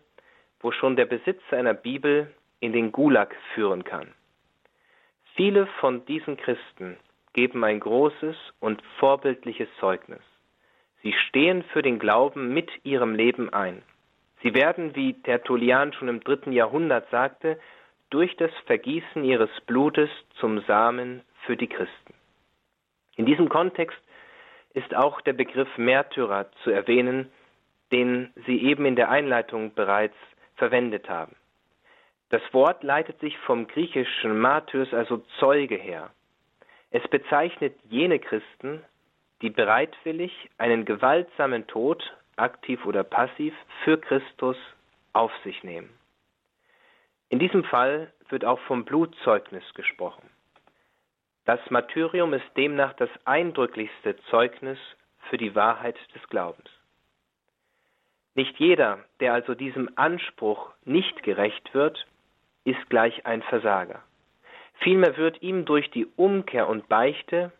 wo 0.65 0.73
schon 0.73 0.97
der 0.97 1.05
Besitz 1.05 1.43
einer 1.51 1.75
Bibel 1.75 2.33
in 2.59 2.73
den 2.73 2.91
Gulag 2.91 3.37
führen 3.55 3.85
kann. 3.85 4.09
Viele 5.35 5.67
von 5.79 6.07
diesen 6.07 6.39
Christen 6.39 6.97
geben 7.35 7.63
ein 7.65 7.81
großes 7.81 8.35
und 8.61 8.83
vorbildliches 8.99 9.69
Zeugnis. 9.79 10.23
Sie 11.03 11.13
stehen 11.13 11.65
für 11.65 11.83
den 11.83 11.99
Glauben 11.99 12.55
mit 12.55 12.71
ihrem 12.83 13.15
Leben 13.15 13.53
ein. 13.53 13.83
Sie 14.43 14.55
werden, 14.55 14.97
wie 14.97 15.13
Tertullian 15.13 15.93
schon 15.93 16.09
im 16.09 16.21
dritten 16.21 16.53
Jahrhundert 16.53 17.11
sagte, 17.11 17.61
durch 18.09 18.35
das 18.37 18.51
Vergießen 18.65 19.23
ihres 19.23 19.51
Blutes 19.67 20.09
zum 20.41 20.61
Samen 20.61 21.21
für 21.45 21.59
die 21.59 21.69
Christen. 21.69 22.15
In 23.17 23.27
diesem 23.27 23.51
Kontext 23.51 23.99
ist 24.73 24.95
auch 24.95 25.21
der 25.21 25.35
Begriff 25.35 25.69
Märtyrer 25.77 26.51
zu 26.63 26.71
erwähnen, 26.71 27.31
den 27.93 28.33
Sie 28.47 28.63
eben 28.63 28.87
in 28.87 28.97
der 28.97 29.11
Einleitung 29.11 29.75
bereits 29.75 30.17
verwendet 30.57 31.09
haben. 31.09 31.37
Das 32.31 32.43
Wort 32.53 32.83
leitet 32.83 33.21
sich 33.21 33.37
vom 33.39 33.67
griechischen 33.67 34.39
Martyrs, 34.39 34.93
also 34.93 35.19
Zeuge 35.39 35.77
her. 35.77 36.11
Es 36.91 37.07
bezeichnet 37.09 37.75
jene 37.89 38.19
Christen, 38.19 38.83
die 39.43 39.51
bereitwillig 39.51 40.33
einen 40.59 40.85
gewaltsamen 40.85 41.67
Tod, 41.67 42.03
aktiv 42.37 42.85
oder 42.87 43.05
passiv, 43.05 43.55
für 43.85 43.99
Christus 43.99 44.57
auf 45.13 45.33
sich 45.45 45.63
nehmen. 45.63 45.91
In 47.29 47.39
diesem 47.39 47.65
Fall 47.65 48.13
wird 48.29 48.45
auch 48.45 48.61
vom 48.61 48.85
Blutzeugnis 48.85 49.65
gesprochen. 49.75 50.29
Das 51.45 51.61
Martyrium 51.71 52.33
ist 52.33 52.47
demnach 52.57 52.95
das 52.95 53.11
eindrücklichste 53.25 54.17
Zeugnis 54.31 54.79
für 55.29 55.37
die 55.37 55.55
Wahrheit 55.55 55.97
des 56.15 56.27
Glaubens. 56.29 56.71
Nicht 58.35 58.59
jeder, 58.59 58.99
der 59.21 59.33
also 59.33 59.55
diesem 59.55 59.89
Anspruch 59.95 60.71
nicht 60.85 61.23
gerecht 61.23 61.73
wird, 61.73 62.07
ist 62.65 62.91
gleich 62.91 63.27
ein 63.27 63.43
Versager. 63.43 64.03
Vielmehr 64.81 65.17
wird 65.17 65.41
ihm 65.43 65.65
durch 65.65 65.91
die 65.91 66.07
Umkehr 66.17 66.69
und 66.69 66.89
Beichte 66.89 67.53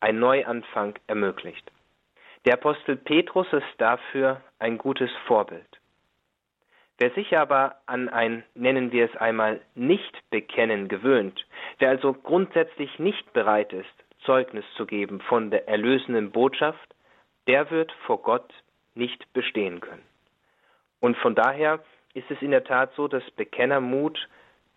ein 0.00 0.18
Neuanfang 0.18 0.98
ermöglicht. 1.06 1.70
Der 2.44 2.54
Apostel 2.54 2.96
Petrus 2.96 3.50
ist 3.52 3.66
dafür 3.78 4.42
ein 4.58 4.78
gutes 4.78 5.10
Vorbild. 5.26 5.66
Wer 6.98 7.10
sich 7.12 7.36
aber 7.36 7.76
an 7.86 8.08
ein, 8.08 8.44
nennen 8.54 8.92
wir 8.92 9.06
es 9.06 9.16
einmal, 9.16 9.60
Nicht-Bekennen 9.74 10.88
gewöhnt, 10.88 11.46
wer 11.78 11.90
also 11.90 12.12
grundsätzlich 12.12 12.98
nicht 12.98 13.32
bereit 13.32 13.72
ist, 13.72 13.86
Zeugnis 14.24 14.64
zu 14.76 14.84
geben 14.84 15.20
von 15.20 15.50
der 15.50 15.68
erlösenden 15.68 16.32
Botschaft, 16.32 16.94
der 17.46 17.70
wird 17.70 17.92
vor 18.04 18.20
Gott 18.22 18.52
nicht 18.94 19.32
bestehen 19.32 19.80
können. 19.80 20.02
Und 21.00 21.16
von 21.18 21.34
daher 21.34 21.80
ist 22.14 22.30
es 22.30 22.40
in 22.42 22.50
der 22.50 22.64
Tat 22.64 22.92
so, 22.96 23.08
dass 23.08 23.22
Bekennermut 23.32 24.28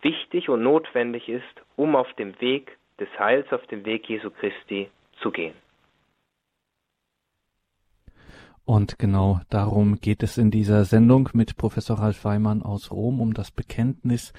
wichtig 0.02 0.48
und 0.48 0.62
notwendig 0.62 1.28
ist, 1.28 1.44
um 1.76 1.96
auf 1.96 2.12
dem 2.14 2.40
Weg 2.40 2.76
des 2.98 3.08
Heils, 3.18 3.52
auf 3.52 3.66
dem 3.66 3.84
Weg 3.84 4.08
Jesu 4.08 4.30
Christi 4.30 4.90
zu 5.20 5.30
gehen. 5.30 5.54
Und 8.64 8.98
genau 8.98 9.40
darum 9.50 9.96
geht 10.00 10.22
es 10.22 10.38
in 10.38 10.52
dieser 10.52 10.84
Sendung 10.84 11.28
mit 11.32 11.56
Professor 11.56 11.98
Ralf 11.98 12.24
Weimann 12.24 12.62
aus 12.62 12.92
Rom, 12.92 13.20
um 13.20 13.34
das 13.34 13.50
Bekenntnis 13.50 14.32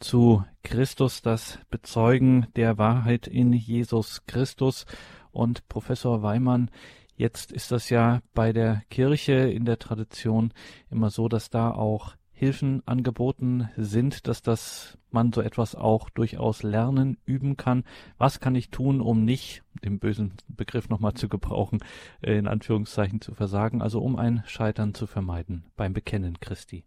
zu 0.00 0.44
Christus, 0.62 1.20
das 1.20 1.58
Bezeugen 1.70 2.46
der 2.56 2.78
Wahrheit 2.78 3.26
in 3.26 3.52
Jesus 3.52 4.24
Christus. 4.26 4.86
Und 5.30 5.68
Professor 5.68 6.22
Weimann, 6.22 6.70
jetzt 7.16 7.52
ist 7.52 7.72
das 7.72 7.90
ja 7.90 8.20
bei 8.34 8.52
der 8.52 8.82
Kirche 8.90 9.34
in 9.34 9.64
der 9.64 9.78
Tradition 9.78 10.52
immer 10.90 11.10
so, 11.10 11.28
dass 11.28 11.50
da 11.50 11.70
auch 11.70 12.14
Hilfen 12.32 12.82
angeboten 12.84 13.70
sind, 13.76 14.28
dass 14.28 14.42
das 14.42 14.98
man 15.10 15.32
so 15.32 15.40
etwas 15.40 15.74
auch 15.74 16.10
durchaus 16.10 16.62
lernen, 16.62 17.16
üben 17.24 17.56
kann. 17.56 17.84
Was 18.18 18.40
kann 18.40 18.54
ich 18.54 18.70
tun, 18.70 19.00
um 19.00 19.24
nicht, 19.24 19.62
den 19.82 19.98
bösen 19.98 20.34
Begriff 20.46 20.90
nochmal 20.90 21.14
zu 21.14 21.30
gebrauchen, 21.30 21.78
äh, 22.22 22.36
in 22.36 22.46
Anführungszeichen 22.46 23.22
zu 23.22 23.34
versagen, 23.34 23.80
also 23.80 24.00
um 24.00 24.16
ein 24.16 24.42
Scheitern 24.46 24.92
zu 24.92 25.06
vermeiden 25.06 25.64
beim 25.78 25.94
Bekennen 25.94 26.38
Christi? 26.38 26.84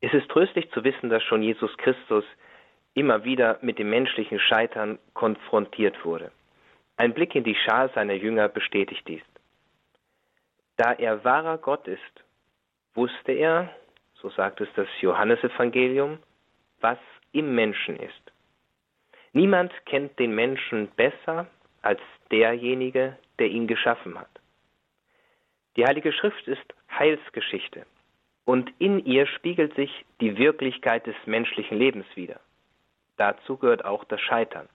Es 0.00 0.14
ist 0.14 0.28
tröstlich 0.28 0.70
zu 0.70 0.84
wissen, 0.84 1.10
dass 1.10 1.24
schon 1.24 1.42
Jesus 1.42 1.76
Christus 1.78 2.24
immer 2.94 3.24
wieder 3.24 3.58
mit 3.62 3.80
dem 3.80 3.90
menschlichen 3.90 4.38
Scheitern 4.38 5.00
konfrontiert 5.14 6.04
wurde. 6.04 6.30
Ein 7.02 7.14
Blick 7.14 7.34
in 7.34 7.42
die 7.42 7.56
Schar 7.56 7.88
seiner 7.88 8.14
Jünger 8.14 8.48
bestätigt 8.48 9.08
dies. 9.08 9.24
Da 10.76 10.92
er 10.92 11.24
wahrer 11.24 11.58
Gott 11.58 11.88
ist 11.88 12.24
wusste 12.94 13.32
er, 13.32 13.74
so 14.14 14.30
sagt 14.30 14.60
es 14.60 14.68
das 14.76 14.86
Johannesevangelium, 15.00 16.20
was 16.80 16.98
im 17.32 17.56
Menschen 17.56 17.96
ist. 17.96 18.32
Niemand 19.32 19.72
kennt 19.86 20.16
den 20.20 20.32
Menschen 20.32 20.92
besser 20.94 21.48
als 21.80 22.00
derjenige, 22.30 23.18
der 23.40 23.48
ihn 23.48 23.66
geschaffen 23.66 24.16
hat. 24.16 24.30
Die 25.74 25.84
Heilige 25.84 26.12
Schrift 26.12 26.46
ist 26.46 26.72
Heilsgeschichte 26.88 27.84
und 28.44 28.70
in 28.78 29.04
ihr 29.04 29.26
spiegelt 29.26 29.74
sich 29.74 30.04
die 30.20 30.38
Wirklichkeit 30.38 31.04
des 31.08 31.16
menschlichen 31.26 31.78
Lebens 31.78 32.06
wider. 32.14 32.38
Dazu 33.16 33.56
gehört 33.56 33.84
auch 33.84 34.04
das 34.04 34.20
Scheitern. 34.20 34.68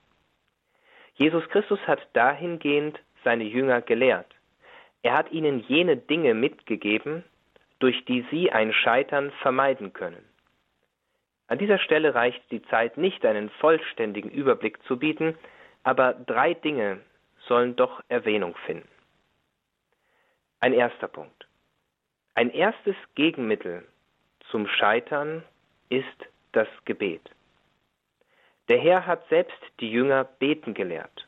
Jesus 1.18 1.48
Christus 1.50 1.80
hat 1.88 2.00
dahingehend 2.14 3.00
seine 3.24 3.44
Jünger 3.44 3.82
gelehrt. 3.82 4.34
Er 5.02 5.14
hat 5.14 5.32
ihnen 5.32 5.60
jene 5.68 5.98
Dinge 5.98 6.34
mitgegeben, 6.34 7.24
durch 7.80 8.06
die 8.06 8.26
sie 8.32 8.52
ein 8.52 8.74
Scheitern 8.74 9.32
vermeiden 9.42 9.94
können. 9.94 10.24
An 11.48 11.58
dieser 11.58 11.80
Stelle 11.80 12.14
reicht 12.14 12.42
die 12.52 12.62
Zeit 12.64 12.98
nicht, 12.98 13.26
einen 13.26 13.50
vollständigen 13.50 14.30
Überblick 14.30 14.82
zu 14.84 14.98
bieten, 14.98 15.38
aber 15.84 16.14
drei 16.14 16.54
Dinge 16.54 17.00
sollen 17.48 17.76
doch 17.76 18.04
Erwähnung 18.10 18.56
finden. 18.66 18.90
Ein 20.60 20.74
erster 20.74 21.08
Punkt. 21.08 21.48
Ein 22.36 22.50
erstes 22.52 22.96
Gegenmittel 23.16 23.88
zum 24.52 24.68
Scheitern 24.68 25.44
ist 25.90 26.06
das 26.52 26.68
Gebet. 26.86 27.22
Der 28.70 28.80
Herr 28.80 29.06
hat 29.06 29.28
selbst 29.30 29.60
die 29.80 29.90
Jünger 29.90 30.24
beten 30.24 30.74
gelehrt. 30.74 31.26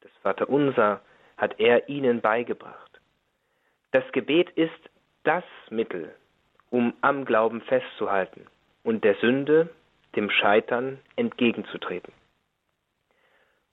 Das 0.00 0.12
Vaterunser 0.22 1.02
hat 1.36 1.60
er 1.60 1.88
ihnen 1.88 2.20
beigebracht. 2.20 3.00
Das 3.92 4.04
Gebet 4.12 4.50
ist 4.50 4.72
das 5.24 5.44
Mittel, 5.70 6.14
um 6.70 6.94
am 7.00 7.24
Glauben 7.24 7.60
festzuhalten 7.62 8.46
und 8.82 9.04
der 9.04 9.14
Sünde, 9.16 9.68
dem 10.16 10.30
Scheitern 10.30 10.98
entgegenzutreten. 11.16 12.12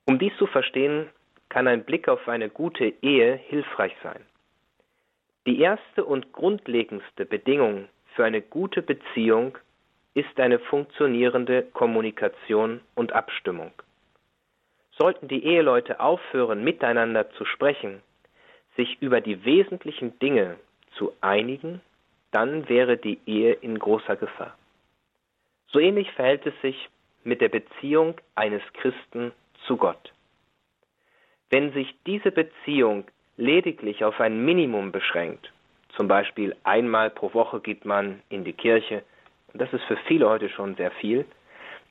Um 0.06 0.19
dies 0.19 0.36
zu 0.38 0.47
verstehen, 0.47 1.10
kann 1.49 1.67
ein 1.67 1.86
Blick 1.86 2.08
auf 2.08 2.28
eine 2.28 2.49
gute 2.49 2.93
Ehe 3.01 3.36
hilfreich 3.36 3.95
sein. 4.04 4.25
Die 5.47 5.60
erste 5.60 6.04
und 6.04 6.34
grundlegendste 6.34 7.25
Bedingung 7.25 7.88
für 8.15 8.25
eine 8.25 8.41
gute 8.41 8.82
Beziehung 8.82 9.58
ist 10.15 10.39
eine 10.39 10.60
funktionierende 10.60 11.62
Kommunikation 11.62 12.82
und 12.95 13.12
Abstimmung. 13.12 13.71
Sollten 14.97 15.28
die 15.28 15.43
Eheleute 15.43 15.99
aufhören, 15.99 16.63
miteinander 16.63 17.30
zu 17.32 17.45
sprechen, 17.45 18.01
sich 18.78 18.97
über 19.01 19.21
die 19.21 19.43
wesentlichen 19.43 20.17
Dinge 20.19 20.56
zu 20.97 21.13
einigen, 21.19 21.82
dann 22.32 22.67
wäre 22.69 22.97
die 22.97 23.19
Ehe 23.25 23.54
in 23.54 23.78
großer 23.78 24.15
Gefahr. 24.15 24.58
So 25.67 25.80
ähnlich 25.80 26.10
verhält 26.13 26.45
es 26.45 26.60
sich 26.62 26.89
mit 27.25 27.41
der 27.41 27.49
Beziehung 27.49 28.15
eines 28.36 28.62
Christen 28.73 29.34
zu 29.67 29.75
Gott. 29.75 30.13
Wenn 31.49 31.73
sich 31.73 31.93
diese 32.06 32.32
Beziehung 32.32 33.06
lediglich 33.36 34.06
auf 34.06 34.21
ein 34.21 34.45
Minimum 34.45 34.93
beschränkt, 34.93 35.51
zum 35.89 36.08
Beispiel 36.08 36.56
einmal 36.63 37.10
pro 37.10 37.34
Woche 37.34 37.60
geht 37.60 37.84
man 37.84 38.21
in 38.30 38.45
die 38.45 38.54
Kirche, 38.54 39.04
und 39.55 39.61
das 39.61 39.71
ist 39.71 39.85
für 39.85 39.95
viele 40.05 40.27
heute 40.27 40.49
schon 40.49 40.75
sehr 40.75 40.91
viel, 40.91 41.23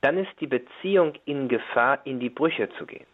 dann 0.03 0.19
ist 0.19 0.39
die 0.39 0.47
Beziehung 0.47 1.15
in 1.25 1.49
Gefahr, 1.49 1.99
in 2.05 2.21
die 2.21 2.29
Brüche 2.29 2.69
zu 2.77 2.85
gehen. 2.85 3.07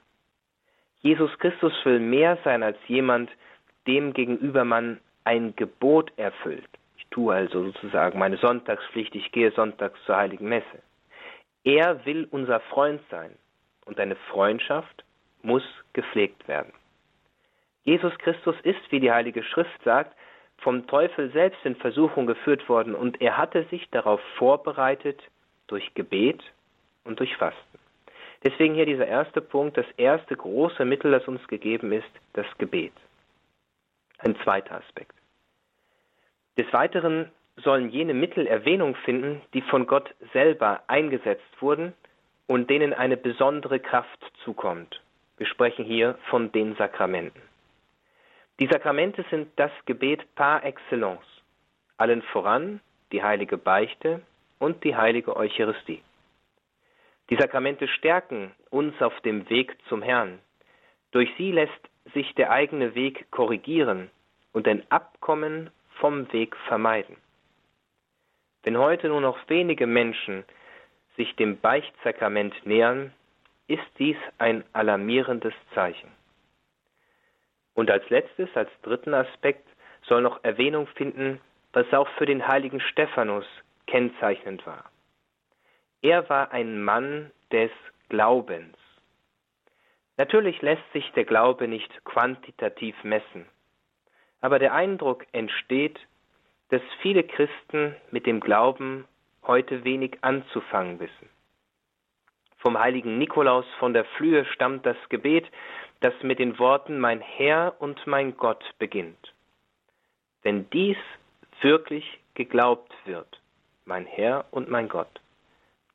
Jesus 1.03 1.31
Christus 1.39 1.73
will 1.85 2.01
mehr 2.01 2.37
sein 2.43 2.65
als 2.65 2.77
jemand, 2.89 3.31
dem 3.87 4.13
gegenüber 4.13 4.65
man 4.65 4.99
ein 5.23 5.55
Gebot 5.55 6.13
erfüllt. 6.17 6.69
Ich 6.99 7.07
tue 7.13 7.33
also 7.33 7.67
sozusagen 7.67 8.19
meine 8.19 8.39
Sonntagspflicht, 8.39 9.15
ich 9.15 9.31
gehe 9.31 9.53
sonntags 9.53 10.01
zur 10.05 10.17
heiligen 10.17 10.49
Messe. 10.49 10.83
Er 11.63 12.05
will 12.05 12.27
unser 12.33 12.59
Freund 12.59 13.01
sein 13.09 13.31
und 13.85 14.01
eine 14.01 14.17
Freundschaft 14.33 15.05
muss 15.43 15.63
gepflegt 15.93 16.49
werden. 16.49 16.73
Jesus 17.85 18.19
Christus 18.19 18.57
ist, 18.65 18.81
wie 18.91 18.99
die 18.99 19.13
Heilige 19.13 19.45
Schrift 19.45 19.81
sagt, 19.85 20.17
vom 20.61 20.87
Teufel 20.87 21.31
selbst 21.33 21.65
in 21.65 21.77
Versuchung 21.77 22.27
geführt 22.27 22.69
worden 22.69 22.95
und 22.95 23.21
er 23.21 23.37
hatte 23.37 23.65
sich 23.71 23.89
darauf 23.91 24.21
vorbereitet 24.37 25.21
durch 25.67 25.95
Gebet 25.95 26.43
und 27.05 27.19
durch 27.19 27.37
Fasten. 27.37 27.79
Deswegen 28.43 28.75
hier 28.75 28.87
dieser 28.87 29.07
erste 29.07 29.41
Punkt, 29.41 29.77
das 29.77 29.87
erste 29.97 30.37
große 30.37 30.85
Mittel, 30.85 31.11
das 31.11 31.27
uns 31.29 31.47
gegeben 31.49 31.93
ist, 31.93 32.11
das 32.33 32.47
Gebet. 32.59 32.93
Ein 34.19 34.37
zweiter 34.45 34.77
Aspekt. 34.77 35.15
Des 36.57 36.71
Weiteren 36.73 37.31
sollen 37.57 37.91
jene 37.91 38.15
Mittel 38.15 38.47
Erwähnung 38.47 38.95
finden, 38.95 39.43
die 39.55 39.63
von 39.63 39.87
Gott 39.87 40.15
selber 40.33 40.83
eingesetzt 40.87 41.61
wurden 41.61 41.93
und 42.47 42.71
denen 42.71 42.93
eine 42.93 43.17
besondere 43.17 43.79
Kraft 43.79 44.33
zukommt. 44.45 45.01
Wir 45.37 45.47
sprechen 45.47 45.85
hier 45.85 46.19
von 46.29 46.53
den 46.53 46.75
Sakramenten. 46.77 47.50
Die 48.61 48.67
Sakramente 48.67 49.25
sind 49.31 49.49
das 49.57 49.71
Gebet 49.87 50.35
par 50.35 50.63
excellence, 50.65 51.25
allen 51.97 52.21
voran 52.21 52.81
die 53.11 53.23
heilige 53.23 53.57
Beichte 53.57 54.21
und 54.59 54.85
die 54.85 54.95
heilige 54.95 55.35
Eucharistie. 55.35 56.03
Die 57.31 57.37
Sakramente 57.37 57.89
stärken 57.89 58.53
uns 58.69 59.01
auf 59.01 59.19
dem 59.21 59.49
Weg 59.49 59.79
zum 59.89 60.03
Herrn. 60.03 60.41
Durch 61.11 61.31
sie 61.39 61.53
lässt 61.53 61.81
sich 62.13 62.35
der 62.35 62.51
eigene 62.51 62.95
Weg 62.95 63.31
korrigieren 63.31 64.11
und 64.53 64.69
ein 64.69 64.83
Abkommen 64.91 65.71
vom 65.99 66.31
Weg 66.31 66.55
vermeiden. 66.69 67.17
Wenn 68.63 68.77
heute 68.77 69.09
nur 69.09 69.23
noch 69.23 69.39
wenige 69.49 69.87
Menschen 69.87 70.45
sich 71.17 71.35
dem 71.37 71.59
Beichtsakrament 71.61 72.55
nähern, 72.67 73.15
ist 73.69 73.89
dies 73.99 74.19
ein 74.37 74.65
alarmierendes 74.75 75.55
Zeichen. 75.75 76.20
Und 77.75 77.91
als 77.91 78.09
letztes, 78.11 78.49
als 78.55 78.71
dritten 78.83 79.15
Aspekt, 79.15 79.67
soll 80.03 80.23
noch 80.23 80.43
Erwähnung 80.45 80.87
finden, 80.89 81.41
was 81.73 81.93
auch 81.93 82.09
für 82.19 82.27
den 82.27 82.47
heiligen 82.47 82.81
Stephanus 82.81 83.47
kennzeichnend 83.87 84.67
war. 84.67 84.91
Er 86.03 86.29
war 86.29 86.53
ein 86.53 86.83
Mann 86.83 87.31
des 87.53 87.71
Glaubens. 88.09 88.77
Natürlich 90.17 90.61
lässt 90.63 90.93
sich 90.93 91.11
der 91.13 91.25
Glaube 91.25 91.69
nicht 91.69 92.05
quantitativ 92.05 92.95
messen, 93.05 93.47
aber 94.41 94.59
der 94.59 94.75
Eindruck 94.75 95.27
entsteht, 95.33 95.99
dass 96.71 96.83
viele 97.03 97.25
Christen 97.25 97.97
mit 98.11 98.27
dem 98.27 98.41
Glauben 98.41 99.07
heute 99.43 99.85
wenig 99.85 100.19
anzufangen 100.23 101.01
wissen. 101.01 101.29
Vom 102.61 102.79
heiligen 102.79 103.19
Nikolaus 103.19 103.65
von 103.79 103.95
der 103.95 104.05
Flühe 104.05 104.45
stammt 104.45 104.85
das 104.85 104.97
Gebet, 105.09 105.51
das 106.01 106.15
mit 106.23 106.39
den 106.39 106.59
Worten 106.59 106.99
Mein 106.99 107.21
Herr 107.21 107.75
und 107.79 108.07
mein 108.07 108.37
Gott 108.37 108.65
beginnt. 108.79 109.35
Wenn 110.43 110.69
dies 110.71 110.99
wirklich 111.63 112.21
geglaubt 112.35 112.93
wird, 113.05 113.41
mein 113.85 114.07
Herr 114.07 114.45
und 114.51 114.71
mein 114.71 114.89
Gott, 114.89 115.21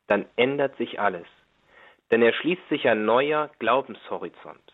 dann 0.07 0.25
ändert 0.35 0.75
sich 0.77 0.99
alles, 0.99 1.27
denn 2.11 2.21
er 2.21 2.33
schließt 2.33 2.67
sich 2.69 2.87
ein 2.87 3.05
neuer 3.05 3.49
Glaubenshorizont. 3.59 4.73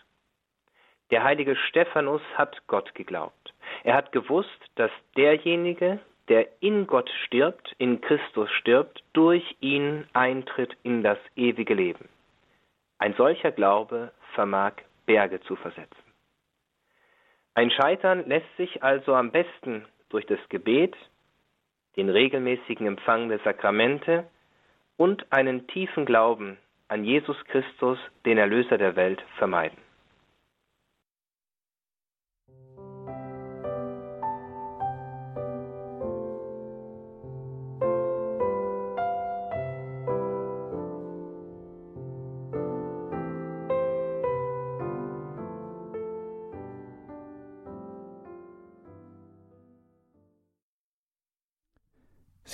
Der 1.12 1.24
heilige 1.24 1.58
Stephanus 1.58 2.22
hat 2.36 2.66
Gott 2.68 2.96
geglaubt. 2.96 3.54
Er 3.84 3.96
hat 3.96 4.14
gewusst, 4.14 4.50
dass 4.76 4.92
derjenige, 5.18 6.00
der 6.32 6.48
in 6.62 6.88
Gott 6.88 7.10
stirbt, 7.26 7.76
in 7.78 8.00
Christus 8.00 8.50
stirbt, 8.52 9.04
durch 9.12 9.44
ihn 9.60 10.06
eintritt 10.14 10.78
in 10.82 11.04
das 11.04 11.18
ewige 11.36 11.74
Leben. 11.74 12.08
Ein 13.00 13.14
solcher 13.16 13.52
Glaube 13.52 14.14
vermag 14.34 14.72
Berge 15.06 15.42
zu 15.42 15.58
versetzen. 15.58 16.14
Ein 17.54 17.70
Scheitern 17.70 18.26
lässt 18.30 18.56
sich 18.56 18.82
also 18.82 19.14
am 19.14 19.32
besten 19.32 19.86
durch 20.08 20.26
das 20.26 20.40
Gebet, 20.48 20.96
den 21.98 22.08
regelmäßigen 22.10 22.88
Empfang 22.88 23.28
der 23.28 23.40
Sakramente 23.40 24.26
und 24.96 25.34
einen 25.34 25.68
tiefen 25.68 26.06
Glauben 26.06 26.58
an 26.88 27.04
Jesus 27.04 27.44
Christus, 27.48 28.00
den 28.26 28.38
Erlöser 28.38 28.78
der 28.78 28.96
Welt, 28.96 29.22
vermeiden. 29.38 29.81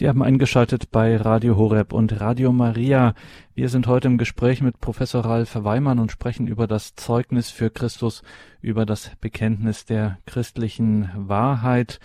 Sie 0.08 0.10
haben 0.10 0.24
eingeschaltet 0.24 0.90
bei 0.90 1.18
Radio 1.18 1.58
Horeb 1.58 1.92
und 1.92 2.22
Radio 2.22 2.54
Maria. 2.54 3.14
Wir 3.56 3.68
sind 3.68 3.88
heute 3.88 4.08
im 4.08 4.18
Gespräch 4.18 4.62
mit 4.62 4.80
Professor 4.80 5.26
Ralf 5.26 5.54
Weimann 5.54 6.00
und 6.00 6.14
sprechen 6.14 6.48
über 6.48 6.66
das 6.66 6.96
Zeugnis 6.96 7.50
für 7.50 7.70
Christus, 7.70 8.24
über 8.62 8.86
das 8.86 9.12
Bekenntnis 9.20 9.84
der 9.84 10.20
christlichen 10.26 11.10
Wahrheit. 11.14 12.00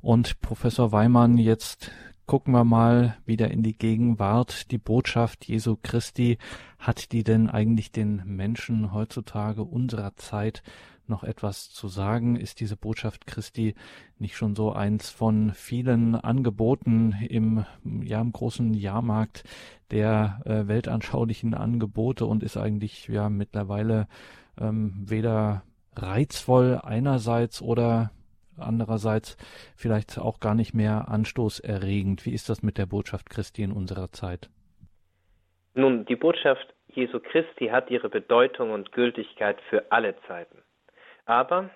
Und 0.00 0.40
Professor 0.40 0.92
Weimann, 0.92 1.36
jetzt 1.36 1.90
gucken 2.26 2.54
wir 2.54 2.62
mal 2.62 3.16
wieder 3.26 3.50
in 3.50 3.64
die 3.64 3.76
Gegenwart. 3.76 4.70
Die 4.70 4.78
Botschaft 4.78 5.44
Jesu 5.48 5.76
Christi, 5.82 6.38
hat 6.78 7.10
die 7.10 7.24
denn 7.24 7.50
eigentlich 7.50 7.90
den 7.90 8.22
Menschen 8.24 8.92
heutzutage 8.92 9.64
unserer 9.64 10.14
Zeit 10.14 10.62
noch 11.08 11.24
etwas 11.24 11.70
zu 11.70 11.88
sagen? 11.88 12.36
Ist 12.36 12.60
diese 12.60 12.76
Botschaft 12.76 13.26
Christi 13.26 13.74
nicht 14.18 14.36
schon 14.36 14.54
so 14.54 14.72
eins 14.72 15.10
von 15.10 15.52
vielen 15.52 16.14
Angeboten 16.14 17.14
im, 17.28 17.64
ja, 17.84 18.20
im 18.20 18.32
großen 18.32 18.74
Jahrmarkt 18.74 19.44
der 19.90 20.40
äh, 20.44 20.68
weltanschaulichen 20.68 21.54
Angebote 21.54 22.26
und 22.26 22.42
ist 22.42 22.56
eigentlich 22.56 23.08
ja 23.08 23.28
mittlerweile 23.28 24.06
ähm, 24.60 25.04
weder 25.06 25.62
reizvoll 25.94 26.80
einerseits 26.82 27.62
oder 27.62 28.10
andererseits 28.56 29.36
vielleicht 29.76 30.18
auch 30.18 30.40
gar 30.40 30.54
nicht 30.54 30.74
mehr 30.74 31.08
anstoßerregend. 31.08 32.26
Wie 32.26 32.32
ist 32.32 32.48
das 32.48 32.62
mit 32.62 32.78
der 32.78 32.86
Botschaft 32.86 33.30
Christi 33.30 33.62
in 33.62 33.72
unserer 33.72 34.10
Zeit? 34.12 34.50
Nun, 35.74 36.04
die 36.06 36.16
Botschaft 36.16 36.74
Jesu 36.88 37.20
Christi 37.20 37.68
hat 37.68 37.90
ihre 37.90 38.08
Bedeutung 38.08 38.72
und 38.72 38.92
Gültigkeit 38.92 39.60
für 39.70 39.92
alle 39.92 40.16
Zeiten. 40.26 40.58
Aber, 41.28 41.68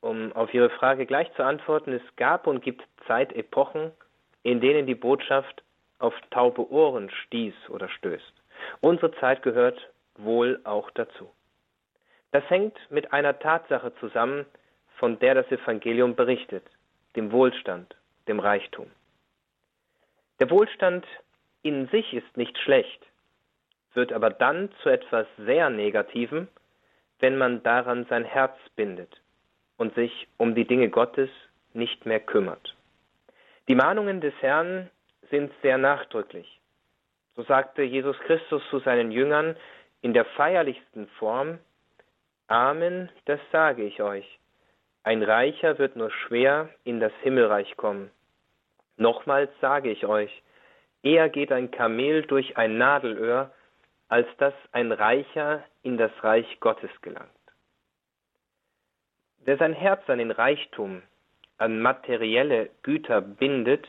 um 0.00 0.32
auf 0.34 0.54
Ihre 0.54 0.70
Frage 0.70 1.04
gleich 1.04 1.30
zu 1.34 1.42
antworten, 1.42 1.92
es 1.92 2.16
gab 2.16 2.46
und 2.46 2.62
gibt 2.62 2.84
Zeitepochen, 3.08 3.90
in 4.44 4.60
denen 4.60 4.86
die 4.86 4.94
Botschaft 4.94 5.64
auf 5.98 6.14
taube 6.30 6.70
Ohren 6.70 7.10
stieß 7.10 7.54
oder 7.70 7.88
stößt. 7.88 8.32
Unsere 8.80 9.10
Zeit 9.16 9.42
gehört 9.42 9.90
wohl 10.16 10.60
auch 10.62 10.92
dazu. 10.92 11.28
Das 12.30 12.48
hängt 12.48 12.78
mit 12.88 13.12
einer 13.12 13.36
Tatsache 13.36 13.92
zusammen, 13.96 14.46
von 14.98 15.18
der 15.18 15.34
das 15.34 15.50
Evangelium 15.50 16.14
berichtet, 16.14 16.64
dem 17.16 17.32
Wohlstand, 17.32 17.96
dem 18.28 18.38
Reichtum. 18.38 18.88
Der 20.38 20.50
Wohlstand 20.50 21.04
in 21.62 21.88
sich 21.88 22.14
ist 22.14 22.36
nicht 22.36 22.56
schlecht, 22.58 23.04
wird 23.94 24.12
aber 24.12 24.30
dann 24.30 24.70
zu 24.82 24.88
etwas 24.88 25.26
sehr 25.36 25.68
Negativem, 25.68 26.46
wenn 27.24 27.38
man 27.38 27.62
daran 27.62 28.04
sein 28.10 28.26
Herz 28.26 28.54
bindet 28.76 29.22
und 29.78 29.94
sich 29.94 30.28
um 30.36 30.54
die 30.54 30.66
Dinge 30.66 30.90
Gottes 30.90 31.30
nicht 31.72 32.04
mehr 32.04 32.20
kümmert. 32.20 32.76
Die 33.66 33.74
Mahnungen 33.74 34.20
des 34.20 34.34
Herrn 34.42 34.90
sind 35.30 35.50
sehr 35.62 35.78
nachdrücklich. 35.78 36.60
So 37.34 37.42
sagte 37.42 37.82
Jesus 37.82 38.18
Christus 38.26 38.62
zu 38.68 38.78
seinen 38.80 39.10
Jüngern 39.10 39.56
in 40.02 40.12
der 40.12 40.26
feierlichsten 40.26 41.08
Form, 41.18 41.60
Amen, 42.48 43.08
das 43.24 43.40
sage 43.50 43.84
ich 43.84 44.02
euch. 44.02 44.38
Ein 45.02 45.22
Reicher 45.22 45.78
wird 45.78 45.96
nur 45.96 46.10
schwer 46.10 46.68
in 46.84 47.00
das 47.00 47.12
Himmelreich 47.22 47.74
kommen. 47.78 48.10
Nochmals 48.98 49.50
sage 49.62 49.90
ich 49.90 50.04
euch, 50.04 50.42
eher 51.02 51.30
geht 51.30 51.52
ein 51.52 51.70
Kamel 51.70 52.20
durch 52.26 52.58
ein 52.58 52.76
Nadelöhr, 52.76 53.50
als 54.08 54.28
dass 54.38 54.54
ein 54.72 54.92
Reicher 54.92 55.64
in 55.82 55.96
das 55.96 56.12
Reich 56.22 56.60
Gottes 56.60 56.90
gelangt. 57.02 57.30
Wer 59.44 59.58
sein 59.58 59.74
Herz 59.74 60.08
an 60.08 60.18
den 60.18 60.30
Reichtum, 60.30 61.02
an 61.58 61.80
materielle 61.80 62.70
Güter 62.82 63.20
bindet, 63.20 63.86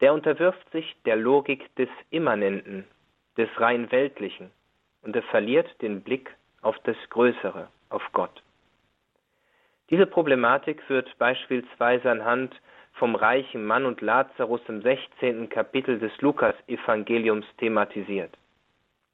der 0.00 0.14
unterwirft 0.14 0.70
sich 0.70 0.96
der 1.04 1.16
Logik 1.16 1.74
des 1.76 1.88
Immanenten, 2.10 2.86
des 3.36 3.48
rein 3.58 3.90
Weltlichen, 3.90 4.50
und 5.02 5.14
er 5.14 5.22
verliert 5.24 5.80
den 5.82 6.02
Blick 6.02 6.34
auf 6.62 6.78
das 6.84 6.96
Größere, 7.10 7.68
auf 7.90 8.02
Gott. 8.12 8.42
Diese 9.90 10.06
Problematik 10.06 10.88
wird 10.88 11.16
beispielsweise 11.18 12.10
anhand 12.10 12.54
vom 12.94 13.14
reichen 13.14 13.64
Mann 13.64 13.86
und 13.86 14.00
Lazarus 14.00 14.60
im 14.68 14.82
16. 14.82 15.48
Kapitel 15.48 15.98
des 15.98 16.12
Lukas-Evangeliums 16.20 17.46
thematisiert. 17.58 18.36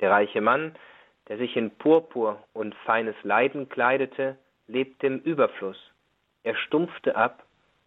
Der 0.00 0.10
reiche 0.10 0.40
Mann, 0.40 0.74
der 1.28 1.38
sich 1.38 1.56
in 1.56 1.70
Purpur 1.70 2.42
und 2.52 2.74
feines 2.86 3.16
Leiden 3.22 3.68
kleidete, 3.68 4.36
lebte 4.66 5.06
im 5.06 5.18
Überfluss. 5.20 5.78
Er 6.42 6.56
stumpfte 6.56 7.16
ab 7.16 7.44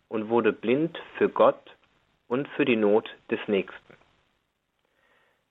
und 0.10 0.30
wurde 0.30 0.54
blind 0.54 0.98
für 1.18 1.30
Gott 1.30 1.76
und 2.28 2.48
für 2.50 2.66
die 2.66 2.76
Not 2.76 3.10
des 3.30 3.40
Nächsten. 3.48 3.94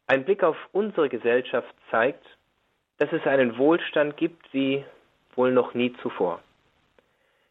Ein 0.06 0.24
Blick 0.24 0.42
auf 0.42 0.56
unsere 0.72 1.08
Gesellschaft 1.08 1.74
zeigt, 1.90 2.24
dass 2.98 3.12
es 3.12 3.26
einen 3.26 3.58
Wohlstand 3.58 4.16
gibt 4.16 4.52
wie 4.52 4.84
wohl 5.34 5.52
noch 5.52 5.74
nie 5.74 5.92
zuvor. 6.02 6.40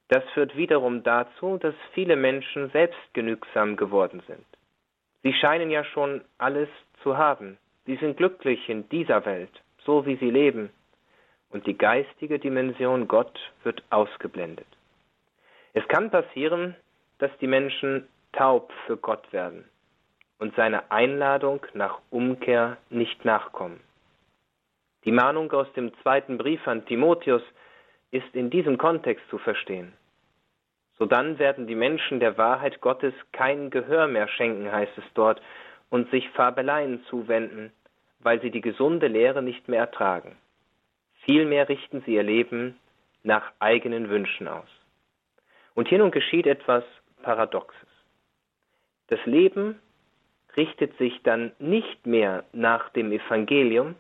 Das 0.08 0.24
führt 0.34 0.56
wiederum 0.56 1.04
dazu, 1.04 1.58
dass 1.58 1.76
viele 1.94 2.16
Menschen 2.16 2.70
selbstgenügsam 2.72 3.76
geworden 3.76 4.22
sind. 4.28 4.46
Sie 5.24 5.34
scheinen 5.34 5.72
ja 5.72 5.84
schon 5.84 6.24
alles 6.38 6.70
zu 7.02 7.18
haben, 7.18 7.58
Sie 7.86 7.96
sind 7.98 8.18
glücklich 8.18 8.68
in 8.68 8.90
dieser 8.90 9.26
Welt, 9.26 9.52
so 9.84 10.06
wie 10.06 10.16
sie 10.16 10.32
leben, 10.32 10.70
und 11.50 11.68
die 11.68 11.78
geistige 11.78 12.40
Dimension 12.40 13.08
Gott 13.08 13.40
wird 13.64 13.84
ausgeblendet. 13.90 14.68
Es 15.74 15.88
kann 15.88 16.10
passieren, 16.10 16.76
dass 17.20 17.32
die 17.40 17.48
Menschen 17.48 18.08
taub 18.34 18.74
für 18.86 18.98
Gott 18.98 19.32
werden 19.32 19.66
und 20.40 20.56
seiner 20.56 20.92
Einladung 20.92 21.66
nach 21.74 22.00
Umkehr 22.10 22.78
nicht 22.90 23.24
nachkommen. 23.24 23.80
Die 25.06 25.12
Mahnung 25.12 25.52
aus 25.52 25.72
dem 25.74 25.94
zweiten 26.02 26.38
Brief 26.38 26.68
an 26.68 26.86
Timotheus 26.86 27.44
ist 28.12 28.34
in 28.34 28.50
diesem 28.50 28.78
Kontext 28.78 29.24
zu 29.30 29.38
verstehen. 29.38 29.94
Sodann 30.98 31.38
werden 31.40 31.68
die 31.68 31.76
Menschen 31.76 32.20
der 32.20 32.38
Wahrheit 32.38 32.82
Gottes 32.82 33.14
kein 33.32 33.70
Gehör 33.70 34.08
mehr 34.08 34.28
schenken, 34.28 34.72
heißt 34.72 34.98
es 34.98 35.04
dort, 35.14 35.42
und 35.90 36.10
sich 36.12 36.30
Fabeleien 36.30 37.04
zuwenden, 37.06 37.72
weil 38.20 38.42
sie 38.42 38.52
die 38.52 38.62
gesunde 38.62 39.08
Lehre 39.08 39.42
nicht 39.42 39.68
mehr 39.68 39.82
ertragen. 39.82 40.36
Vielmehr 41.26 41.70
richten 41.70 42.02
sie 42.06 42.16
ihr 42.16 42.24
Leben 42.24 42.78
nach 43.24 43.52
eigenen 43.60 44.10
Wünschen 44.10 44.48
aus. 44.48 44.68
Und 45.74 45.88
hier 45.88 45.98
nun 45.98 46.12
geschieht 46.12 46.48
etwas 46.48 46.84
Paradoxes. 47.24 47.90
Das 49.08 49.24
Leben 49.26 49.80
richtet 50.58 50.98
sich 50.98 51.22
dann 51.24 51.52
nicht 51.60 52.06
mehr 52.06 52.46
nach 52.54 52.90
dem 52.90 53.12
Evangelium, 53.12 53.96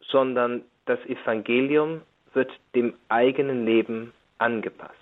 sondern 0.00 0.64
das 0.84 1.00
Evangelium 1.06 2.02
wird 2.34 2.52
dem 2.74 2.94
eigenen 3.08 3.64
Leben 3.64 4.12
angepasst. 4.38 4.94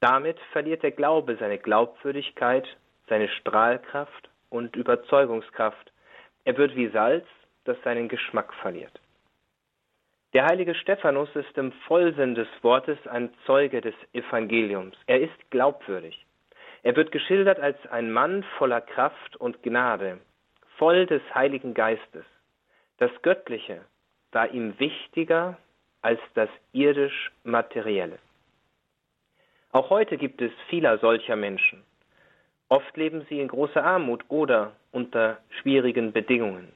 Damit 0.00 0.38
verliert 0.52 0.82
der 0.82 0.90
Glaube 0.90 1.36
seine 1.36 1.58
Glaubwürdigkeit, 1.58 2.66
seine 3.08 3.28
Strahlkraft 3.28 4.30
und 4.50 4.76
Überzeugungskraft. 4.76 5.92
Er 6.44 6.56
wird 6.56 6.76
wie 6.76 6.88
Salz, 6.88 7.26
das 7.64 7.76
seinen 7.82 8.08
Geschmack 8.08 8.52
verliert. 8.54 9.00
Der 10.34 10.46
heilige 10.46 10.74
Stephanus 10.74 11.28
ist 11.34 11.56
im 11.56 11.70
Vollsinn 11.86 12.34
des 12.34 12.48
Wortes 12.62 12.98
ein 13.06 13.32
Zeuge 13.46 13.80
des 13.80 13.94
Evangeliums. 14.12 14.96
Er 15.06 15.20
ist 15.20 15.50
glaubwürdig. 15.50 16.26
Er 16.82 16.96
wird 16.96 17.12
geschildert 17.12 17.60
als 17.60 17.78
ein 17.86 18.10
Mann 18.12 18.42
voller 18.58 18.80
Kraft 18.80 19.36
und 19.36 19.62
Gnade, 19.62 20.18
voll 20.76 21.06
des 21.06 21.22
Heiligen 21.34 21.72
Geistes. 21.72 22.24
Das 22.98 23.10
Göttliche 23.22 23.84
war 24.32 24.50
ihm 24.50 24.78
wichtiger 24.78 25.56
als 26.02 26.20
das 26.34 26.50
irdisch 26.72 27.30
Materielle. 27.44 28.18
Auch 29.70 29.88
heute 29.88 30.18
gibt 30.18 30.42
es 30.42 30.52
vieler 30.68 30.98
solcher 30.98 31.36
Menschen. 31.36 31.82
Oft 32.68 32.96
leben 32.96 33.26
sie 33.28 33.40
in 33.40 33.48
großer 33.48 33.84
Armut 33.84 34.24
oder 34.28 34.72
unter 34.90 35.38
schwierigen 35.60 36.12
Bedingungen. 36.12 36.72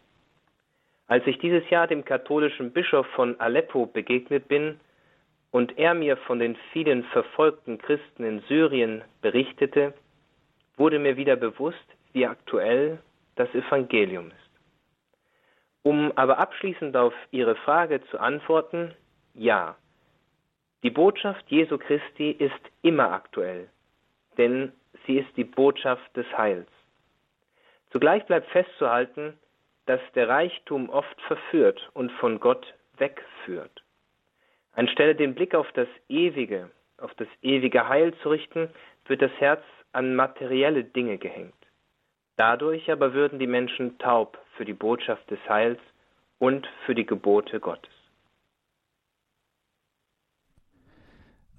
Als 1.07 1.27
ich 1.27 1.39
dieses 1.39 1.69
Jahr 1.71 1.87
dem 1.87 2.05
katholischen 2.05 2.73
Bischof 2.73 3.07
von 3.15 3.41
Aleppo 3.41 3.87
begegnet 3.87 4.47
bin 4.49 4.79
und 5.51 5.79
er 5.79 5.95
mir 5.95 6.19
von 6.19 6.39
den 6.39 6.57
vielen 6.73 7.05
verfolgten 7.05 7.79
Christen 7.79 8.25
in 8.25 8.41
Syrien 8.49 9.03
berichtete, 9.23 9.95
wurde 10.77 10.99
mir 10.99 11.17
wieder 11.17 11.37
bewusst, 11.37 11.79
wie 12.13 12.27
aktuell 12.27 12.99
das 13.37 13.49
Evangelium 13.55 14.29
ist. 14.29 14.49
Um 15.83 16.13
aber 16.17 16.39
abschließend 16.39 16.95
auf 16.97 17.15
Ihre 17.31 17.57
Frage 17.57 18.03
zu 18.11 18.19
antworten, 18.19 18.95
ja, 19.35 19.77
die 20.83 20.91
Botschaft 20.91 21.45
Jesu 21.49 21.79
Christi 21.79 22.31
ist 22.31 22.53
immer 22.83 23.11
aktuell, 23.13 23.69
denn 24.37 24.73
sie 25.09 25.19
ist 25.19 25.37
die 25.37 25.45
Botschaft 25.45 26.17
des 26.17 26.27
Heils. 26.37 26.69
Zugleich 27.91 28.25
bleibt 28.27 28.49
festzuhalten, 28.51 29.39
dass 29.87 30.01
der 30.15 30.29
Reichtum 30.29 30.91
oft 30.91 31.21
verführt 31.23 31.91
und 31.95 32.13
von 32.13 32.39
Gott 32.39 32.75
wegführt. 32.99 33.83
Anstelle 34.75 35.15
den 35.15 35.35
Blick 35.35 35.55
auf 35.55 35.73
das 35.73 35.89
Ewige, 36.09 36.71
auf 36.99 37.15
das 37.15 37.29
ewige 37.41 37.89
Heil 37.89 38.15
zu 38.23 38.29
richten, 38.29 38.69
wird 39.07 39.23
das 39.23 39.33
Herz 39.39 39.63
an 39.93 40.15
materielle 40.15 40.85
Dinge 40.85 41.17
gehängt. 41.17 41.55
Dadurch 42.37 42.93
aber 42.93 43.15
würden 43.15 43.39
die 43.39 43.47
Menschen 43.47 43.99
taub 43.99 44.39
für 44.57 44.67
die 44.67 44.75
Botschaft 44.75 45.29
des 45.31 45.41
Heils 45.49 45.81
und 46.39 46.69
für 46.85 46.95
die 46.95 47.07
Gebote 47.07 47.59
Gottes. 47.61 47.98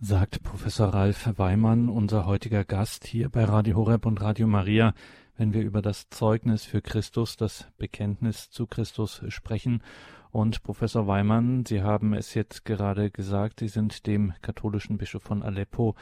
Sagt 0.02 0.44
Professor 0.44 0.94
Ralf 0.94 1.30
Weimann, 1.38 1.90
unser 1.90 2.26
heutiger 2.26 2.64
Gast 2.64 3.06
hier 3.06 3.28
bei 3.28 3.44
Radio 3.44 3.76
Horeb 3.76 4.06
und 4.06 4.22
Radio 4.22 4.48
Maria, 4.48 4.94
wenn 5.36 5.54
wir 5.54 5.62
über 5.62 5.82
das 5.82 6.10
Zeugnis 6.10 6.64
für 6.64 6.82
Christus, 6.82 7.36
das 7.36 7.68
Bekenntnis 7.78 8.50
zu 8.50 8.66
Christus 8.66 9.22
sprechen. 9.28 9.84
Und 10.32 10.64
Professor 10.64 11.06
Weimann, 11.08 11.66
Sie 11.66 11.82
haben 11.82 12.14
es 12.14 12.34
jetzt 12.34 12.64
gerade 12.64 13.12
gesagt, 13.12 13.60
Sie 13.60 13.68
sind 13.68 14.08
dem 14.08 14.34
katholischen 14.42 14.98
Bischof 14.98 15.24
von 15.24 15.44
Aleppo 15.44 15.96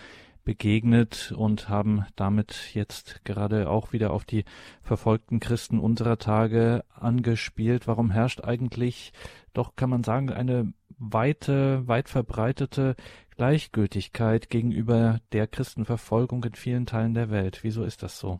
begegnet 0.43 1.33
und 1.35 1.67
haben 1.67 2.05
damit 2.15 2.75
jetzt 2.75 3.25
gerade 3.25 3.67
auch 3.67 3.93
wieder 3.93 4.11
auf 4.11 4.25
die 4.25 4.45
verfolgten 4.83 5.39
Christen 5.39 5.79
unserer 5.79 6.19
Tage 6.19 6.85
angespielt. 6.93 7.87
Warum 7.87 8.11
herrscht 8.11 8.43
eigentlich 8.43 9.11
doch, 9.53 9.75
kann 9.75 9.89
man 9.89 10.03
sagen, 10.03 10.29
eine 10.29 10.71
weite, 10.99 11.87
weit 11.87 12.09
verbreitete 12.09 12.95
Gleichgültigkeit 13.37 14.49
gegenüber 14.49 15.19
der 15.31 15.45
Christenverfolgung 15.45 16.43
in 16.43 16.55
vielen 16.55 16.87
Teilen 16.87 17.13
der 17.13 17.29
Welt. 17.29 17.59
Wieso 17.61 17.83
ist 17.83 18.01
das 18.01 18.19
so? 18.19 18.39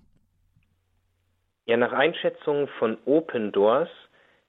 Ja, 1.66 1.78
nach 1.78 1.92
Einschätzung 1.94 2.68
von 2.80 2.98
Open 3.06 3.52
Doors 3.52 3.90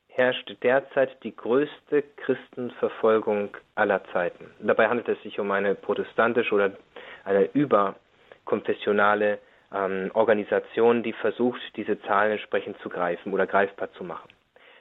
herrscht 0.08 0.56
derzeit 0.62 1.22
die 1.22 1.36
größte 1.36 2.02
Christenverfolgung 2.16 3.56
aller 3.74 4.02
Zeiten. 4.12 4.46
Dabei 4.60 4.88
handelt 4.88 5.08
es 5.08 5.22
sich 5.22 5.38
um 5.38 5.50
eine 5.50 5.74
protestantische 5.74 6.54
oder 6.54 6.72
eine 7.24 7.44
überkonfessionale 7.52 9.38
ähm, 9.72 10.10
Organisation, 10.14 11.02
die 11.02 11.12
versucht, 11.12 11.60
diese 11.76 12.00
Zahlen 12.02 12.32
entsprechend 12.32 12.78
zu 12.80 12.88
greifen 12.88 13.34
oder 13.34 13.46
greifbar 13.46 13.92
zu 13.92 14.04
machen. 14.04 14.30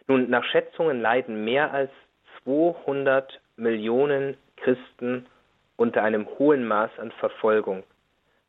Nun, 0.08 0.30
nach 0.30 0.46
Schätzungen 0.46 1.02
leiden 1.02 1.44
mehr 1.44 1.74
als 1.74 1.92
200 2.44 3.42
Millionen 3.58 4.38
Christen 4.56 5.26
unter 5.78 6.04
einem 6.04 6.28
hohen 6.38 6.68
Maß 6.68 6.92
an 7.00 7.12
Verfolgung, 7.12 7.84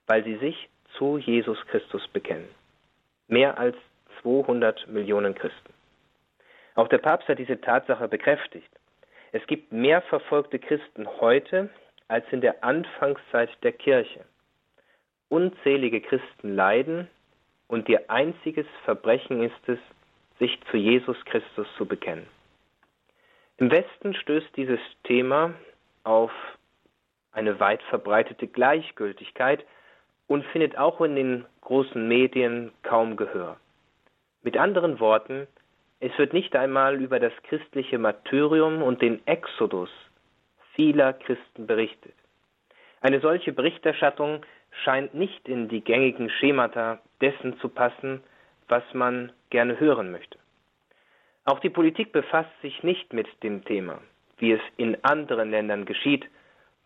weil 0.06 0.24
sie 0.24 0.36
sich 0.36 0.68
zu 0.96 1.18
Jesus 1.18 1.58
Christus 1.66 2.06
bekennen. 2.08 2.48
Mehr 3.28 3.58
als 3.58 3.76
200 4.22 4.88
Millionen 4.88 5.34
Christen. 5.34 5.72
Auch 6.74 6.88
der 6.88 6.98
Papst 6.98 7.28
hat 7.28 7.38
diese 7.38 7.60
Tatsache 7.60 8.08
bekräftigt. 8.08 8.68
Es 9.32 9.46
gibt 9.46 9.72
mehr 9.72 10.00
verfolgte 10.02 10.58
Christen 10.58 11.06
heute 11.20 11.68
als 12.08 12.24
in 12.32 12.40
der 12.40 12.64
Anfangszeit 12.64 13.50
der 13.62 13.72
Kirche. 13.72 14.24
Unzählige 15.28 16.00
Christen 16.00 16.54
leiden 16.54 17.08
und 17.68 17.88
ihr 17.88 18.08
einziges 18.10 18.66
Verbrechen 18.84 19.42
ist 19.42 19.68
es, 19.68 19.78
sich 20.38 20.58
zu 20.70 20.76
Jesus 20.76 21.16
Christus 21.26 21.66
zu 21.76 21.84
bekennen. 21.84 22.26
Im 23.58 23.70
Westen 23.70 24.14
stößt 24.14 24.56
dieses 24.56 24.80
Thema 25.04 25.52
auf 26.04 26.30
eine 27.32 27.60
weit 27.60 27.82
verbreitete 27.84 28.46
Gleichgültigkeit 28.46 29.64
und 30.26 30.44
findet 30.46 30.76
auch 30.78 31.00
in 31.00 31.16
den 31.16 31.46
großen 31.62 32.06
Medien 32.06 32.72
kaum 32.82 33.16
Gehör. 33.16 33.56
Mit 34.42 34.56
anderen 34.56 35.00
Worten, 35.00 35.46
es 36.00 36.16
wird 36.18 36.32
nicht 36.32 36.54
einmal 36.54 37.00
über 37.00 37.18
das 37.18 37.32
christliche 37.44 37.98
Martyrium 37.98 38.82
und 38.82 39.02
den 39.02 39.26
Exodus 39.26 39.90
vieler 40.74 41.12
Christen 41.12 41.66
berichtet. 41.66 42.14
Eine 43.00 43.20
solche 43.20 43.52
Berichterstattung 43.52 44.44
scheint 44.84 45.14
nicht 45.14 45.48
in 45.48 45.68
die 45.68 45.80
gängigen 45.80 46.30
Schemata 46.30 47.00
dessen 47.20 47.58
zu 47.58 47.68
passen, 47.68 48.22
was 48.68 48.82
man 48.92 49.32
gerne 49.50 49.80
hören 49.80 50.12
möchte. 50.12 50.38
Auch 51.44 51.60
die 51.60 51.70
Politik 51.70 52.12
befasst 52.12 52.50
sich 52.62 52.82
nicht 52.82 53.12
mit 53.12 53.26
dem 53.42 53.64
Thema, 53.64 54.00
wie 54.36 54.52
es 54.52 54.60
in 54.76 55.02
anderen 55.02 55.50
Ländern 55.50 55.84
geschieht, 55.84 56.26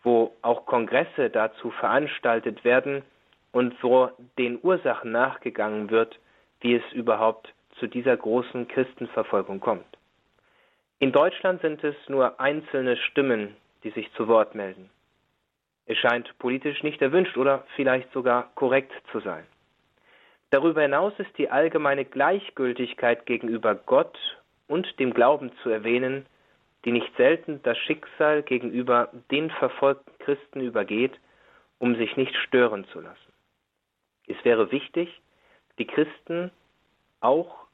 wo 0.03 0.33
auch 0.43 0.67
Kongresse 0.67 1.31
dazu 1.31 1.71
veranstaltet 1.71 2.65
werden 2.65 3.03
und 3.53 3.75
wo 3.83 4.11
den 4.39 4.59
Ursachen 4.63 5.13
nachgegangen 5.13 5.91
wird, 5.91 6.19
wie 6.61 6.75
es 6.75 6.93
überhaupt 6.93 7.53
zu 7.79 7.87
dieser 7.87 8.17
großen 8.17 8.69
Christenverfolgung 8.69 9.61
kommt. 9.61 9.85
In 10.99 11.13
Deutschland 11.13 11.61
sind 11.63 11.83
es 11.83 11.97
nur 12.09 12.39
einzelne 12.41 12.97
Stimmen, 12.97 13.57
die 13.85 13.91
sich 13.91 14.13
zu 14.13 14.29
Wort 14.29 14.55
melden. 14.55 14.89
Es 15.87 15.99
scheint 15.99 16.39
politisch 16.39 16.83
nicht 16.83 17.03
erwünscht 17.03 17.37
oder 17.37 17.65
vielleicht 17.75 18.13
sogar 18.13 18.51
korrekt 18.55 18.93
zu 19.11 19.21
sein. 19.21 19.45
Darüber 20.51 20.83
hinaus 20.83 21.13
ist 21.19 21.37
die 21.39 21.51
allgemeine 21.51 22.05
Gleichgültigkeit 22.05 23.27
gegenüber 23.27 23.75
Gott 23.75 24.17
und 24.69 24.99
dem 25.01 25.13
Glauben 25.13 25.51
zu 25.63 25.71
erwähnen, 25.71 26.27
die 26.85 26.93
nicht 26.93 27.15
selten 27.17 27.61
das 27.63 27.79
Schicksal 27.79 28.43
gegenüber 28.43 29.11
den 29.31 29.51
verfolgten 29.51 30.13
Christen 30.19 30.61
übergeht, 30.61 31.19
um 31.79 31.97
sich 31.97 32.17
nicht 32.17 32.35
stören 32.37 32.85
zu 32.87 33.01
lassen. 33.01 33.33
Es 34.27 34.37
wäre 34.45 34.71
wichtig, 34.71 35.21
die 35.79 35.87
Christen 35.87 36.51
auch 37.21 37.67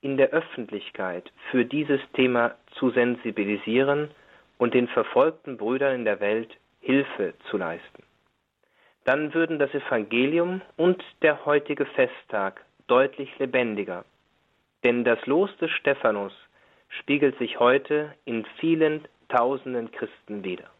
in 0.00 0.16
der 0.16 0.30
Öffentlichkeit 0.30 1.32
für 1.50 1.64
dieses 1.64 2.00
Thema 2.14 2.54
zu 2.78 2.90
sensibilisieren 2.90 4.10
und 4.58 4.74
den 4.74 4.88
verfolgten 4.88 5.56
Brüdern 5.56 5.94
in 5.94 6.04
der 6.04 6.20
Welt 6.20 6.56
Hilfe 6.80 7.34
zu 7.50 7.56
leisten. 7.56 8.04
Dann 9.04 9.34
würden 9.34 9.58
das 9.58 9.72
Evangelium 9.72 10.62
und 10.76 11.02
der 11.22 11.44
heutige 11.44 11.86
Festtag 11.86 12.64
deutlich 12.86 13.36
lebendiger, 13.38 14.04
denn 14.84 15.04
das 15.04 15.24
Los 15.26 15.50
des 15.58 15.70
Stephanus 15.72 16.32
spiegelt 16.88 17.38
sich 17.38 17.58
heute 17.58 18.14
in 18.24 18.44
vielen 18.60 19.06
tausenden 19.28 19.90
Christen 19.90 20.44
wider. 20.44 20.70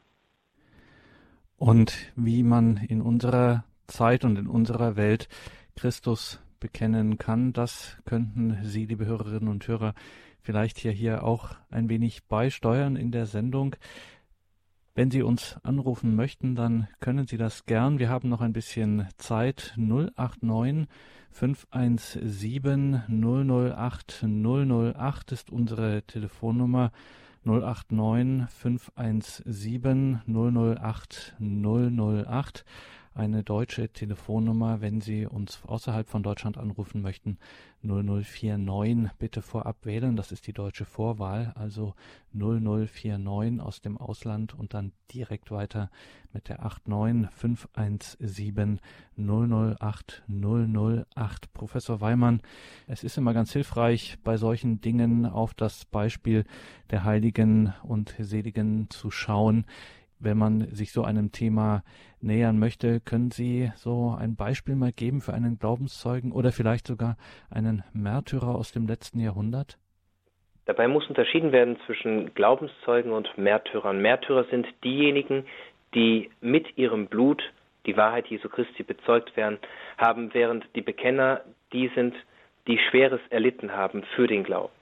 Und 1.58 2.12
wie 2.16 2.42
man 2.42 2.76
in 2.76 3.00
unserer 3.00 3.64
Zeit 3.86 4.24
und 4.24 4.38
in 4.38 4.46
unserer 4.46 4.96
Welt 4.96 5.28
Christus 5.74 6.42
bekennen 6.60 7.18
kann, 7.18 7.52
das 7.52 7.98
könnten 8.04 8.58
Sie, 8.62 8.86
liebe 8.86 9.06
Hörerinnen 9.06 9.48
und 9.48 9.66
Hörer, 9.66 9.94
vielleicht 10.42 10.78
hier, 10.78 10.92
hier 10.92 11.24
auch 11.24 11.56
ein 11.70 11.88
wenig 11.88 12.24
beisteuern 12.24 12.96
in 12.96 13.10
der 13.10 13.26
Sendung. 13.26 13.76
Wenn 14.96 15.10
Sie 15.10 15.22
uns 15.22 15.58
anrufen 15.62 16.16
möchten, 16.16 16.54
dann 16.54 16.88
können 17.00 17.26
Sie 17.26 17.36
das 17.36 17.66
gern. 17.66 17.98
Wir 17.98 18.08
haben 18.08 18.30
noch 18.30 18.40
ein 18.40 18.54
bisschen 18.54 19.06
Zeit. 19.18 19.74
089 19.76 20.88
517 21.32 23.02
008 23.06 24.24
008 24.24 25.32
ist 25.32 25.50
unsere 25.50 26.02
Telefonnummer. 26.04 26.92
089 27.44 28.48
517 28.48 30.22
008 30.26 31.36
008 31.40 32.64
eine 33.16 33.42
deutsche 33.42 33.88
Telefonnummer, 33.88 34.82
wenn 34.82 35.00
Sie 35.00 35.26
uns 35.26 35.60
außerhalb 35.66 36.08
von 36.08 36.22
Deutschland 36.22 36.56
anrufen 36.58 37.02
möchten. 37.02 37.38
0049 37.82 39.10
bitte 39.18 39.42
vorab 39.42 39.84
wählen, 39.84 40.14
das 40.16 40.32
ist 40.32 40.46
die 40.46 40.52
deutsche 40.52 40.84
Vorwahl, 40.84 41.52
also 41.54 41.94
0049 42.32 43.60
aus 43.60 43.80
dem 43.80 43.96
Ausland 43.96 44.54
und 44.54 44.74
dann 44.74 44.92
direkt 45.12 45.50
weiter 45.50 45.90
mit 46.32 46.48
der 46.48 46.64
89517 46.64 48.80
008 49.16 50.22
008. 50.28 51.52
Professor 51.54 52.00
Weimann, 52.00 52.40
es 52.86 53.02
ist 53.02 53.16
immer 53.16 53.34
ganz 53.34 53.52
hilfreich, 53.52 54.18
bei 54.22 54.36
solchen 54.36 54.80
Dingen 54.80 55.26
auf 55.26 55.54
das 55.54 55.84
Beispiel 55.86 56.44
der 56.90 57.02
Heiligen 57.04 57.72
und 57.82 58.14
Seligen 58.18 58.90
zu 58.90 59.10
schauen 59.10 59.64
wenn 60.18 60.38
man 60.38 60.62
sich 60.74 60.92
so 60.92 61.02
einem 61.02 61.32
Thema 61.32 61.82
nähern 62.20 62.58
möchte, 62.58 63.00
können 63.00 63.30
Sie 63.30 63.70
so 63.76 64.16
ein 64.18 64.36
Beispiel 64.36 64.74
mal 64.74 64.92
geben 64.92 65.20
für 65.20 65.34
einen 65.34 65.58
Glaubenszeugen 65.58 66.32
oder 66.32 66.52
vielleicht 66.52 66.86
sogar 66.86 67.16
einen 67.50 67.84
Märtyrer 67.92 68.54
aus 68.54 68.72
dem 68.72 68.86
letzten 68.86 69.20
Jahrhundert? 69.20 69.78
Dabei 70.64 70.88
muss 70.88 71.06
unterschieden 71.08 71.52
werden 71.52 71.78
zwischen 71.86 72.34
Glaubenszeugen 72.34 73.12
und 73.12 73.38
Märtyrern. 73.38 74.02
Märtyrer 74.02 74.44
sind 74.50 74.66
diejenigen, 74.82 75.44
die 75.94 76.30
mit 76.40 76.76
ihrem 76.76 77.06
Blut 77.06 77.42
die 77.86 77.96
Wahrheit 77.96 78.26
Jesu 78.26 78.48
Christi 78.48 78.82
bezeugt 78.82 79.36
werden, 79.36 79.58
haben, 79.96 80.34
während 80.34 80.64
die 80.74 80.82
Bekenner 80.82 81.42
die 81.72 81.88
sind, 81.94 82.14
die 82.66 82.78
Schweres 82.78 83.20
erlitten 83.30 83.72
haben 83.72 84.02
für 84.16 84.26
den 84.26 84.42
Glauben. 84.42 84.72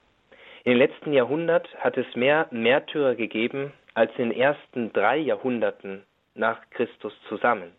In 0.63 0.71
den 0.71 0.79
letzten 0.79 1.13
Jahrhundert 1.13 1.67
hat 1.77 1.95
es 1.97 2.15
mehr 2.15 2.47
Märtyrer 2.49 3.13
gegeben 3.13 3.71
als 3.95 4.11
in 4.17 4.29
den 4.29 4.39
ersten 4.39 4.93
drei 4.93 5.17
Jahrhunderten 5.17 6.03
nach 6.35 6.61
Christus 6.69 7.13
zusammen. 7.27 7.71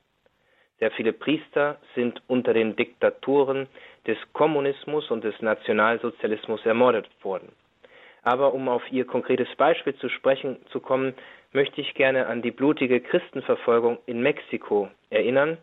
Sehr 0.78 0.90
viele 0.90 1.12
Priester 1.12 1.78
sind 1.94 2.20
unter 2.26 2.52
den 2.52 2.74
Diktaturen 2.76 3.68
des 4.06 4.18
Kommunismus 4.32 5.10
und 5.10 5.24
des 5.24 5.40
Nationalsozialismus 5.40 6.64
ermordet 6.66 7.08
worden. 7.22 7.52
Aber 8.22 8.52
um 8.52 8.68
auf 8.68 8.82
Ihr 8.90 9.06
konkretes 9.06 9.48
Beispiel 9.56 9.94
zu 9.96 10.08
sprechen 10.08 10.56
zu 10.70 10.80
kommen, 10.80 11.14
möchte 11.52 11.80
ich 11.80 11.94
gerne 11.94 12.26
an 12.26 12.42
die 12.42 12.50
blutige 12.50 13.00
Christenverfolgung 13.00 13.98
in 14.06 14.20
Mexiko 14.20 14.90
erinnern 15.10 15.58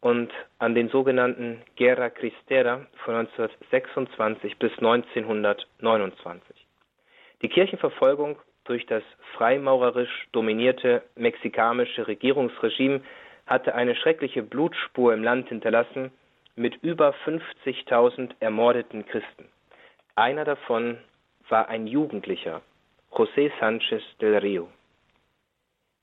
und 0.00 0.30
an 0.58 0.74
den 0.74 0.88
sogenannten 0.90 1.62
Guerra 1.76 2.10
Cristera 2.10 2.86
von 3.04 3.14
1926 3.14 4.58
bis 4.58 4.72
1929. 4.78 6.66
Die 7.42 7.48
Kirchenverfolgung 7.48 8.36
durch 8.64 8.86
das 8.86 9.02
freimaurerisch 9.36 10.28
dominierte 10.32 11.02
mexikanische 11.16 12.06
Regierungsregime 12.06 13.00
hatte 13.46 13.74
eine 13.74 13.94
schreckliche 13.94 14.42
Blutspur 14.42 15.12
im 15.12 15.22
Land 15.22 15.48
hinterlassen 15.48 16.10
mit 16.56 16.76
über 16.82 17.14
50.000 17.24 18.30
ermordeten 18.40 19.04
Christen. 19.06 19.48
Einer 20.14 20.44
davon 20.44 20.98
war 21.48 21.68
ein 21.68 21.86
Jugendlicher, 21.86 22.62
José 23.10 23.50
Sánchez 23.60 24.02
del 24.20 24.36
Rio. 24.38 24.68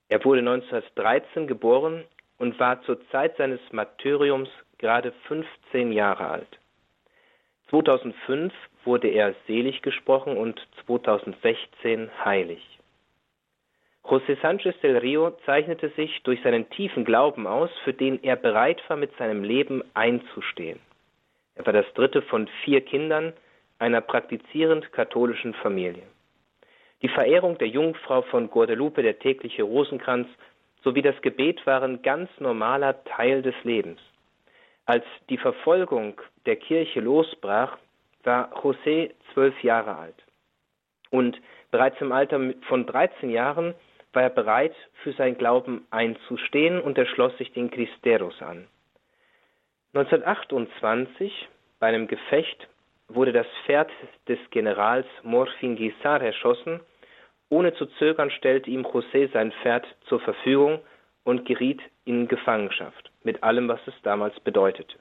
Er 0.10 0.24
wurde 0.26 0.40
1913 0.40 1.48
geboren 1.48 2.04
und 2.38 2.60
war 2.60 2.82
zur 2.84 3.00
Zeit 3.10 3.38
seines 3.38 3.62
Martyriums 3.72 4.50
gerade 4.78 5.14
15 5.28 5.94
Jahre 5.94 6.28
alt. 6.28 6.61
2005 7.72 8.54
wurde 8.84 9.08
er 9.08 9.34
selig 9.48 9.82
gesprochen 9.82 10.38
und 10.38 10.62
2016 10.86 12.12
heilig. 12.24 12.62
José 14.04 14.36
Sánchez 14.42 14.78
del 14.82 14.98
Rio 14.98 15.32
zeichnete 15.46 15.90
sich 15.90 16.22
durch 16.24 16.42
seinen 16.42 16.70
tiefen 16.72 17.06
Glauben 17.06 17.48
aus, 17.48 17.70
für 17.84 17.94
den 17.94 18.22
er 18.24 18.36
bereit 18.36 18.82
war, 18.90 18.98
mit 18.98 19.16
seinem 19.18 19.44
Leben 19.44 19.84
einzustehen. 19.94 20.80
Er 21.56 21.66
war 21.66 21.74
das 21.74 21.86
dritte 21.94 22.22
von 22.22 22.48
vier 22.66 22.82
Kindern 22.82 23.34
einer 23.80 24.02
praktizierend 24.02 24.92
katholischen 24.92 25.54
Familie. 25.54 26.04
Die 27.02 27.10
Verehrung 27.10 27.58
der 27.58 27.70
Jungfrau 27.70 28.22
von 28.24 28.50
Guadalupe, 28.50 29.02
der 29.02 29.20
tägliche 29.20 29.64
Rosenkranz 29.64 30.28
sowie 30.84 31.02
das 31.02 31.20
Gebet 31.22 31.66
waren 31.66 32.02
ganz 32.02 32.30
normaler 32.40 33.04
Teil 33.06 33.42
des 33.42 33.56
Lebens. 33.64 34.00
Als 34.92 35.06
die 35.30 35.38
Verfolgung 35.38 36.20
der 36.46 36.58
Kirche 36.58 37.00
losbrach, 37.00 37.78
war 38.26 38.52
José 38.62 39.12
zwölf 39.34 39.64
Jahre 39.64 39.96
alt. 39.96 40.22
Und 41.10 41.42
bereits 41.72 42.02
im 42.02 42.12
Alter 42.12 42.42
von 42.68 42.86
13 42.86 43.30
Jahren 43.30 43.74
war 44.12 44.24
er 44.24 44.30
bereit, 44.30 44.76
für 45.02 45.14
seinen 45.14 45.38
Glauben 45.38 45.88
einzustehen 45.92 46.82
und 46.82 46.98
er 46.98 47.06
schloss 47.06 47.32
sich 47.38 47.54
den 47.54 47.72
Cristeros 47.72 48.42
an. 48.42 48.68
1928, 49.94 51.48
bei 51.80 51.88
einem 51.88 52.08
Gefecht, 52.08 52.68
wurde 53.08 53.32
das 53.32 53.48
Pferd 53.66 53.90
des 54.28 54.40
Generals 54.50 55.08
Morfinguizar 55.24 56.22
erschossen. 56.22 56.82
Ohne 57.48 57.74
zu 57.76 57.86
zögern 57.98 58.30
stellte 58.30 58.70
ihm 58.70 58.86
José 58.86 59.32
sein 59.32 59.54
Pferd 59.54 59.88
zur 60.10 60.20
Verfügung 60.20 60.82
und 61.24 61.46
geriet 61.46 61.80
in 62.04 62.28
Gefangenschaft, 62.28 63.11
mit 63.24 63.44
allem, 63.44 63.68
was 63.68 63.80
es 63.88 63.94
damals 64.04 64.40
bedeutete. 64.40 64.98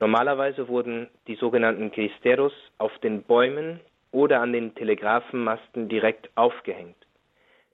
Normalerweise 0.00 0.68
wurden 0.68 1.08
die 1.26 1.34
sogenannten 1.34 1.90
Cristeros 1.90 2.52
auf 2.78 2.96
den 2.98 3.22
Bäumen 3.22 3.80
oder 4.12 4.40
an 4.40 4.52
den 4.52 4.74
Telegrafenmasten 4.74 5.88
direkt 5.88 6.30
aufgehängt. 6.36 6.96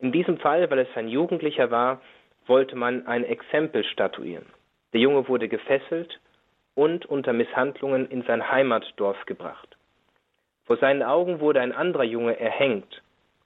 In 0.00 0.12
diesem 0.12 0.38
Fall, 0.38 0.70
weil 0.70 0.80
es 0.80 0.96
ein 0.96 1.08
Jugendlicher 1.08 1.70
war, 1.70 2.00
wollte 2.46 2.76
man 2.76 3.06
ein 3.06 3.24
Exempel 3.24 3.84
statuieren. 3.84 4.46
Der 4.92 5.00
Junge 5.00 5.28
wurde 5.28 5.48
gefesselt 5.48 6.20
und 6.74 7.06
unter 7.06 7.32
Misshandlungen 7.32 8.08
in 8.10 8.22
sein 8.22 8.50
Heimatdorf 8.50 9.24
gebracht. 9.26 9.76
Vor 10.64 10.76
seinen 10.78 11.02
Augen 11.02 11.40
wurde 11.40 11.60
ein 11.60 11.72
anderer 11.72 12.04
Junge 12.04 12.38
erhängt, 12.38 13.02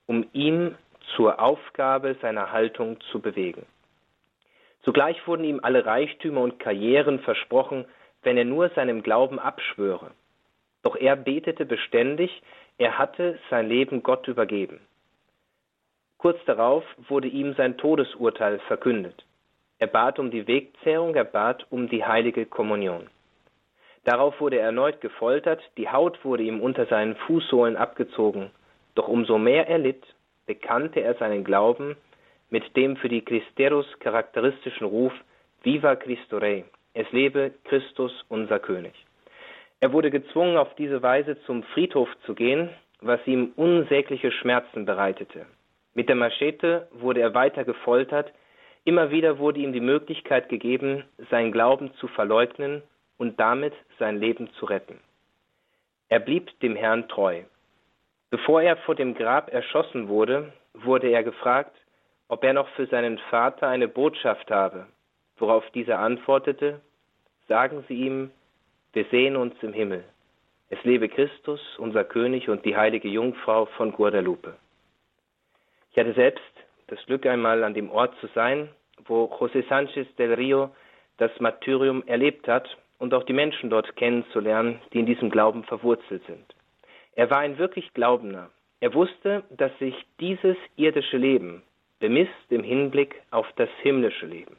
um 0.07 0.27
ihm 0.33 0.77
zur 1.17 1.41
Aufgabe 1.41 2.17
seiner 2.23 2.53
Haltung 2.53 3.01
zu 3.11 3.21
bewegen. 3.21 3.67
Zugleich 4.89 5.27
wurden 5.27 5.45
ihm 5.45 5.61
alle 5.63 5.85
Reichtümer 5.85 6.41
und 6.41 6.59
Karrieren 6.59 7.19
versprochen, 7.19 7.85
wenn 8.23 8.39
er 8.39 8.47
nur 8.47 8.71
seinem 8.71 9.03
Glauben 9.03 9.39
abschwöre. 9.39 10.13
Doch 10.83 10.97
er 10.97 11.15
betete 11.15 11.67
beständig, 11.67 12.43
er 12.79 12.97
hatte 12.97 13.39
sein 13.51 13.69
Leben 13.69 14.03
Gott 14.03 14.27
übergeben. 14.29 14.81
Kurz 16.17 16.43
darauf 16.47 16.85
wurde 17.07 17.29
ihm 17.29 17.53
sein 17.53 17.77
Todesurteil 17.77 18.61
verkündet. 18.61 19.27
Er 19.79 19.89
bat 19.89 20.19
um 20.19 20.31
die 20.31 20.47
Wegzehrung, 20.47 21.15
er 21.15 21.25
bat 21.25 21.67
um 21.69 21.91
die 21.91 22.07
heilige 22.07 22.47
Kommunion. 22.47 23.09
Darauf 24.05 24.41
wurde 24.41 24.57
er 24.57 24.69
erneut 24.69 25.03
gefoltert, 25.03 25.61
die 25.77 25.91
Haut 25.91 26.25
wurde 26.25 26.45
ihm 26.45 26.63
unter 26.63 26.87
seinen 26.87 27.15
Fußsohlen 27.15 27.77
abgezogen, 27.77 28.53
doch 28.95 29.07
umso 29.07 29.37
mehr 29.37 29.69
er 29.69 29.77
litt, 29.77 30.03
bekannte 30.47 31.01
er 31.01 31.15
seinen 31.17 31.45
Glauben 31.45 31.95
mit 32.51 32.77
dem 32.77 32.97
für 32.97 33.09
die 33.09 33.25
Christeros 33.25 33.87
charakteristischen 34.01 34.87
Ruf 34.87 35.13
Viva 35.63 35.97
Cristo 35.97 36.39
Rey, 36.39 36.65
es 36.95 37.11
lebe 37.13 37.53
Christus, 37.65 38.13
unser 38.29 38.59
König. 38.59 38.95
Er 39.81 39.93
wurde 39.93 40.11
gezwungen, 40.11 40.57
auf 40.57 40.75
diese 40.77 41.03
Weise 41.03 41.41
zum 41.43 41.63
Friedhof 41.63 42.09
zu 42.25 42.35
gehen, 42.35 42.71
was 43.01 43.25
ihm 43.27 43.53
unsägliche 43.57 44.33
Schmerzen 44.33 44.85
bereitete. 44.85 45.47
Mit 45.95 46.09
der 46.09 46.17
Machete 46.17 46.89
wurde 46.93 47.21
er 47.21 47.35
weiter 47.35 47.65
gefoltert, 47.65 48.33
immer 48.85 49.11
wieder 49.11 49.39
wurde 49.39 49.61
ihm 49.61 49.73
die 49.73 49.81
Möglichkeit 49.81 50.49
gegeben, 50.49 51.05
seinen 51.31 51.53
Glauben 51.53 51.93
zu 51.95 52.09
verleugnen 52.09 52.83
und 53.19 53.39
damit 53.39 53.75
sein 53.99 54.19
Leben 54.19 54.51
zu 54.55 54.67
retten. 54.67 54.99
Er 56.09 56.21
blieb 56.21 56.59
dem 56.61 56.75
Herrn 56.75 57.09
treu. 57.09 57.43
Bevor 58.31 58.63
er 58.63 58.77
vor 58.79 58.95
dem 58.95 59.15
Grab 59.15 59.53
erschossen 59.53 60.09
wurde, 60.09 60.53
wurde 60.75 61.09
er 61.09 61.23
gefragt, 61.23 61.77
ob 62.29 62.45
er 62.45 62.53
noch 62.53 62.69
für 62.71 62.87
seinen 62.87 63.19
Vater 63.31 63.69
eine 63.69 63.89
Botschaft 63.89 64.51
habe, 64.51 64.87
worauf 65.39 65.69
dieser 65.71 65.99
antwortete, 65.99 66.81
Sagen 67.49 67.83
Sie 67.89 67.95
ihm, 67.95 68.31
wir 68.93 69.07
sehen 69.07 69.35
uns 69.35 69.55
im 69.63 69.73
Himmel. 69.73 70.05
Es 70.69 70.85
lebe 70.85 71.09
Christus, 71.09 71.61
unser 71.79 72.05
König 72.05 72.51
und 72.51 72.63
die 72.67 72.77
heilige 72.77 73.09
Jungfrau 73.09 73.65
von 73.65 73.91
Guadalupe. 73.91 74.55
Ich 75.91 75.99
hatte 75.99 76.13
selbst 76.13 76.43
das 76.89 76.99
Glück 77.07 77.25
einmal 77.25 77.65
an 77.65 77.73
dem 77.73 77.91
Ort 77.91 78.15
zu 78.21 78.27
sein, 78.35 78.69
wo 79.07 79.25
José 79.25 79.67
Sánchez 79.67 80.07
del 80.17 80.35
Rio 80.35 80.71
das 81.17 81.31
Martyrium 81.41 82.03
erlebt 82.07 82.47
hat 82.49 82.69
und 82.99 83.15
auch 83.15 83.25
die 83.25 83.33
Menschen 83.33 83.71
dort 83.71 83.97
kennenzulernen, 83.97 84.81
die 84.93 85.01
in 85.01 85.07
diesem 85.07 85.31
Glauben 85.31 85.65
verwurzelt 85.65 86.23
sind. 86.27 86.55
Er 87.15 87.31
war 87.31 87.39
ein 87.39 87.57
wirklich 87.57 87.95
Glaubender. 87.95 88.51
Er 88.81 88.93
wusste, 88.93 89.43
dass 89.51 89.77
sich 89.79 89.95
dieses 90.21 90.57
irdische 90.77 91.17
Leben 91.17 91.63
bemisst 92.01 92.51
im 92.51 92.63
Hinblick 92.63 93.23
auf 93.31 93.47
das 93.57 93.69
himmlische 93.83 94.27
Leben. 94.27 94.57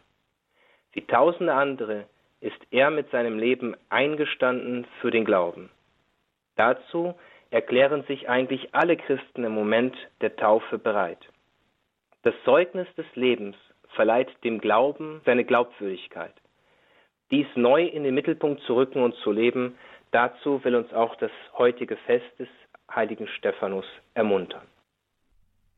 Wie 0.94 1.06
tausende 1.06 1.54
andere 1.54 2.06
ist 2.42 2.60
er 2.72 2.90
mit 2.90 3.10
seinem 3.12 3.38
Leben 3.38 3.76
eingestanden 3.90 4.86
für 5.02 5.12
den 5.12 5.26
Glauben. 5.26 5.70
Dazu 6.56 7.16
erklären 7.52 8.04
sich 8.04 8.30
eigentlich 8.30 8.74
alle 8.74 8.98
Christen 8.98 9.44
im 9.44 9.54
Moment 9.54 9.96
der 10.22 10.36
Taufe 10.36 10.78
bereit. 10.78 11.20
Das 12.24 12.34
Zeugnis 12.44 12.88
des 12.96 13.06
Lebens 13.16 13.56
verleiht 13.96 14.30
dem 14.44 14.60
Glauben 14.60 15.22
seine 15.26 15.46
Glaubwürdigkeit. 15.46 16.34
Dies 17.32 17.48
neu 17.56 17.86
in 17.86 18.04
den 18.04 18.16
Mittelpunkt 18.16 18.62
zu 18.64 18.76
rücken 18.76 19.04
und 19.04 19.16
zu 19.16 19.32
leben, 19.32 19.78
dazu 20.12 20.64
will 20.64 20.76
uns 20.76 20.92
auch 20.94 21.16
das 21.16 21.32
heutige 21.58 21.96
Fest 21.98 22.40
des 22.40 22.50
heiligen 22.94 23.28
Stephanus 23.28 23.86
ermuntern. 24.14 24.68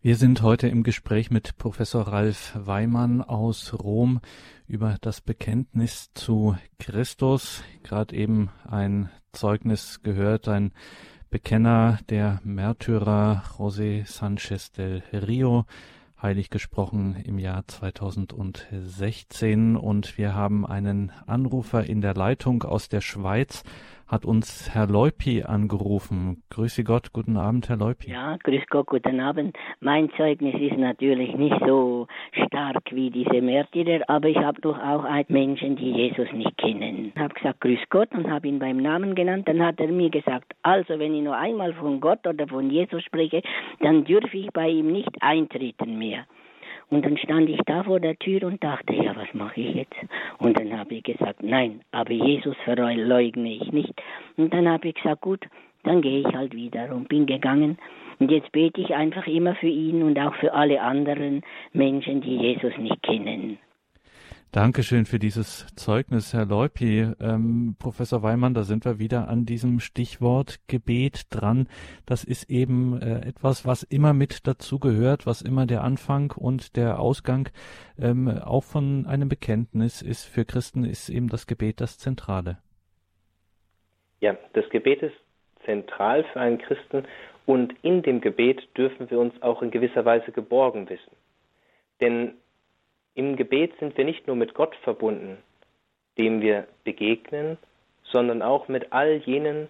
Wir 0.03 0.15
sind 0.15 0.41
heute 0.41 0.67
im 0.67 0.81
Gespräch 0.81 1.29
mit 1.29 1.59
Professor 1.59 2.07
Ralf 2.07 2.53
Weimann 2.55 3.21
aus 3.21 3.71
Rom 3.71 4.19
über 4.67 4.97
das 4.99 5.21
Bekenntnis 5.21 6.09
zu 6.15 6.57
Christus. 6.79 7.61
Gerade 7.83 8.15
eben 8.15 8.49
ein 8.67 9.11
Zeugnis 9.31 10.01
gehört, 10.01 10.47
ein 10.47 10.71
Bekenner 11.29 11.99
der 12.09 12.41
Märtyrer 12.43 13.43
José 13.59 14.07
Sánchez 14.07 14.73
del 14.73 15.03
Rio, 15.13 15.67
heilig 16.19 16.49
gesprochen 16.49 17.15
im 17.23 17.37
Jahr 17.37 17.67
2016. 17.67 19.75
Und 19.75 20.17
wir 20.17 20.33
haben 20.33 20.65
einen 20.65 21.11
Anrufer 21.27 21.83
in 21.83 22.01
der 22.01 22.15
Leitung 22.15 22.63
aus 22.63 22.89
der 22.89 23.01
Schweiz 23.01 23.61
hat 24.11 24.25
uns 24.25 24.69
Herr 24.73 24.87
Leupi 24.87 25.43
angerufen. 25.43 26.43
Grüße 26.49 26.83
Gott, 26.83 27.13
guten 27.13 27.37
Abend, 27.37 27.69
Herr 27.69 27.77
Leupi. 27.77 28.11
Ja, 28.11 28.35
grüß 28.43 28.63
Gott, 28.69 28.87
guten 28.87 29.21
Abend. 29.21 29.57
Mein 29.79 30.09
Zeugnis 30.17 30.53
ist 30.59 30.77
natürlich 30.77 31.33
nicht 31.37 31.55
so 31.65 32.07
stark 32.33 32.83
wie 32.91 33.09
diese 33.09 33.41
Märtyrer, 33.41 34.01
aber 34.09 34.27
ich 34.27 34.37
habe 34.37 34.59
doch 34.59 34.77
auch 34.77 35.05
Menschen, 35.29 35.77
die 35.77 35.91
Jesus 35.91 36.27
nicht 36.33 36.57
kennen. 36.57 37.13
Ich 37.15 37.21
habe 37.21 37.33
gesagt, 37.33 37.61
grüß 37.61 37.79
Gott 37.89 38.11
und 38.11 38.29
habe 38.29 38.49
ihn 38.49 38.59
beim 38.59 38.77
Namen 38.77 39.15
genannt. 39.15 39.47
Dann 39.47 39.63
hat 39.63 39.79
er 39.79 39.87
mir 39.87 40.09
gesagt, 40.09 40.51
also 40.61 40.99
wenn 40.99 41.15
ich 41.15 41.23
nur 41.23 41.37
einmal 41.37 41.73
von 41.73 42.01
Gott 42.01 42.27
oder 42.27 42.47
von 42.47 42.69
Jesus 42.69 43.03
spreche, 43.03 43.41
dann 43.79 44.03
dürfe 44.03 44.37
ich 44.37 44.51
bei 44.51 44.67
ihm 44.67 44.91
nicht 44.91 45.21
eintreten 45.21 45.97
mehr. 45.97 46.25
Und 46.91 47.05
dann 47.05 47.17
stand 47.17 47.49
ich 47.49 47.59
da 47.65 47.83
vor 47.83 47.99
der 48.01 48.17
Tür 48.17 48.43
und 48.43 48.61
dachte, 48.61 48.93
ja, 48.93 49.15
was 49.15 49.33
mache 49.33 49.61
ich 49.61 49.75
jetzt? 49.75 49.95
Und 50.39 50.59
dann 50.59 50.77
habe 50.77 50.95
ich 50.95 51.03
gesagt, 51.03 51.41
nein, 51.41 51.81
aber 51.91 52.11
Jesus 52.11 52.55
verleugne 52.65 53.53
ich 53.53 53.71
nicht. 53.71 53.93
Und 54.35 54.53
dann 54.53 54.67
habe 54.67 54.89
ich 54.89 54.95
gesagt, 54.95 55.21
gut, 55.21 55.47
dann 55.83 56.01
gehe 56.01 56.19
ich 56.19 56.35
halt 56.35 56.53
wieder 56.53 56.93
und 56.93 57.07
bin 57.07 57.25
gegangen. 57.25 57.77
Und 58.19 58.29
jetzt 58.29 58.51
bete 58.51 58.81
ich 58.81 58.93
einfach 58.93 59.25
immer 59.25 59.55
für 59.55 59.67
ihn 59.67 60.03
und 60.03 60.19
auch 60.19 60.35
für 60.35 60.53
alle 60.53 60.81
anderen 60.81 61.41
Menschen, 61.73 62.21
die 62.21 62.35
Jesus 62.35 62.77
nicht 62.77 63.01
kennen. 63.03 63.57
Dankeschön 64.53 65.05
für 65.05 65.17
dieses 65.17 65.65
Zeugnis, 65.77 66.33
Herr 66.33 66.45
Leupi. 66.45 67.07
Ähm, 67.21 67.77
Professor 67.79 68.21
Weimann, 68.21 68.53
da 68.53 68.63
sind 68.63 68.83
wir 68.83 68.99
wieder 68.99 69.29
an 69.29 69.45
diesem 69.45 69.79
Stichwort 69.79 70.59
Gebet 70.67 71.27
dran. 71.29 71.69
Das 72.05 72.25
ist 72.25 72.49
eben 72.49 73.01
äh, 73.01 73.25
etwas, 73.25 73.65
was 73.65 73.83
immer 73.83 74.11
mit 74.11 74.45
dazugehört, 74.45 75.25
was 75.25 75.41
immer 75.41 75.67
der 75.67 75.85
Anfang 75.85 76.33
und 76.35 76.75
der 76.75 76.99
Ausgang 76.99 77.47
ähm, 77.97 78.27
auch 78.27 78.65
von 78.65 79.05
einem 79.07 79.29
Bekenntnis 79.29 80.01
ist. 80.01 80.25
Für 80.25 80.43
Christen 80.43 80.83
ist 80.83 81.07
eben 81.07 81.29
das 81.29 81.47
Gebet 81.47 81.79
das 81.79 81.97
Zentrale. 81.97 82.57
Ja, 84.19 84.35
das 84.51 84.67
Gebet 84.69 85.01
ist 85.01 85.15
zentral 85.63 86.25
für 86.25 86.41
einen 86.41 86.57
Christen 86.57 87.05
und 87.45 87.73
in 87.83 88.01
dem 88.01 88.19
Gebet 88.19 88.67
dürfen 88.75 89.09
wir 89.09 89.17
uns 89.17 89.41
auch 89.41 89.61
in 89.61 89.71
gewisser 89.71 90.03
Weise 90.03 90.33
geborgen 90.33 90.89
wissen. 90.89 91.15
Denn 92.01 92.33
im 93.15 93.35
Gebet 93.35 93.73
sind 93.79 93.97
wir 93.97 94.05
nicht 94.05 94.27
nur 94.27 94.35
mit 94.35 94.53
Gott 94.53 94.75
verbunden, 94.83 95.37
dem 96.17 96.41
wir 96.41 96.67
begegnen, 96.83 97.57
sondern 98.03 98.41
auch 98.41 98.67
mit 98.67 98.91
all 98.91 99.17
jenen, 99.25 99.67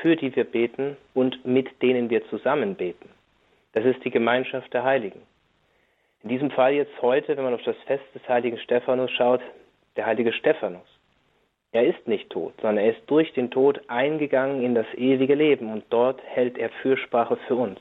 für 0.00 0.16
die 0.16 0.34
wir 0.34 0.44
beten 0.44 0.96
und 1.14 1.44
mit 1.44 1.82
denen 1.82 2.10
wir 2.10 2.26
zusammen 2.28 2.74
beten. 2.74 3.08
Das 3.72 3.84
ist 3.84 4.04
die 4.04 4.10
Gemeinschaft 4.10 4.72
der 4.72 4.84
Heiligen. 4.84 5.22
In 6.22 6.30
diesem 6.30 6.50
Fall 6.50 6.74
jetzt 6.74 7.02
heute, 7.02 7.36
wenn 7.36 7.44
man 7.44 7.54
auf 7.54 7.62
das 7.64 7.76
Fest 7.86 8.04
des 8.14 8.26
heiligen 8.28 8.58
Stephanus 8.58 9.10
schaut, 9.10 9.40
der 9.96 10.06
heilige 10.06 10.32
Stephanus. 10.32 10.86
Er 11.72 11.86
ist 11.86 12.06
nicht 12.06 12.30
tot, 12.30 12.54
sondern 12.60 12.84
er 12.84 12.96
ist 12.96 13.02
durch 13.08 13.32
den 13.32 13.50
Tod 13.50 13.80
eingegangen 13.88 14.62
in 14.62 14.74
das 14.74 14.86
ewige 14.94 15.34
Leben 15.34 15.72
und 15.72 15.84
dort 15.90 16.22
hält 16.22 16.56
er 16.56 16.70
Fürsprache 16.82 17.36
für 17.48 17.56
uns. 17.56 17.80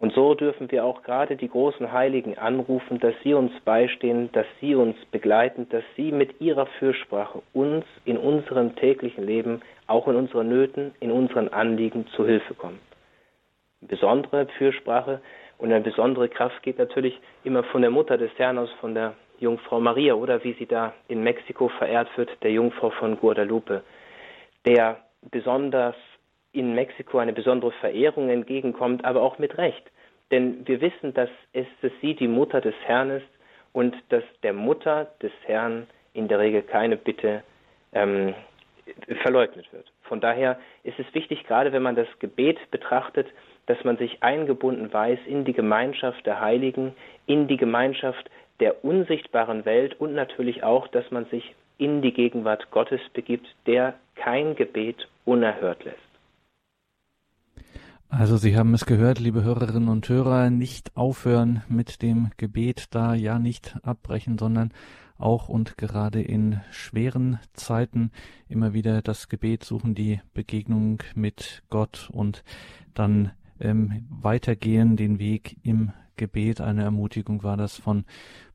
Und 0.00 0.12
so 0.12 0.34
dürfen 0.34 0.70
wir 0.70 0.84
auch 0.84 1.02
gerade 1.02 1.36
die 1.36 1.48
großen 1.48 1.90
Heiligen 1.90 2.38
anrufen, 2.38 3.00
dass 3.00 3.14
sie 3.24 3.34
uns 3.34 3.52
beistehen, 3.64 4.30
dass 4.32 4.46
sie 4.60 4.76
uns 4.76 4.96
begleiten, 5.06 5.68
dass 5.70 5.82
sie 5.96 6.12
mit 6.12 6.40
ihrer 6.40 6.66
Fürsprache 6.78 7.42
uns 7.52 7.84
in 8.04 8.16
unserem 8.16 8.76
täglichen 8.76 9.26
Leben, 9.26 9.60
auch 9.88 10.06
in 10.06 10.14
unseren 10.14 10.48
Nöten, 10.48 10.94
in 11.00 11.10
unseren 11.10 11.48
Anliegen 11.48 12.06
zu 12.14 12.24
Hilfe 12.24 12.54
kommen. 12.54 12.78
Eine 13.80 13.88
besondere 13.88 14.46
Fürsprache 14.56 15.20
und 15.58 15.72
eine 15.72 15.82
besondere 15.82 16.28
Kraft 16.28 16.62
geht 16.62 16.78
natürlich 16.78 17.18
immer 17.42 17.64
von 17.64 17.82
der 17.82 17.90
Mutter 17.90 18.16
des 18.16 18.30
Herrn 18.38 18.58
aus, 18.58 18.70
von 18.80 18.94
der 18.94 19.14
Jungfrau 19.40 19.80
Maria 19.80 20.14
oder 20.14 20.42
wie 20.44 20.52
sie 20.54 20.66
da 20.66 20.94
in 21.08 21.24
Mexiko 21.24 21.68
verehrt 21.68 22.08
wird, 22.16 22.30
der 22.42 22.52
Jungfrau 22.52 22.90
von 22.90 23.18
Guadalupe, 23.18 23.82
der 24.64 24.98
besonders 25.30 25.96
in 26.52 26.74
Mexiko 26.74 27.18
eine 27.18 27.32
besondere 27.32 27.72
Verehrung 27.72 28.30
entgegenkommt, 28.30 29.04
aber 29.04 29.22
auch 29.22 29.38
mit 29.38 29.58
Recht. 29.58 29.82
Denn 30.30 30.66
wir 30.66 30.80
wissen, 30.80 31.14
dass 31.14 31.30
es 31.52 31.66
sie 32.00 32.14
die 32.14 32.28
Mutter 32.28 32.60
des 32.60 32.74
Herrn 32.84 33.10
ist 33.10 33.28
und 33.72 33.94
dass 34.10 34.24
der 34.42 34.52
Mutter 34.52 35.08
des 35.22 35.32
Herrn 35.44 35.86
in 36.12 36.28
der 36.28 36.38
Regel 36.38 36.62
keine 36.62 36.96
Bitte 36.96 37.42
ähm, 37.92 38.34
verleugnet 39.22 39.70
wird. 39.72 39.90
Von 40.02 40.20
daher 40.20 40.58
ist 40.82 40.98
es 40.98 41.06
wichtig, 41.14 41.44
gerade 41.44 41.72
wenn 41.72 41.82
man 41.82 41.96
das 41.96 42.08
Gebet 42.18 42.58
betrachtet, 42.70 43.26
dass 43.66 43.82
man 43.84 43.98
sich 43.98 44.22
eingebunden 44.22 44.92
weiß 44.92 45.18
in 45.26 45.44
die 45.44 45.52
Gemeinschaft 45.52 46.24
der 46.24 46.40
Heiligen, 46.40 46.94
in 47.26 47.48
die 47.48 47.58
Gemeinschaft 47.58 48.30
der 48.60 48.84
unsichtbaren 48.84 49.64
Welt 49.64 50.00
und 50.00 50.14
natürlich 50.14 50.62
auch, 50.62 50.88
dass 50.88 51.10
man 51.10 51.26
sich 51.26 51.54
in 51.76 52.02
die 52.02 52.12
Gegenwart 52.12 52.70
Gottes 52.70 53.00
begibt, 53.12 53.46
der 53.66 53.94
kein 54.16 54.56
Gebet 54.56 55.08
unerhört 55.24 55.84
lässt. 55.84 56.07
Also 58.10 58.38
Sie 58.38 58.56
haben 58.56 58.72
es 58.72 58.86
gehört, 58.86 59.18
liebe 59.18 59.42
Hörerinnen 59.42 59.90
und 59.90 60.08
Hörer, 60.08 60.48
nicht 60.48 60.96
aufhören 60.96 61.62
mit 61.68 62.00
dem 62.00 62.30
Gebet 62.38 62.86
da, 62.90 63.12
ja 63.12 63.38
nicht 63.38 63.76
abbrechen, 63.82 64.38
sondern 64.38 64.72
auch 65.18 65.50
und 65.50 65.76
gerade 65.76 66.22
in 66.22 66.62
schweren 66.70 67.38
Zeiten 67.52 68.10
immer 68.48 68.72
wieder 68.72 69.02
das 69.02 69.28
Gebet 69.28 69.62
suchen, 69.62 69.94
die 69.94 70.22
Begegnung 70.32 71.02
mit 71.14 71.62
Gott 71.68 72.08
und 72.10 72.44
dann 72.94 73.32
ähm, 73.60 74.06
weitergehen 74.08 74.96
den 74.96 75.18
Weg 75.18 75.58
im 75.62 75.92
Gebet. 76.16 76.62
Eine 76.62 76.84
Ermutigung 76.84 77.42
war 77.42 77.58
das 77.58 77.76
von 77.76 78.06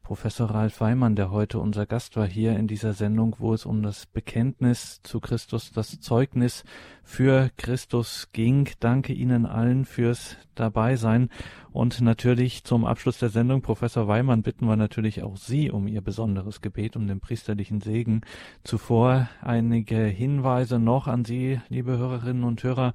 Professor 0.03 0.49
Ralf 0.49 0.81
Weimann, 0.81 1.15
der 1.15 1.31
heute 1.31 1.59
unser 1.59 1.85
Gast 1.85 2.17
war 2.17 2.27
hier 2.27 2.57
in 2.57 2.67
dieser 2.67 2.91
Sendung, 2.91 3.37
wo 3.39 3.53
es 3.53 3.65
um 3.65 3.81
das 3.81 4.05
Bekenntnis 4.05 5.01
zu 5.01 5.21
Christus, 5.21 5.71
das 5.71 6.01
Zeugnis 6.01 6.65
für 7.03 7.49
Christus 7.55 8.27
ging. 8.33 8.69
Danke 8.81 9.13
Ihnen 9.13 9.45
allen 9.45 9.85
fürs 9.85 10.35
Dabeisein. 10.55 11.29
Und 11.71 12.01
natürlich 12.01 12.65
zum 12.65 12.83
Abschluss 12.83 13.19
der 13.19 13.29
Sendung, 13.29 13.61
Professor 13.61 14.09
Weimann, 14.09 14.43
bitten 14.43 14.67
wir 14.67 14.75
natürlich 14.75 15.23
auch 15.23 15.37
Sie 15.37 15.71
um 15.71 15.87
Ihr 15.87 16.01
besonderes 16.01 16.59
Gebet, 16.59 16.97
um 16.97 17.07
den 17.07 17.21
priesterlichen 17.21 17.79
Segen. 17.79 18.23
Zuvor 18.65 19.29
einige 19.41 20.03
Hinweise 20.03 20.79
noch 20.79 21.07
an 21.07 21.23
Sie, 21.23 21.61
liebe 21.69 21.97
Hörerinnen 21.97 22.43
und 22.43 22.61
Hörer. 22.61 22.93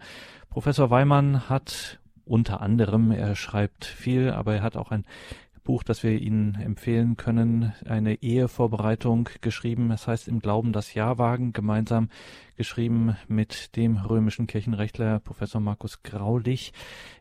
Professor 0.51 0.91
Weimann 0.91 1.49
hat 1.49 2.01
unter 2.27 2.61
anderem, 2.61 3.11
er 3.11 3.35
schreibt 3.35 3.87
viel, 3.87 4.31
aber 4.31 4.57
er 4.57 4.63
hat 4.63 4.77
auch 4.77 4.91
ein 4.91 5.07
Buch, 5.69 5.83
das 5.83 6.03
wir 6.03 6.19
Ihnen 6.19 6.55
empfehlen 6.55 7.19
können, 7.19 7.75
eine 7.87 8.23
Ehevorbereitung 8.23 9.29
geschrieben. 9.43 9.91
Es 9.91 10.07
heißt 10.07 10.27
im 10.27 10.41
Glauben 10.41 10.73
das 10.73 10.95
Ja 10.95 11.19
wagen, 11.19 11.53
gemeinsam 11.53 12.09
geschrieben 12.59 13.17
mit 13.29 13.77
dem 13.77 13.97
römischen 13.97 14.49
Kirchenrechtler 14.49 15.21
Professor 15.21 15.61
Markus 15.61 16.03
Graulich 16.03 16.73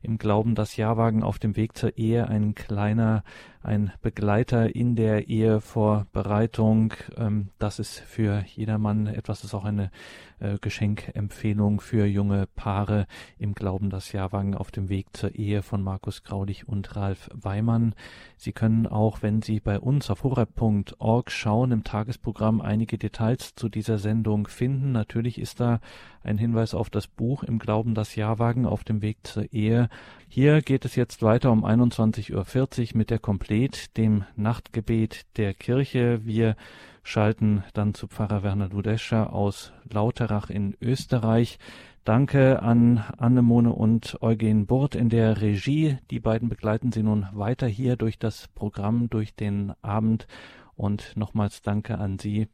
im 0.01 0.17
Glauben, 0.17 0.55
dass 0.55 0.77
Jahrwagen 0.77 1.21
auf 1.21 1.37
dem 1.37 1.55
Weg 1.55 1.77
zur 1.77 1.95
Ehe 1.95 2.27
ein 2.27 2.55
kleiner 2.55 3.23
ein 3.67 3.91
Begleiter 4.01 4.73
in 4.73 4.95
der 4.95 5.27
Ehevorbereitung. 5.27 6.93
Ähm, 7.17 7.49
das 7.59 7.79
ist 7.79 7.99
für 7.99 8.45
jedermann 8.55 9.07
etwas, 9.07 9.41
das 9.41 9.49
ist 9.49 9.53
auch 9.53 9.65
eine 9.65 9.91
äh, 10.39 10.57
Geschenkempfehlung 10.59 11.81
für 11.81 12.05
junge 12.05 12.47
Paare 12.47 13.07
im 13.37 13.53
Glauben, 13.53 13.89
dass 13.89 14.13
Jahrwagen 14.13 14.55
auf 14.55 14.71
dem 14.71 14.87
Weg 14.87 15.07
zur 15.11 15.35
Ehe 15.35 15.63
von 15.63 15.83
Markus 15.83 16.23
Graulich 16.23 16.67
und 16.67 16.95
Ralf 16.95 17.29
Weimann. 17.33 17.93
Sie 18.37 18.53
können 18.53 18.87
auch, 18.87 19.21
wenn 19.21 19.41
Sie 19.41 19.59
bei 19.59 19.79
uns 19.79 20.09
auf 20.09 20.23
horeb.org 20.23 21.29
schauen, 21.29 21.71
im 21.71 21.83
Tagesprogramm 21.83 22.61
einige 22.61 22.97
Details 22.97 23.53
zu 23.55 23.67
dieser 23.67 23.97
Sendung 23.97 24.47
finden. 24.47 24.93
Natürlich 24.93 25.26
ist 25.35 25.59
da 25.59 25.79
ein 26.23 26.37
Hinweis 26.37 26.73
auf 26.73 26.89
das 26.89 27.07
Buch 27.07 27.43
im 27.43 27.59
Glauben, 27.59 27.93
dass 27.93 28.15
Jahrwagen 28.15 28.65
auf 28.65 28.83
dem 28.83 29.01
Weg 29.01 29.17
zur 29.23 29.51
Ehe. 29.51 29.89
Hier 30.29 30.61
geht 30.61 30.85
es 30.85 30.95
jetzt 30.95 31.21
weiter 31.21 31.51
um 31.51 31.65
21.40 31.65 32.33
Uhr 32.33 32.97
mit 32.97 33.09
der 33.09 33.19
Komplet, 33.19 33.97
dem 33.97 34.23
Nachtgebet 34.37 35.25
der 35.35 35.53
Kirche. 35.53 36.25
Wir 36.25 36.55
schalten 37.03 37.63
dann 37.73 37.93
zu 37.93 38.07
Pfarrer 38.07 38.43
Werner 38.43 38.69
Dudescher 38.69 39.33
aus 39.33 39.73
Lauterach 39.91 40.49
in 40.49 40.75
Österreich. 40.81 41.59
Danke 42.07 42.61
an 42.61 43.03
Annemone 43.17 43.73
und 43.73 44.21
Eugen 44.21 44.65
Burt 44.65 44.95
in 44.95 45.09
der 45.09 45.41
Regie. 45.41 45.97
Die 46.09 46.21
beiden 46.21 46.47
begleiten 46.47 46.93
Sie 46.93 47.03
nun 47.03 47.27
weiter 47.33 47.67
hier 47.67 47.97
durch 47.97 48.17
das 48.17 48.47
Programm, 48.55 49.09
durch 49.09 49.35
den 49.35 49.73
Abend. 49.81 50.25
Und 50.77 51.17
nochmals 51.17 51.61
danke 51.61 51.97
an 51.97 52.17
Sie, 52.17 52.47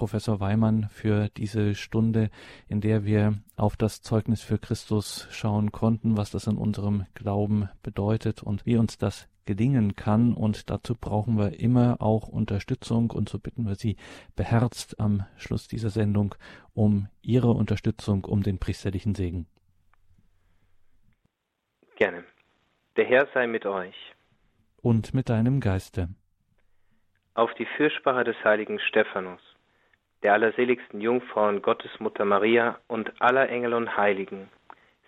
Professor 0.00 0.40
Weimann, 0.40 0.88
für 0.90 1.28
diese 1.28 1.74
Stunde, 1.74 2.30
in 2.68 2.80
der 2.80 3.04
wir 3.04 3.34
auf 3.56 3.76
das 3.76 4.00
Zeugnis 4.00 4.40
für 4.40 4.56
Christus 4.56 5.28
schauen 5.30 5.72
konnten, 5.72 6.16
was 6.16 6.30
das 6.30 6.46
in 6.46 6.56
unserem 6.56 7.04
Glauben 7.12 7.68
bedeutet 7.82 8.42
und 8.42 8.64
wie 8.64 8.78
uns 8.78 8.96
das 8.96 9.28
gelingen 9.44 9.96
kann. 9.96 10.32
Und 10.32 10.70
dazu 10.70 10.94
brauchen 10.94 11.36
wir 11.36 11.60
immer 11.60 12.00
auch 12.00 12.28
Unterstützung. 12.28 13.10
Und 13.10 13.28
so 13.28 13.38
bitten 13.38 13.66
wir 13.66 13.74
Sie 13.74 13.98
beherzt 14.36 14.98
am 14.98 15.26
Schluss 15.36 15.68
dieser 15.68 15.90
Sendung 15.90 16.34
um 16.72 17.08
Ihre 17.20 17.50
Unterstützung, 17.50 18.24
um 18.24 18.42
den 18.42 18.58
priesterlichen 18.58 19.14
Segen. 19.14 19.48
Gerne. 21.96 22.24
Der 22.96 23.04
Herr 23.04 23.28
sei 23.34 23.46
mit 23.46 23.66
euch. 23.66 24.14
Und 24.80 25.12
mit 25.12 25.28
deinem 25.28 25.60
Geiste. 25.60 26.08
Auf 27.34 27.52
die 27.52 27.66
Fürsprache 27.76 28.24
des 28.24 28.36
heiligen 28.42 28.80
Stephanus 28.80 29.49
der 30.22 30.34
allerseligsten 30.34 31.00
Jungfrau 31.00 31.48
und 31.48 31.62
Gottesmutter 31.62 32.24
Maria 32.24 32.78
und 32.88 33.20
aller 33.20 33.48
Engel 33.48 33.74
und 33.74 33.96
Heiligen, 33.96 34.48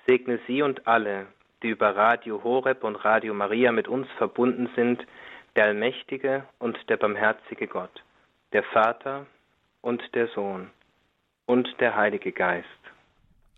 segne 0.07 0.39
sie 0.47 0.63
und 0.63 0.87
alle, 0.87 1.27
die 1.63 1.69
über 1.69 1.95
Radio 1.95 2.43
Horeb 2.43 2.83
und 2.85 2.97
Radio 2.97 3.35
Maria 3.35 3.73
mit 3.73 3.89
uns 3.89 4.09
verbunden 4.19 4.69
sind, 4.75 5.05
der 5.55 5.65
allmächtige 5.65 6.45
und 6.59 6.79
der 6.89 6.97
barmherzige 6.97 7.67
Gott, 7.67 8.03
der 8.53 8.63
Vater 8.65 9.27
und 9.81 10.03
der 10.15 10.29
Sohn 10.29 10.71
und 11.47 11.69
der 11.81 11.95
Heilige 11.95 12.33
Geist. 12.33 12.67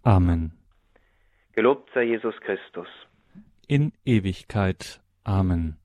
Amen. 0.02 0.52
Gelobt 1.52 1.88
sei 1.94 2.02
Jesus 2.02 2.34
Christus. 2.40 2.88
In 3.68 3.92
Ewigkeit. 4.05 5.00
Amen. 5.22 5.76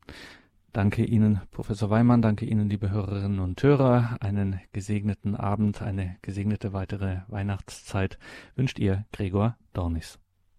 Danke 0.72 1.04
Ihnen, 1.04 1.42
Professor 1.50 1.90
Weimann, 1.90 2.22
danke 2.22 2.46
Ihnen, 2.46 2.70
liebe 2.70 2.92
Hörerinnen 2.92 3.40
und 3.40 3.62
Hörer. 3.64 4.18
Einen 4.20 4.62
gesegneten 4.72 5.36
Abend, 5.36 5.82
eine 5.82 6.18
gesegnete 6.22 6.74
weitere 6.74 7.22
Weihnachtszeit 7.28 8.20
wünscht 8.56 8.78
Ihr 8.78 9.06
Gregor 9.12 9.58
Dornis. 9.74 10.20